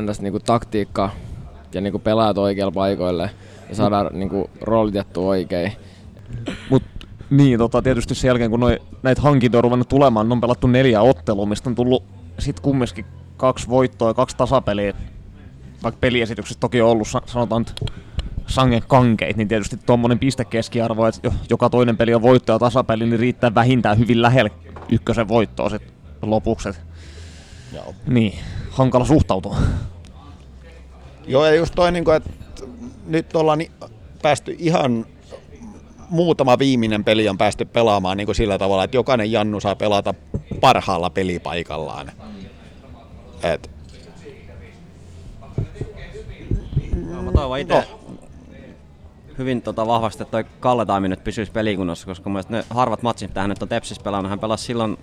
ns. 0.00 0.20
Niinku 0.20 0.40
taktiikka 0.40 1.10
ja 1.74 1.80
niinku 1.80 1.98
pelaajat 1.98 2.38
oikeilla 2.38 2.72
paikoille 2.72 3.30
ja 3.68 3.74
saadaan 3.74 4.08
niinku 4.12 4.50
roolitettu 4.60 5.28
oikein. 5.28 5.72
Mut 6.70 6.82
niin, 7.30 7.58
tota, 7.58 7.82
tietysti 7.82 8.14
sen 8.14 8.28
jälkeen 8.28 8.50
kun 8.50 8.60
noi, 8.60 8.78
näitä 9.02 9.22
hankintoja 9.22 9.58
on 9.58 9.64
ruvennut 9.64 9.88
tulemaan, 9.88 10.26
niin 10.26 10.32
on 10.32 10.40
pelattu 10.40 10.66
neljä 10.66 11.02
ottelua, 11.02 11.46
mistä 11.46 11.70
on 11.70 11.74
tullut 11.74 12.04
sit 12.38 12.60
kumminkin 12.60 13.04
kaksi 13.36 13.68
voittoa 13.68 14.08
ja 14.08 14.14
kaksi 14.14 14.36
tasapeliä. 14.36 14.94
Vaikka 15.82 15.98
peliesitykset 16.00 16.60
toki 16.60 16.80
on 16.80 16.90
ollut, 16.90 17.08
sa- 17.08 17.22
sanotaan 17.26 17.62
nyt 17.62 17.90
sangen 18.46 18.82
kankeit, 18.88 19.36
niin 19.36 19.48
tietysti 19.48 19.76
tuommoinen 19.86 20.18
pistekeskiarvo, 20.18 21.06
että 21.06 21.20
jo- 21.24 21.32
joka 21.50 21.70
toinen 21.70 21.96
peli 21.96 22.14
on 22.14 22.22
voitto 22.22 22.52
ja 22.52 22.58
tasapeli, 22.58 23.06
niin 23.06 23.20
riittää 23.20 23.54
vähintään 23.54 23.98
hyvin 23.98 24.22
lähelle 24.22 24.50
ykkösen 24.88 25.28
voittoa 25.28 25.70
sit 25.70 25.82
lopuksi. 26.22 26.68
Joo. 27.74 27.94
Niin, 28.06 28.38
hankala 28.70 29.04
suhtautua. 29.04 29.56
Joo, 31.26 31.46
ja 31.46 31.54
just 31.54 31.74
toi, 31.74 31.92
niin 31.92 32.04
että 32.16 32.30
nyt 33.06 33.36
ollaan 33.36 33.60
päästy 34.22 34.56
ihan 34.58 35.06
muutama 36.10 36.58
viimeinen 36.58 37.04
peli 37.04 37.28
on 37.28 37.38
päästy 37.38 37.64
pelaamaan 37.64 38.16
niin 38.16 38.26
kuin 38.26 38.36
sillä 38.36 38.58
tavalla, 38.58 38.84
että 38.84 38.96
jokainen 38.96 39.32
Jannu 39.32 39.60
saa 39.60 39.74
pelata 39.76 40.14
parhaalla 40.60 41.10
pelipaikallaan. 41.10 42.12
Et, 43.42 43.70
No, 47.10 47.22
mä 47.22 47.32
toivon 47.32 47.58
itse 47.58 47.88
hyvin 49.38 49.62
tota, 49.62 49.86
vahvasti, 49.86 50.22
että 50.22 50.30
toi 50.30 50.44
Kalle 50.60 50.86
Taimi 50.86 51.08
nyt 51.08 51.24
pysyisi 51.24 51.52
pelikunnossa, 51.52 52.06
koska 52.06 52.28
mun 52.30 52.32
mielestä 52.32 52.52
ne 52.56 52.64
harvat 52.70 53.02
matsit, 53.02 53.30
mitä 53.30 53.40
hän 53.40 53.50
nyt 53.50 53.62
on 53.62 53.68
Tepsissä 53.68 54.02
pelannut, 54.02 54.30
hän 54.30 54.38
pelasi 54.40 54.64
silloin, 54.64 54.96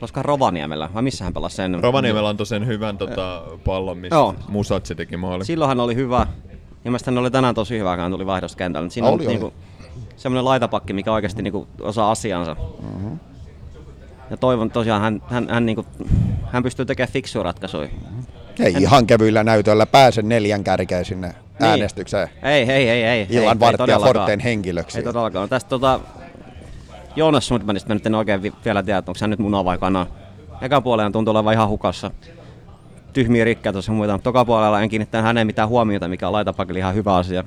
olisikohan 0.00 0.24
Rovaniemellä, 0.24 0.88
vai 0.94 1.02
missä 1.02 1.24
hän 1.24 1.34
pelasi 1.34 1.56
sen? 1.56 1.78
Rovaniemellä 1.82 2.28
antoi 2.28 2.46
sen 2.46 2.66
hyvän 2.66 2.98
tota, 2.98 3.42
pallon, 3.64 3.98
missä 3.98 4.16
Joo. 4.16 4.34
Musatsi 4.48 4.94
teki 4.94 5.16
maali. 5.16 5.44
Silloin 5.44 5.68
hän 5.68 5.80
oli 5.80 5.94
hyvä. 5.94 6.26
Ja 6.84 6.90
mielestäni 6.90 7.14
hän 7.14 7.22
oli 7.22 7.30
tänään 7.30 7.54
tosi 7.54 7.78
hyvä, 7.78 7.94
kun 7.96 8.02
hän 8.02 8.12
tuli 8.12 8.26
vaihdosta 8.26 8.58
kentällä. 8.58 8.90
Siinä 8.90 9.08
on 9.08 9.14
Oli, 9.14 9.18
nyt 9.18 9.28
oli. 9.28 9.34
niinku, 9.38 9.52
semmoinen 10.20 10.44
laitapakki, 10.44 10.92
mikä 10.92 11.12
oikeasti 11.12 11.42
niinku 11.42 11.68
osaa 11.80 12.10
asiansa. 12.10 12.56
Ja 14.30 14.36
toivon 14.36 14.70
tosiaan, 14.70 15.02
hän, 15.02 15.22
hän, 15.26 15.48
hän, 15.50 15.66
niinku, 15.66 15.86
hän 16.52 16.62
pystyy 16.62 16.86
tekemään 16.86 17.12
fiksuja 17.12 17.42
ratkaisuja. 17.42 17.88
ei 18.60 18.72
ihan 18.72 19.06
kevyillä 19.06 19.44
näytöllä 19.44 19.86
pääse 19.86 20.22
neljän 20.22 20.64
kärkeen 20.64 21.04
sinne 21.04 21.34
äänestykseen. 21.60 22.28
Ei, 22.42 22.70
ei, 22.70 22.88
ei, 22.88 23.04
ei. 23.04 23.26
Illan 23.30 23.42
ei, 23.44 23.48
ei 23.52 23.60
varttia 23.60 23.78
todellakaan. 23.78 24.14
Forteen 24.14 24.40
henkilöksi. 24.40 24.98
Ei 24.98 25.04
todellakaan. 25.04 25.42
No 25.42 25.48
tästä 25.48 25.68
tota, 25.68 26.00
Joonas 27.16 27.46
Sundmanista 27.46 27.88
mä 27.88 27.94
nyt 27.94 28.06
en 28.06 28.14
oikein 28.14 28.42
vi- 28.42 28.52
vielä 28.64 28.82
tiedä, 28.82 28.98
onko 28.98 29.12
hän 29.20 29.30
nyt 29.30 29.38
muna 29.38 29.64
vai 29.64 29.78
kana. 29.78 30.06
Ekan 30.60 30.82
puolella 30.82 31.10
tuntuu 31.10 31.32
olevan 31.32 31.54
ihan 31.54 31.68
hukassa. 31.68 32.10
Tyhmiä 33.12 33.44
rikkiä 33.44 33.72
tuossa 33.72 33.92
muita, 33.92 34.12
mutta 34.12 34.24
toka 34.24 34.44
puolella 34.44 34.80
en 34.80 34.88
kiinnittänyt 34.88 35.24
häneen 35.26 35.46
mitään 35.46 35.68
huomiota, 35.68 36.08
mikä 36.08 36.26
on 36.26 36.32
laitapakilla 36.32 36.78
ihan 36.78 36.94
hyvä 36.94 37.14
asia. 37.14 37.44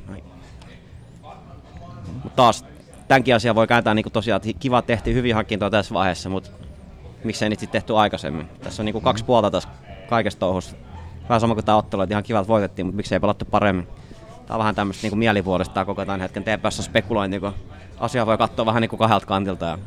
Mutta 2.34 2.44
taas 2.44 2.66
tämänkin 3.08 3.36
asian 3.36 3.56
voi 3.56 3.68
kääntää 3.68 3.94
niin 3.94 4.12
tosiaan, 4.14 4.42
että 4.46 4.60
kiva 4.60 4.82
tehtiin 4.82 5.16
hyvin 5.16 5.36
hankintoa 5.36 5.70
tässä 5.70 5.94
vaiheessa, 5.94 6.30
mutta 6.30 6.50
miksei 7.24 7.50
niitä 7.50 7.60
sitten 7.60 7.82
tehty 7.82 7.98
aikaisemmin. 7.98 8.50
Tässä 8.64 8.82
on 8.82 8.86
niin 8.86 9.02
kaksi 9.02 9.26
puolta 9.26 9.52
tässä 9.52 9.70
kaikesta 10.10 10.40
touhussa. 10.40 10.76
Vähän 11.30 11.42
sama 11.42 11.54
kuin 11.54 11.66
tämä 11.66 11.78
ottelu, 11.78 12.02
että 12.02 12.14
ihan 12.14 12.24
kivat 12.24 12.48
voitettiin, 12.48 12.86
mutta 12.86 12.96
miksei 12.96 13.20
pelattu 13.20 13.46
paremmin. 13.46 13.88
Tämä 14.46 14.56
on 14.56 14.60
vähän 14.60 14.76
tämmöistä 14.76 15.08
niin 15.08 15.18
mielipuolista 15.18 15.74
tämä 15.74 15.86
koko 15.86 16.06
tämän 16.06 16.22
hetken 16.22 16.44
TPS 16.44 16.78
spekulointi, 16.78 17.40
kun 17.40 17.54
asia 18.00 18.26
voi 18.26 18.38
katsoa 18.38 18.66
vähän 18.66 18.82
niin 18.82 18.90
kuin 18.90 19.00
kahdelta 19.00 19.26
kantilta. 19.26 19.66
Ja 19.66 19.78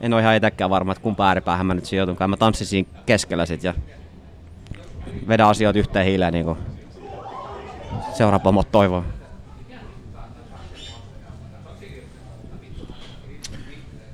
en 0.00 0.14
ole 0.14 0.22
ihan 0.22 0.36
itsekään 0.36 0.70
varma, 0.70 0.92
että 0.92 1.02
kumpa 1.02 1.28
ääripäähän 1.28 1.66
mä 1.66 1.74
nyt 1.74 1.84
sijoitun, 1.84 2.16
mä 2.28 2.36
tanssin 2.36 2.66
siinä 2.66 2.88
keskellä 3.06 3.46
sit 3.46 3.64
ja 3.64 3.74
vedän 5.28 5.48
asioita 5.48 5.78
yhteen 5.78 6.06
hiileen 6.06 6.32
niin 6.32 6.44
kuin 6.44 6.58
seurapomot 8.12 8.72
toivoo. 8.72 9.04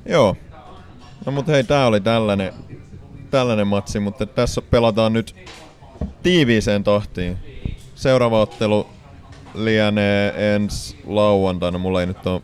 Joo. 0.06 0.36
No 1.26 1.32
mut 1.32 1.46
hei, 1.46 1.64
tää 1.64 1.86
oli 1.86 2.00
tällainen, 2.00 2.52
tällainen 3.30 3.66
matsi, 3.66 4.00
mutta 4.00 4.26
tässä 4.26 4.62
pelataan 4.62 5.12
nyt 5.12 5.36
tiiviiseen 6.22 6.84
tahtiin. 6.84 7.38
Seuraava 7.94 8.40
ottelu 8.40 8.86
lienee 9.54 10.54
ensi 10.54 10.98
lauantaina. 11.06 11.78
Mulla 11.78 12.00
ei 12.00 12.06
nyt 12.06 12.26
ole 12.26 12.42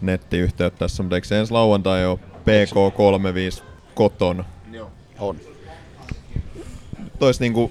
nettiyhteyttä 0.00 0.78
tässä, 0.78 1.02
mutta 1.02 1.16
eikö 1.16 1.28
se 1.28 1.38
ensi 1.38 1.52
lauantai 1.52 2.06
ole 2.06 2.18
PK35 2.18 3.62
koton? 3.94 4.44
On. 5.18 5.36
Nyt 6.98 7.22
olisi 7.22 7.40
niinku 7.40 7.70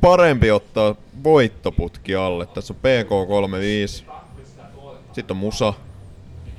parempi 0.00 0.50
ottaa 0.50 0.94
voittoputki 1.24 2.14
alle. 2.14 2.46
Tässä 2.46 2.74
on 2.74 2.80
PK35, 2.80 4.12
sitten 5.12 5.34
on 5.34 5.36
Musa, 5.36 5.74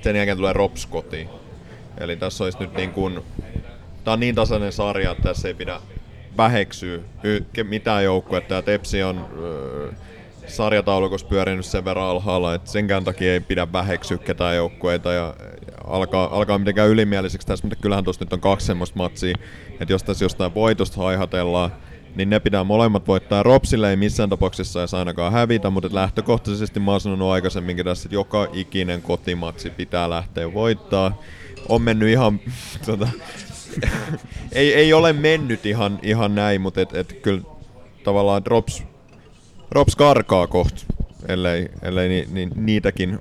sen 0.04 0.16
jälkeen 0.16 0.38
tulee 0.38 0.54
Rops 0.54 0.86
kotiin. 0.86 1.30
Eli 1.98 2.16
tässä 2.16 2.44
olisi 2.44 2.60
nyt 2.60 2.74
niin 2.74 2.92
kuin, 2.92 3.20
tää 4.04 4.14
on 4.14 4.20
niin 4.20 4.36
tasainen 4.36 4.72
sarja, 4.72 5.12
että 5.12 5.24
tässä 5.24 5.48
ei 5.48 5.54
pidä 5.54 5.82
väheksyä 6.38 7.00
mitään 7.64 8.04
joukkuetta. 8.04 8.54
Ja 8.54 8.62
Tepsi 8.62 9.04
on 9.04 9.30
öö, 9.42 9.92
sarjataulukossa 10.48 11.28
pyörinyt 11.28 11.66
sen 11.66 11.86
verran 11.86 12.06
alhaalla, 12.06 12.54
että 12.54 12.72
senkään 12.72 13.04
takia 13.04 13.34
ei 13.34 13.40
pidä 13.40 13.74
väheksyä 13.74 14.18
ketään 14.18 14.56
joukkueita 14.56 15.14
ja 15.14 15.34
alkaa, 15.88 16.38
alkaa 16.38 16.58
mitenkään 16.58 16.90
ylimieliseksi 16.90 17.48
tässä, 17.48 17.68
mutta 17.68 17.82
kyllähän 17.82 18.04
tuossa 18.04 18.26
nyt 18.26 18.34
on 18.34 18.40
kaksi 18.40 18.66
semmoista 18.66 18.98
matsia, 18.98 19.36
että 19.80 19.94
jos 19.94 20.04
tässä 20.04 20.26
jostain 20.26 20.54
voitosta 20.56 20.98
haihatellaan, 20.98 21.72
niin 22.16 22.30
ne 22.30 22.40
pitää 22.40 22.64
molemmat 22.64 23.08
voittaa. 23.08 23.44
Ropsille 23.44 23.90
ei 23.90 23.96
missään 23.96 24.30
tapauksessa 24.30 24.80
edes 24.80 24.94
ainakaan 24.94 25.34
hävitä, 25.34 25.70
mutta 25.70 25.90
lähtökohtaisesti 25.92 26.80
mä 26.80 26.92
oon 26.92 27.02
sanonut 27.02 27.32
aikaisemminkin 27.32 27.86
tässä, 27.86 28.08
että 28.08 28.16
joka 28.16 28.48
ikinen 28.54 29.02
kotimatsi 29.02 29.70
pitää 29.70 30.10
lähteä 30.10 30.54
voittaa. 30.54 31.22
On 31.70 31.82
mennyt 31.82 32.10
ihan, 32.10 32.40
tota, 32.86 33.08
ei, 34.52 34.74
ei 34.74 34.94
ole 34.94 35.14
mennyt 35.14 35.66
ihan, 35.66 36.00
ihan 36.02 36.36
näin, 36.36 36.62
mutta 36.62 36.82
et, 36.82 36.96
et 36.96 37.14
kyllä 37.14 37.42
tavallaan 38.04 38.46
Drops, 38.46 38.84
Drops 39.72 39.96
karkaa 39.96 40.48
kohta, 40.48 40.86
ellei, 41.28 41.70
ellei 41.82 42.10
ni, 42.10 42.28
ni, 42.32 42.50
niitäkin 42.56 43.20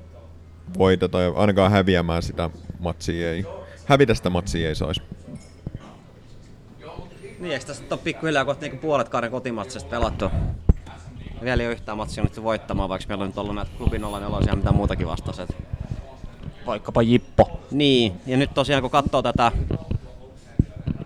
voiteta 0.79 1.21
ja 1.21 1.33
ainakaan 1.37 1.71
häviämään 1.71 2.23
sitä 2.23 2.51
matsia 2.81 3.33
ei, 3.33 3.45
hävitä 3.85 4.15
sitä 4.15 4.31
matsia 4.31 4.69
ei 4.69 4.75
saisi. 4.75 5.03
Niin, 7.43 7.53
eikö 7.53 7.67
tässä 7.67 7.85
ole 7.91 8.01
pikkuhiljaa 8.05 8.45
kohta 8.45 8.61
niinku 8.61 8.77
puolet 8.77 9.09
kauden 9.09 9.31
kotimatsista 9.31 9.91
pelattu? 9.91 10.25
Ja 11.35 11.45
vielä 11.45 11.63
ei 11.63 11.67
ole 11.67 11.75
yhtään 11.75 11.99
matsia 11.99 12.25
nyt 12.25 12.43
voittamaan, 12.43 12.89
vaikka 12.89 13.09
meillä 13.09 13.23
on 13.23 13.29
nyt 13.29 13.39
ollut 13.39 13.55
näitä 13.55 13.71
klubin 13.79 14.03
04 14.03 14.29
ja 14.47 14.57
mitä 14.57 14.73
muutakin 14.73 15.07
vastaiset. 15.07 15.57
Vaikkapa 16.67 17.03
Jippo. 17.03 17.61
Niin, 17.71 18.13
ja 18.27 18.37
nyt 18.37 18.55
tosiaan 18.55 18.83
kun 18.83 18.91
katsoo 18.91 19.23
tätä 19.23 19.53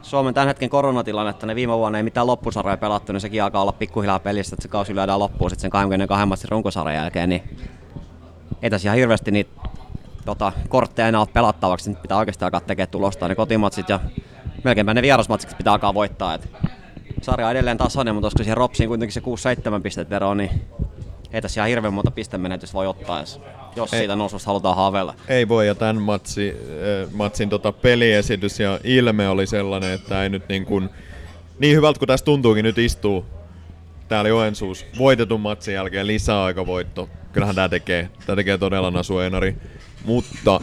Suomen 0.03 0.35
tämän 0.35 0.49
hetken 0.49 0.71
koronatilannetta, 0.71 1.47
ne 1.47 1.55
viime 1.55 1.77
vuonna 1.77 1.99
ei 1.99 2.05
mitään 2.05 2.27
loppusarjoja 2.27 2.77
pelattu, 2.77 3.13
niin 3.13 3.21
sekin 3.21 3.43
alkaa 3.43 3.63
olla 3.63 3.73
pikkuhiljaa 3.73 4.19
pelistä, 4.19 4.55
että 4.55 4.63
se 4.63 4.69
kausi 4.69 4.95
lyödään 4.95 5.19
loppuun 5.19 5.51
sitten 5.51 5.63
sen 5.63 5.71
22 5.71 6.27
matsin 6.27 6.51
runkosarjan 6.51 6.97
jälkeen, 6.97 7.29
niin 7.29 7.43
ei 8.63 8.71
tässä 8.71 8.89
ihan 8.89 8.99
hirveästi 8.99 9.31
niitä 9.31 9.51
tota, 10.25 10.53
kortteja 10.69 11.09
enää 11.09 11.21
ole 11.21 11.29
pelattavaksi, 11.33 11.91
nyt 11.91 12.03
pitää 12.03 12.19
oikeasti 12.19 12.45
alkaa 12.45 12.61
tekemään 12.61 12.91
tulosta 12.91 13.29
ne 13.29 13.35
kotimatsit 13.35 13.89
ja 13.89 14.01
melkeinpä 14.67 14.95
ne 14.95 15.03
vierasmatsit 15.03 15.59
pitää 15.59 15.73
alkaa 15.73 15.95
voittaa. 15.95 16.35
Et 16.35 16.49
sarja 17.23 17.47
on 17.47 17.51
edelleen 17.51 17.79
tasainen, 17.79 18.15
mutta 18.15 18.27
koska 18.27 18.43
siihen 18.43 18.57
Ropsiin 18.57 18.89
kuitenkin 18.89 19.13
se 19.13 19.21
6-7 19.79 19.83
pistet 19.83 20.11
vero, 20.11 20.35
niin 20.35 20.51
ei 21.33 21.43
tässä 21.43 21.61
ihan 21.61 21.69
hirveän 21.69 21.95
monta 21.95 22.11
pistemenetystä 22.11 22.75
voi 22.75 22.87
ottaa, 22.87 23.21
jos, 23.21 23.41
jos 23.77 23.93
Ei. 23.93 23.99
siitä 23.99 24.17
noususta 24.17 24.47
halutaan 24.47 24.77
haaveilla. 24.77 25.15
Ei 25.29 25.49
voi, 25.49 25.67
ja 25.67 25.75
tämän 25.75 26.03
matsi, 26.03 26.57
matsin 27.13 27.49
tota 27.49 27.73
peliesitys 27.73 28.61
ja 28.61 28.81
ilme 28.85 29.29
oli 29.29 29.47
sellainen, 29.47 29.93
että 29.93 30.23
ei 30.23 30.29
nyt 30.29 30.49
niin, 30.49 30.65
kuin, 30.65 30.89
niin 31.59 31.77
hyvältä 31.77 31.99
kuin 31.99 32.07
tässä 32.07 32.25
tuntuukin 32.25 32.65
nyt 32.65 32.79
istuu 32.79 33.25
täällä 34.09 34.29
Joensuus 34.29 34.87
voitetun 34.99 35.41
matsin 35.41 35.75
jälkeen 35.75 36.07
lisäaikavoitto. 36.07 37.09
Kyllähän 37.33 37.55
tämä 37.55 37.69
tekee, 37.69 38.11
tää 38.27 38.37
tekee 38.37 38.59
todella 38.59 38.91
nasu 38.91 39.15
mutta 40.05 40.61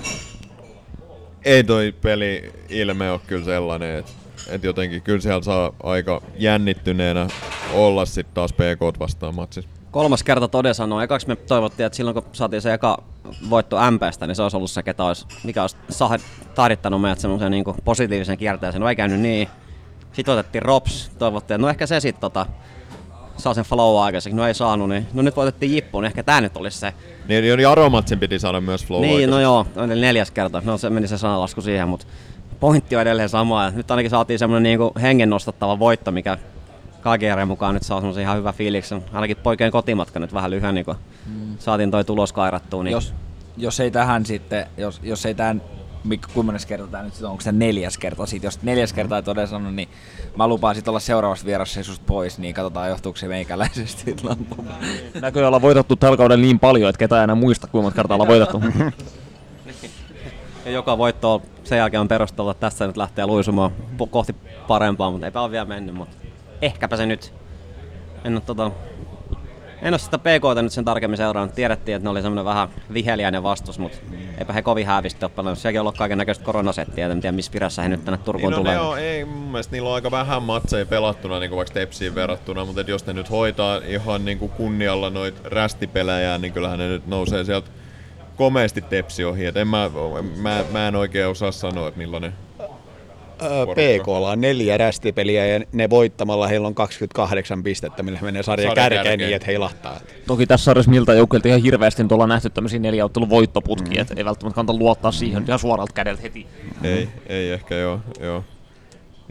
ei 1.46 1.64
toi 1.64 1.94
peli 2.02 2.52
ilme 2.70 3.12
ole 3.12 3.20
kyllä 3.28 3.46
sellainen, 3.46 3.96
että 4.00 4.12
et 4.50 4.64
jotenkin 4.64 5.02
kyllä 5.02 5.22
siellä 5.22 5.41
saa 5.41 5.72
aika 5.84 6.22
jännittyneenä 6.38 7.28
olla 7.74 8.06
sitten 8.06 8.34
taas 8.34 8.54
PK 8.54 9.00
vastaan 9.00 9.36
matsissa. 9.36 9.70
Kolmas 9.91 10.24
kerta 10.24 10.48
Tode 10.48 10.74
sanoi. 10.74 11.04
Ekaksi 11.04 11.28
me 11.28 11.36
toivottiin, 11.36 11.86
että 11.86 11.98
silloin 11.98 12.14
kun 12.14 12.24
saatiin 12.32 12.62
se 12.62 12.74
eka 12.74 13.04
voitto 13.50 13.78
MPstä, 13.91 14.28
niin 14.28 14.36
se 14.36 14.44
olisi 14.44 14.58
ollut 14.58 14.72
se, 14.72 14.84
ketä 14.84 15.04
olisi, 15.04 15.26
mikä 15.44 15.62
olisi 15.62 15.78
tahdittanut 16.56 17.02
meidät 17.02 17.20
semmoisen 17.20 17.52
niin 17.52 17.64
positiivisen 17.84 18.38
kierteeseen. 18.38 18.82
No 18.82 18.89
ei 18.89 18.96
käynyt 18.96 19.20
niin. 19.20 19.48
Sitten 20.14 20.34
otettiin 20.34 20.62
Rops. 20.62 21.12
Toivottiin, 21.20 21.56
että 21.56 21.62
no 21.62 21.70
ehkä 21.70 21.86
se 21.86 22.00
sitten 22.00 22.22
tota, 22.22 22.46
saa 23.38 23.54
sen 23.54 23.66
flow 23.66 24.02
aikaiseksi. 24.02 24.36
No 24.36 24.48
ei 24.48 24.54
saanut, 24.54 24.90
niin 24.90 25.08
no 25.14 25.22
nyt 25.22 25.36
voitettiin 25.36 25.76
Jippu, 25.76 26.02
niin 26.02 26.08
ehkä 26.08 26.24
tämä 26.24 26.42
nyt 26.42 26.58
olisi 26.58 26.78
se. 26.78 26.94
Niin 27.28 27.48
Joni 27.48 27.66
Aromatsin 27.66 28.20
piti 28.20 28.40
saada 28.40 28.62
myös 28.62 28.86
flow 28.86 29.02
niin, 29.02 29.30
no 29.30 29.40
joo, 29.40 29.66
neljäs 29.96 30.32
kerta. 30.32 30.62
No 30.66 30.78
se 30.78 30.90
meni 30.90 31.08
se 31.08 31.18
sanalasku 31.18 31.62
siihen, 31.62 31.88
mutta 31.88 32.06
pointti 32.60 32.96
on 32.96 33.02
edelleen 33.02 33.30
sama. 33.30 33.64
Ja 33.64 33.72
nyt 33.72 33.92
ainakin 33.92 34.10
saatiin 34.10 34.40
semmoinen 34.40 34.64
niin 34.64 35.02
hengen 35.02 35.30
nostattava 35.30 35.80
voitto, 35.80 36.12
mikä 36.12 36.38
KGR 37.02 37.46
mukaan 37.46 37.74
nyt 37.74 37.84
saa 37.84 38.00
semmoisen 38.00 38.24
ihan 38.24 38.38
hyvä 38.38 38.54
fiiliksen. 38.54 39.04
Ainakin 39.14 39.38
poikien 39.38 39.72
kotimatka 39.72 40.20
nyt 40.20 40.34
vähän 40.34 40.52
lyhyen, 40.52 40.76
niin 40.76 40.86
kun 40.86 40.96
saatiin 41.60 41.92
toi 41.92 42.06
tulos 42.06 42.34
kairattua. 42.34 42.84
Niin 42.84 42.92
Jos, 42.92 43.14
jos 43.58 43.80
ei 43.80 43.92
tähän 43.92 44.26
sitten, 44.26 44.68
jos, 44.78 45.00
jos 45.04 45.26
ei 45.26 45.36
tämän, 45.36 45.62
mikä 46.04 46.28
kuinka 46.34 46.54
kerta 46.68 46.88
tämä 46.88 47.04
nyt 47.04 47.22
onko 47.22 47.41
se 47.41 47.51
neljäs 47.51 47.97
kerta 47.97 48.26
siitä, 48.26 48.47
jos 48.47 48.62
neljäs 48.64 48.93
kertaa 48.93 49.18
ei 49.18 49.24
todella 49.24 49.47
sanonut, 49.47 49.76
niin 49.76 49.89
mä 50.38 50.47
lupaan 50.47 50.76
sitten 50.76 50.91
olla 50.91 50.99
seuraavassa 50.99 51.45
vierassa 51.45 51.84
susta 51.84 52.06
pois, 52.08 52.39
niin 52.39 52.54
katsotaan 52.54 52.89
johtuuko 52.89 53.18
se 53.18 53.28
meikäläisesti. 53.28 54.16
Näköjään 55.22 55.47
ollaan 55.47 55.62
voitettu 55.62 55.95
tällä 55.95 56.18
kaudella 56.18 56.41
niin 56.41 56.60
paljon, 56.60 56.89
että 56.89 56.99
ketään 56.99 57.20
ei 57.20 57.24
enää 57.24 57.36
muista, 57.36 57.68
kuinka 57.68 57.84
monta 57.84 57.95
kertaa 57.95 58.16
ollaan 58.16 58.28
voitettu. 58.28 58.62
Ja 60.66 60.72
joka 60.72 60.97
voitto 60.97 61.34
on- 61.34 61.41
sen 61.64 61.78
jälkeen 61.78 62.01
on 62.01 62.08
perusteltu, 62.08 62.49
että 62.49 62.62
tässä 62.70 62.88
nyt 62.88 62.97
lähtee 62.97 63.26
luisumaan 63.26 63.72
kohti 64.10 64.36
parempaa, 64.68 65.12
mutta 65.12 65.26
eipä 65.28 65.41
ole 65.41 65.51
vielä 65.51 65.66
mennyt, 65.66 65.95
mutta 65.95 66.16
ehkäpä 66.62 66.97
se 66.97 67.06
nyt. 67.06 67.34
En 68.24 68.34
ole, 68.34 68.41
tota, 68.41 68.72
en 69.84 69.94
ole 69.94 70.00
sitä 70.00 70.18
PKta 70.18 70.62
nyt 70.62 70.72
sen 70.72 70.86
tarkemmin 70.86 71.18
seurannut. 71.18 71.56
Tiedettiin, 71.56 71.96
että 71.96 72.06
ne 72.06 72.10
oli 72.10 72.22
semmoinen 72.22 72.46
vähän 72.46 72.70
viheliäinen 72.94 73.44
vastus, 73.44 73.80
mutta 73.80 73.98
eipä 74.38 74.54
he 74.54 74.62
kovin 74.62 74.88
häävisti 74.88 75.26
ole 75.26 75.32
pelannut. 75.36 75.60
Sielläkin 75.60 75.80
on 75.80 75.82
ollut 75.84 75.98
kaiken 75.98 76.18
näköistä 76.18 76.46
koronasettiä, 76.46 77.08
en 77.08 77.22
tiedä 77.22 77.36
missä 77.36 77.54
virässä 77.54 77.82
he 77.82 77.90
nyt 77.90 78.06
tänne 78.06 78.18
Turkuun 78.18 78.54
Niin 78.54 78.58
no 78.58 78.64
tulee. 78.64 78.80
on, 78.80 79.00
ei, 79.00 79.26
mun 79.26 79.52
mielestä 79.52 79.72
niillä 79.72 79.90
on 79.90 79.96
aika 79.96 80.12
vähän 80.12 80.44
matseja 80.44 80.86
pelattuna 80.86 81.40
niin 81.40 81.50
kuin 81.50 81.58
vaikka 81.58 81.74
Tepsiin 81.74 82.16
verrattuna, 82.16 82.66
mutta 82.66 82.82
jos 82.82 83.06
ne 83.06 83.14
nyt 83.14 83.30
hoitaa 83.30 83.82
ihan 83.88 84.26
niin 84.26 84.40
kuin 84.40 84.52
kunnialla 84.52 85.10
noit 85.10 85.36
rästipelejä, 85.44 86.38
niin 86.38 86.54
kyllähän 86.54 86.80
ne 86.80 86.88
nyt 86.88 87.08
nousee 87.08 87.44
sieltä 87.44 87.70
komeasti 88.36 88.82
Tepsi 88.82 89.26
ohi. 89.26 89.46
Et 89.46 89.58
en 89.58 89.68
mä, 89.68 89.92
mä, 90.38 90.64
mä, 90.72 90.88
en 90.88 90.96
oikein 90.96 91.28
osaa 91.28 91.52
sanoa, 91.52 91.88
että 91.88 91.98
millainen. 91.98 92.34
PKlla 93.76 94.32
on 94.32 94.41
neljä 94.41 94.78
rästipeliä 94.78 95.46
ja 95.46 95.66
ne 95.72 95.89
voittamalla 95.89 96.48
heillä 96.48 96.68
on 96.68 96.76
28 96.76 97.64
pistettä, 97.64 98.04
millä 98.04 98.20
menee 98.22 98.44
sarja 98.44 98.68
Sarjan 98.70 98.76
kärkeen 98.76 99.04
kärkeen. 99.04 99.20
niin, 99.20 99.36
että 99.36 99.46
heilahtaa. 99.46 100.00
Toki 100.28 100.48
tässä 100.48 100.64
sarjassa 100.64 100.91
miltä 100.91 101.14
joukkueilta 101.14 101.48
ihan 101.48 101.62
hirveästi 101.62 102.04
nyt 102.04 102.12
ollaan 102.12 102.30
nähty 102.30 102.50
tämmöisiä 102.50 102.80
neljä 102.80 103.06
ottelun 103.06 103.30
voittoputkia, 103.30 103.96
mm. 103.96 104.02
että 104.02 104.14
ei 104.18 104.26
välttämättä 104.26 104.56
kannata 104.56 104.80
luottaa 104.80 105.12
siihen 105.12 105.44
ihan 105.48 105.60
suoralta 105.60 105.94
kädeltä 105.94 106.22
heti. 106.22 106.48
Ei, 106.84 107.10
ei 107.28 107.52
ehkä 107.52 107.76
joo. 107.76 108.00
joo. 108.20 108.44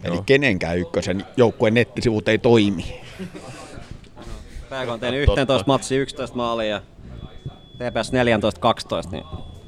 Eli 0.04 0.14
Joo. 0.14 0.22
kenenkään 0.26 0.78
ykkösen 0.78 1.26
joukkueen 1.36 1.74
nettisivut 1.74 2.28
ei 2.28 2.38
toimi. 2.38 3.00
PK 4.66 4.88
on 4.88 5.00
tehnyt 5.00 5.26
Totta. 5.26 5.40
11 5.40 5.66
matsia, 5.66 6.00
11 6.00 6.36
maalia 6.36 6.68
ja 6.68 6.80
TPS 7.72 8.12
14-12, 9.08 9.10
niin 9.10 9.24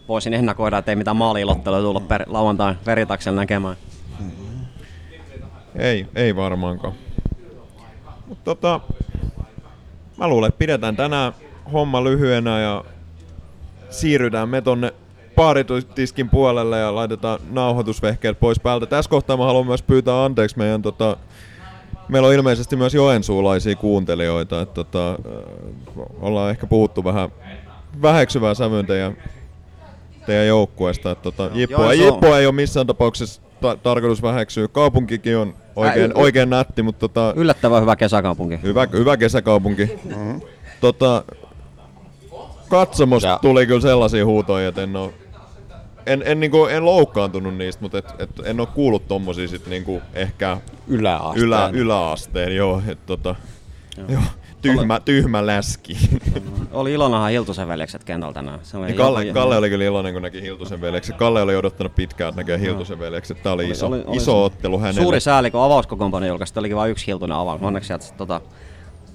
voisin 0.09 0.35
ennakoida, 0.35 0.79
että 0.79 0.93
ei 0.93 0.97
mitään 0.97 1.17
maaliilottelua 1.17 1.81
tulla 1.81 2.01
per, 2.01 2.25
lauantain 2.27 2.77
veritaksella 2.87 3.41
näkemään. 3.41 3.77
Ei, 5.77 6.07
ei 6.15 6.37
varmaankaan. 6.37 6.95
Mutta 8.27 8.45
tota, 8.45 8.81
mä 10.17 10.29
luulen, 10.29 10.49
että 10.49 10.59
pidetään 10.59 10.97
tänään 10.97 11.33
homma 11.73 12.05
lyhyenä 12.05 12.61
ja 12.61 12.85
siirrytään 13.91 14.49
me 14.49 14.61
tonne 14.61 14.95
baaritiskin 15.37 16.31
puolelle 16.31 16.79
ja 16.79 16.95
laitetaan 16.95 17.41
nauhoitusvehkeet 17.51 18.41
pois 18.41 18.61
päältä. 18.61 18.87
Tässä 18.87 19.11
kohtaa 19.11 19.37
mä 19.37 19.45
haluan 19.45 19.67
myös 19.67 19.83
pyytää 19.83 20.25
anteeksi 20.25 20.59
meidän 20.59 20.83
tota, 20.83 21.17
Meillä 22.09 22.29
on 22.29 22.35
ilmeisesti 22.35 22.77
myös 22.77 22.95
joensuulaisia 22.95 23.77
kuuntelijoita, 23.77 24.61
että 24.61 24.75
tota, 24.75 25.19
ollaan 26.21 26.51
ehkä 26.51 26.67
puhuttu 26.67 27.05
vähän 27.05 27.29
väheksyvää 28.03 28.55
sävyyn 28.55 28.87
teidän, 28.87 29.17
teidän 30.27 30.47
joukkueesta. 30.47 31.11
Että 31.11 31.23
tota, 31.23 31.51
Jippua, 31.55 31.95
Joensuu- 31.95 32.05
Jippua 32.05 32.39
ei 32.39 32.47
ole 32.47 32.55
missään 32.55 32.87
tapauksessa 32.87 33.43
ta- 33.69 33.77
tarkoitus 33.83 34.23
väheksyä. 34.23 34.69
Kaupunkikin 34.69 35.37
on 35.37 35.55
oikein, 35.77 36.03
Ä, 36.11 36.15
y- 36.15 36.19
y- 36.19 36.23
oikein 36.23 36.51
nätti, 36.51 36.83
mutta 36.83 37.01
tota, 37.09 37.33
Yllättävän 37.37 37.83
hyvä 37.83 37.97
kesäkaupunki. 37.97 38.59
hyvä, 38.63 38.87
hyvä 38.93 39.17
kesäkaupunki. 39.17 39.99
Mm-hmm. 40.05 40.41
Tota, 40.81 41.25
katsomosta 42.69 43.29
Ja- 43.29 43.39
tuli 43.43 43.67
kyllä 43.67 43.81
sellaisia 43.81 44.25
huutoja, 44.25 44.69
että 44.69 44.83
en 44.83 44.97
oo, 44.97 45.13
en, 46.07 46.23
en, 46.27 46.41
niinku, 46.41 46.65
en 46.67 46.85
loukkaantunut 46.85 47.57
niistä, 47.57 47.83
mutta 47.83 47.99
et, 47.99 48.05
et, 48.19 48.31
en 48.45 48.61
ole 48.61 48.69
kuullut 48.75 49.09
tommosia 49.09 49.49
sit 49.49 49.67
niinku 49.67 50.03
ehkä 50.15 50.57
Yläasteen. 50.89 51.45
ylä, 51.45 51.71
yläasteen, 51.73 52.57
joo, 52.57 52.83
et 52.89 53.07
tota, 53.07 53.35
joo. 53.99 54.07
joo 54.09 54.23
tyhmä, 54.73 55.01
tyhmä 55.01 55.47
läski. 55.47 55.97
Oli 56.73 56.93
ilonahan 56.93 57.31
Hiltusen 57.31 57.69
veljekset 57.69 58.05
kentällä 58.05 58.33
tänään. 58.35 58.59
Se 58.63 58.77
oli 58.77 58.89
Ja 58.91 58.95
Kalle, 58.97 59.25
Kalle 59.25 59.57
oli 59.57 59.69
kyllä 59.71 59.85
iloinen, 59.85 60.13
kun 60.13 60.23
näki 60.23 60.43
Hiltusen 60.43 60.81
veljekset. 60.81 61.17
Kalle 61.17 61.43
oli 61.43 61.57
odottanut 61.57 61.95
pitkään, 61.95 62.29
että 62.29 62.41
näkee 62.41 62.59
Hiltusen 62.61 62.99
veljekset. 62.99 63.43
Tämä 63.43 63.53
oli, 63.53 63.71
iso, 63.71 63.87
oli- 63.87 64.03
oli 64.07 64.17
iso 64.17 64.25
se- 64.25 64.45
ottelu 64.45 64.79
hänelle. 64.79 65.03
Suuri 65.03 65.21
sääli, 65.21 65.51
kun 65.51 65.61
avauskokoonpano 65.61 66.27
julkaisi, 66.27 66.59
olikin 66.59 66.77
vain 66.77 66.91
yksi 66.91 67.07
Hiltunen 67.07 67.37
avaus. 67.37 67.63
Onneksi 67.63 67.87
sieltä 67.87 68.05
tota, 68.17 68.41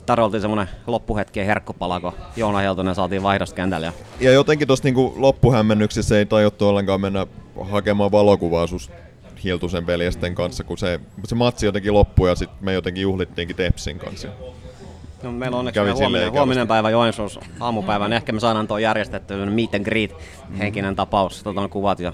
tarjoltiin 0.05 0.41
semmonen 0.41 0.69
loppuhetkien 0.87 1.45
herkkupala, 1.45 1.99
kun 1.99 2.11
Joona 2.35 2.59
Hiltunen 2.59 2.95
saatiin 2.95 3.23
vaihdosta 3.23 3.55
kentälle. 3.55 3.85
Ja 3.85 3.93
Ja 4.19 4.31
jotenkin 4.31 4.67
tuossa 4.67 4.83
niinku 4.85 5.13
loppuhämmennyksessä 5.17 6.17
ei 6.19 6.25
tajuttu 6.25 6.67
ollenkaan 6.67 7.01
mennä 7.01 7.27
hakemaan 7.71 8.11
valokuvaa 8.11 8.67
sus 8.67 8.91
Hiltusen 9.43 9.87
veljesten 9.87 10.35
kanssa, 10.35 10.63
kun 10.63 10.77
se, 10.77 10.99
se 11.25 11.35
matsi 11.35 11.65
jotenkin 11.65 11.93
loppui 11.93 12.29
ja 12.29 12.35
sitten 12.35 12.57
me 12.65 12.73
jotenkin 12.73 13.01
juhlittiinkin 13.01 13.55
Tepsin 13.55 13.99
kanssa. 13.99 14.27
No, 15.23 15.31
meillä 15.31 15.55
on 15.55 15.59
onneksi 15.59 15.79
huominen, 15.79 16.31
huominen 16.31 16.67
päivä 16.67 16.89
Joensuus 16.89 17.39
aamupäivän. 17.59 18.13
Ehkä 18.13 18.31
me 18.31 18.39
saadaan 18.39 18.67
tuo 18.67 18.77
järjestetty 18.77 19.45
meet 19.45 19.75
and 19.75 19.85
greet 19.85 20.15
henkinen 20.57 20.95
tapaus. 20.95 21.43
Tota, 21.43 21.61
on 21.61 21.69
kuvat 21.69 21.99
ja 21.99 22.13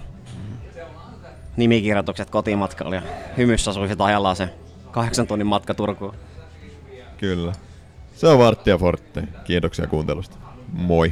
nimikirjoitukset 1.57 2.29
kotimatkalla 2.29 2.95
ja 2.95 3.01
hymyssä 3.37 3.73
suisit 3.73 4.01
ajallaan 4.01 4.35
se 4.35 4.49
kahdeksan 4.91 5.27
tunnin 5.27 5.47
matka 5.47 5.73
Turkuun. 5.73 6.15
Kyllä. 7.17 7.53
Se 8.15 8.27
on 8.27 8.39
Varttia 8.39 8.77
Forte. 8.77 9.23
Kiitoksia 9.43 9.87
kuuntelusta. 9.87 10.37
Moi. 10.73 11.11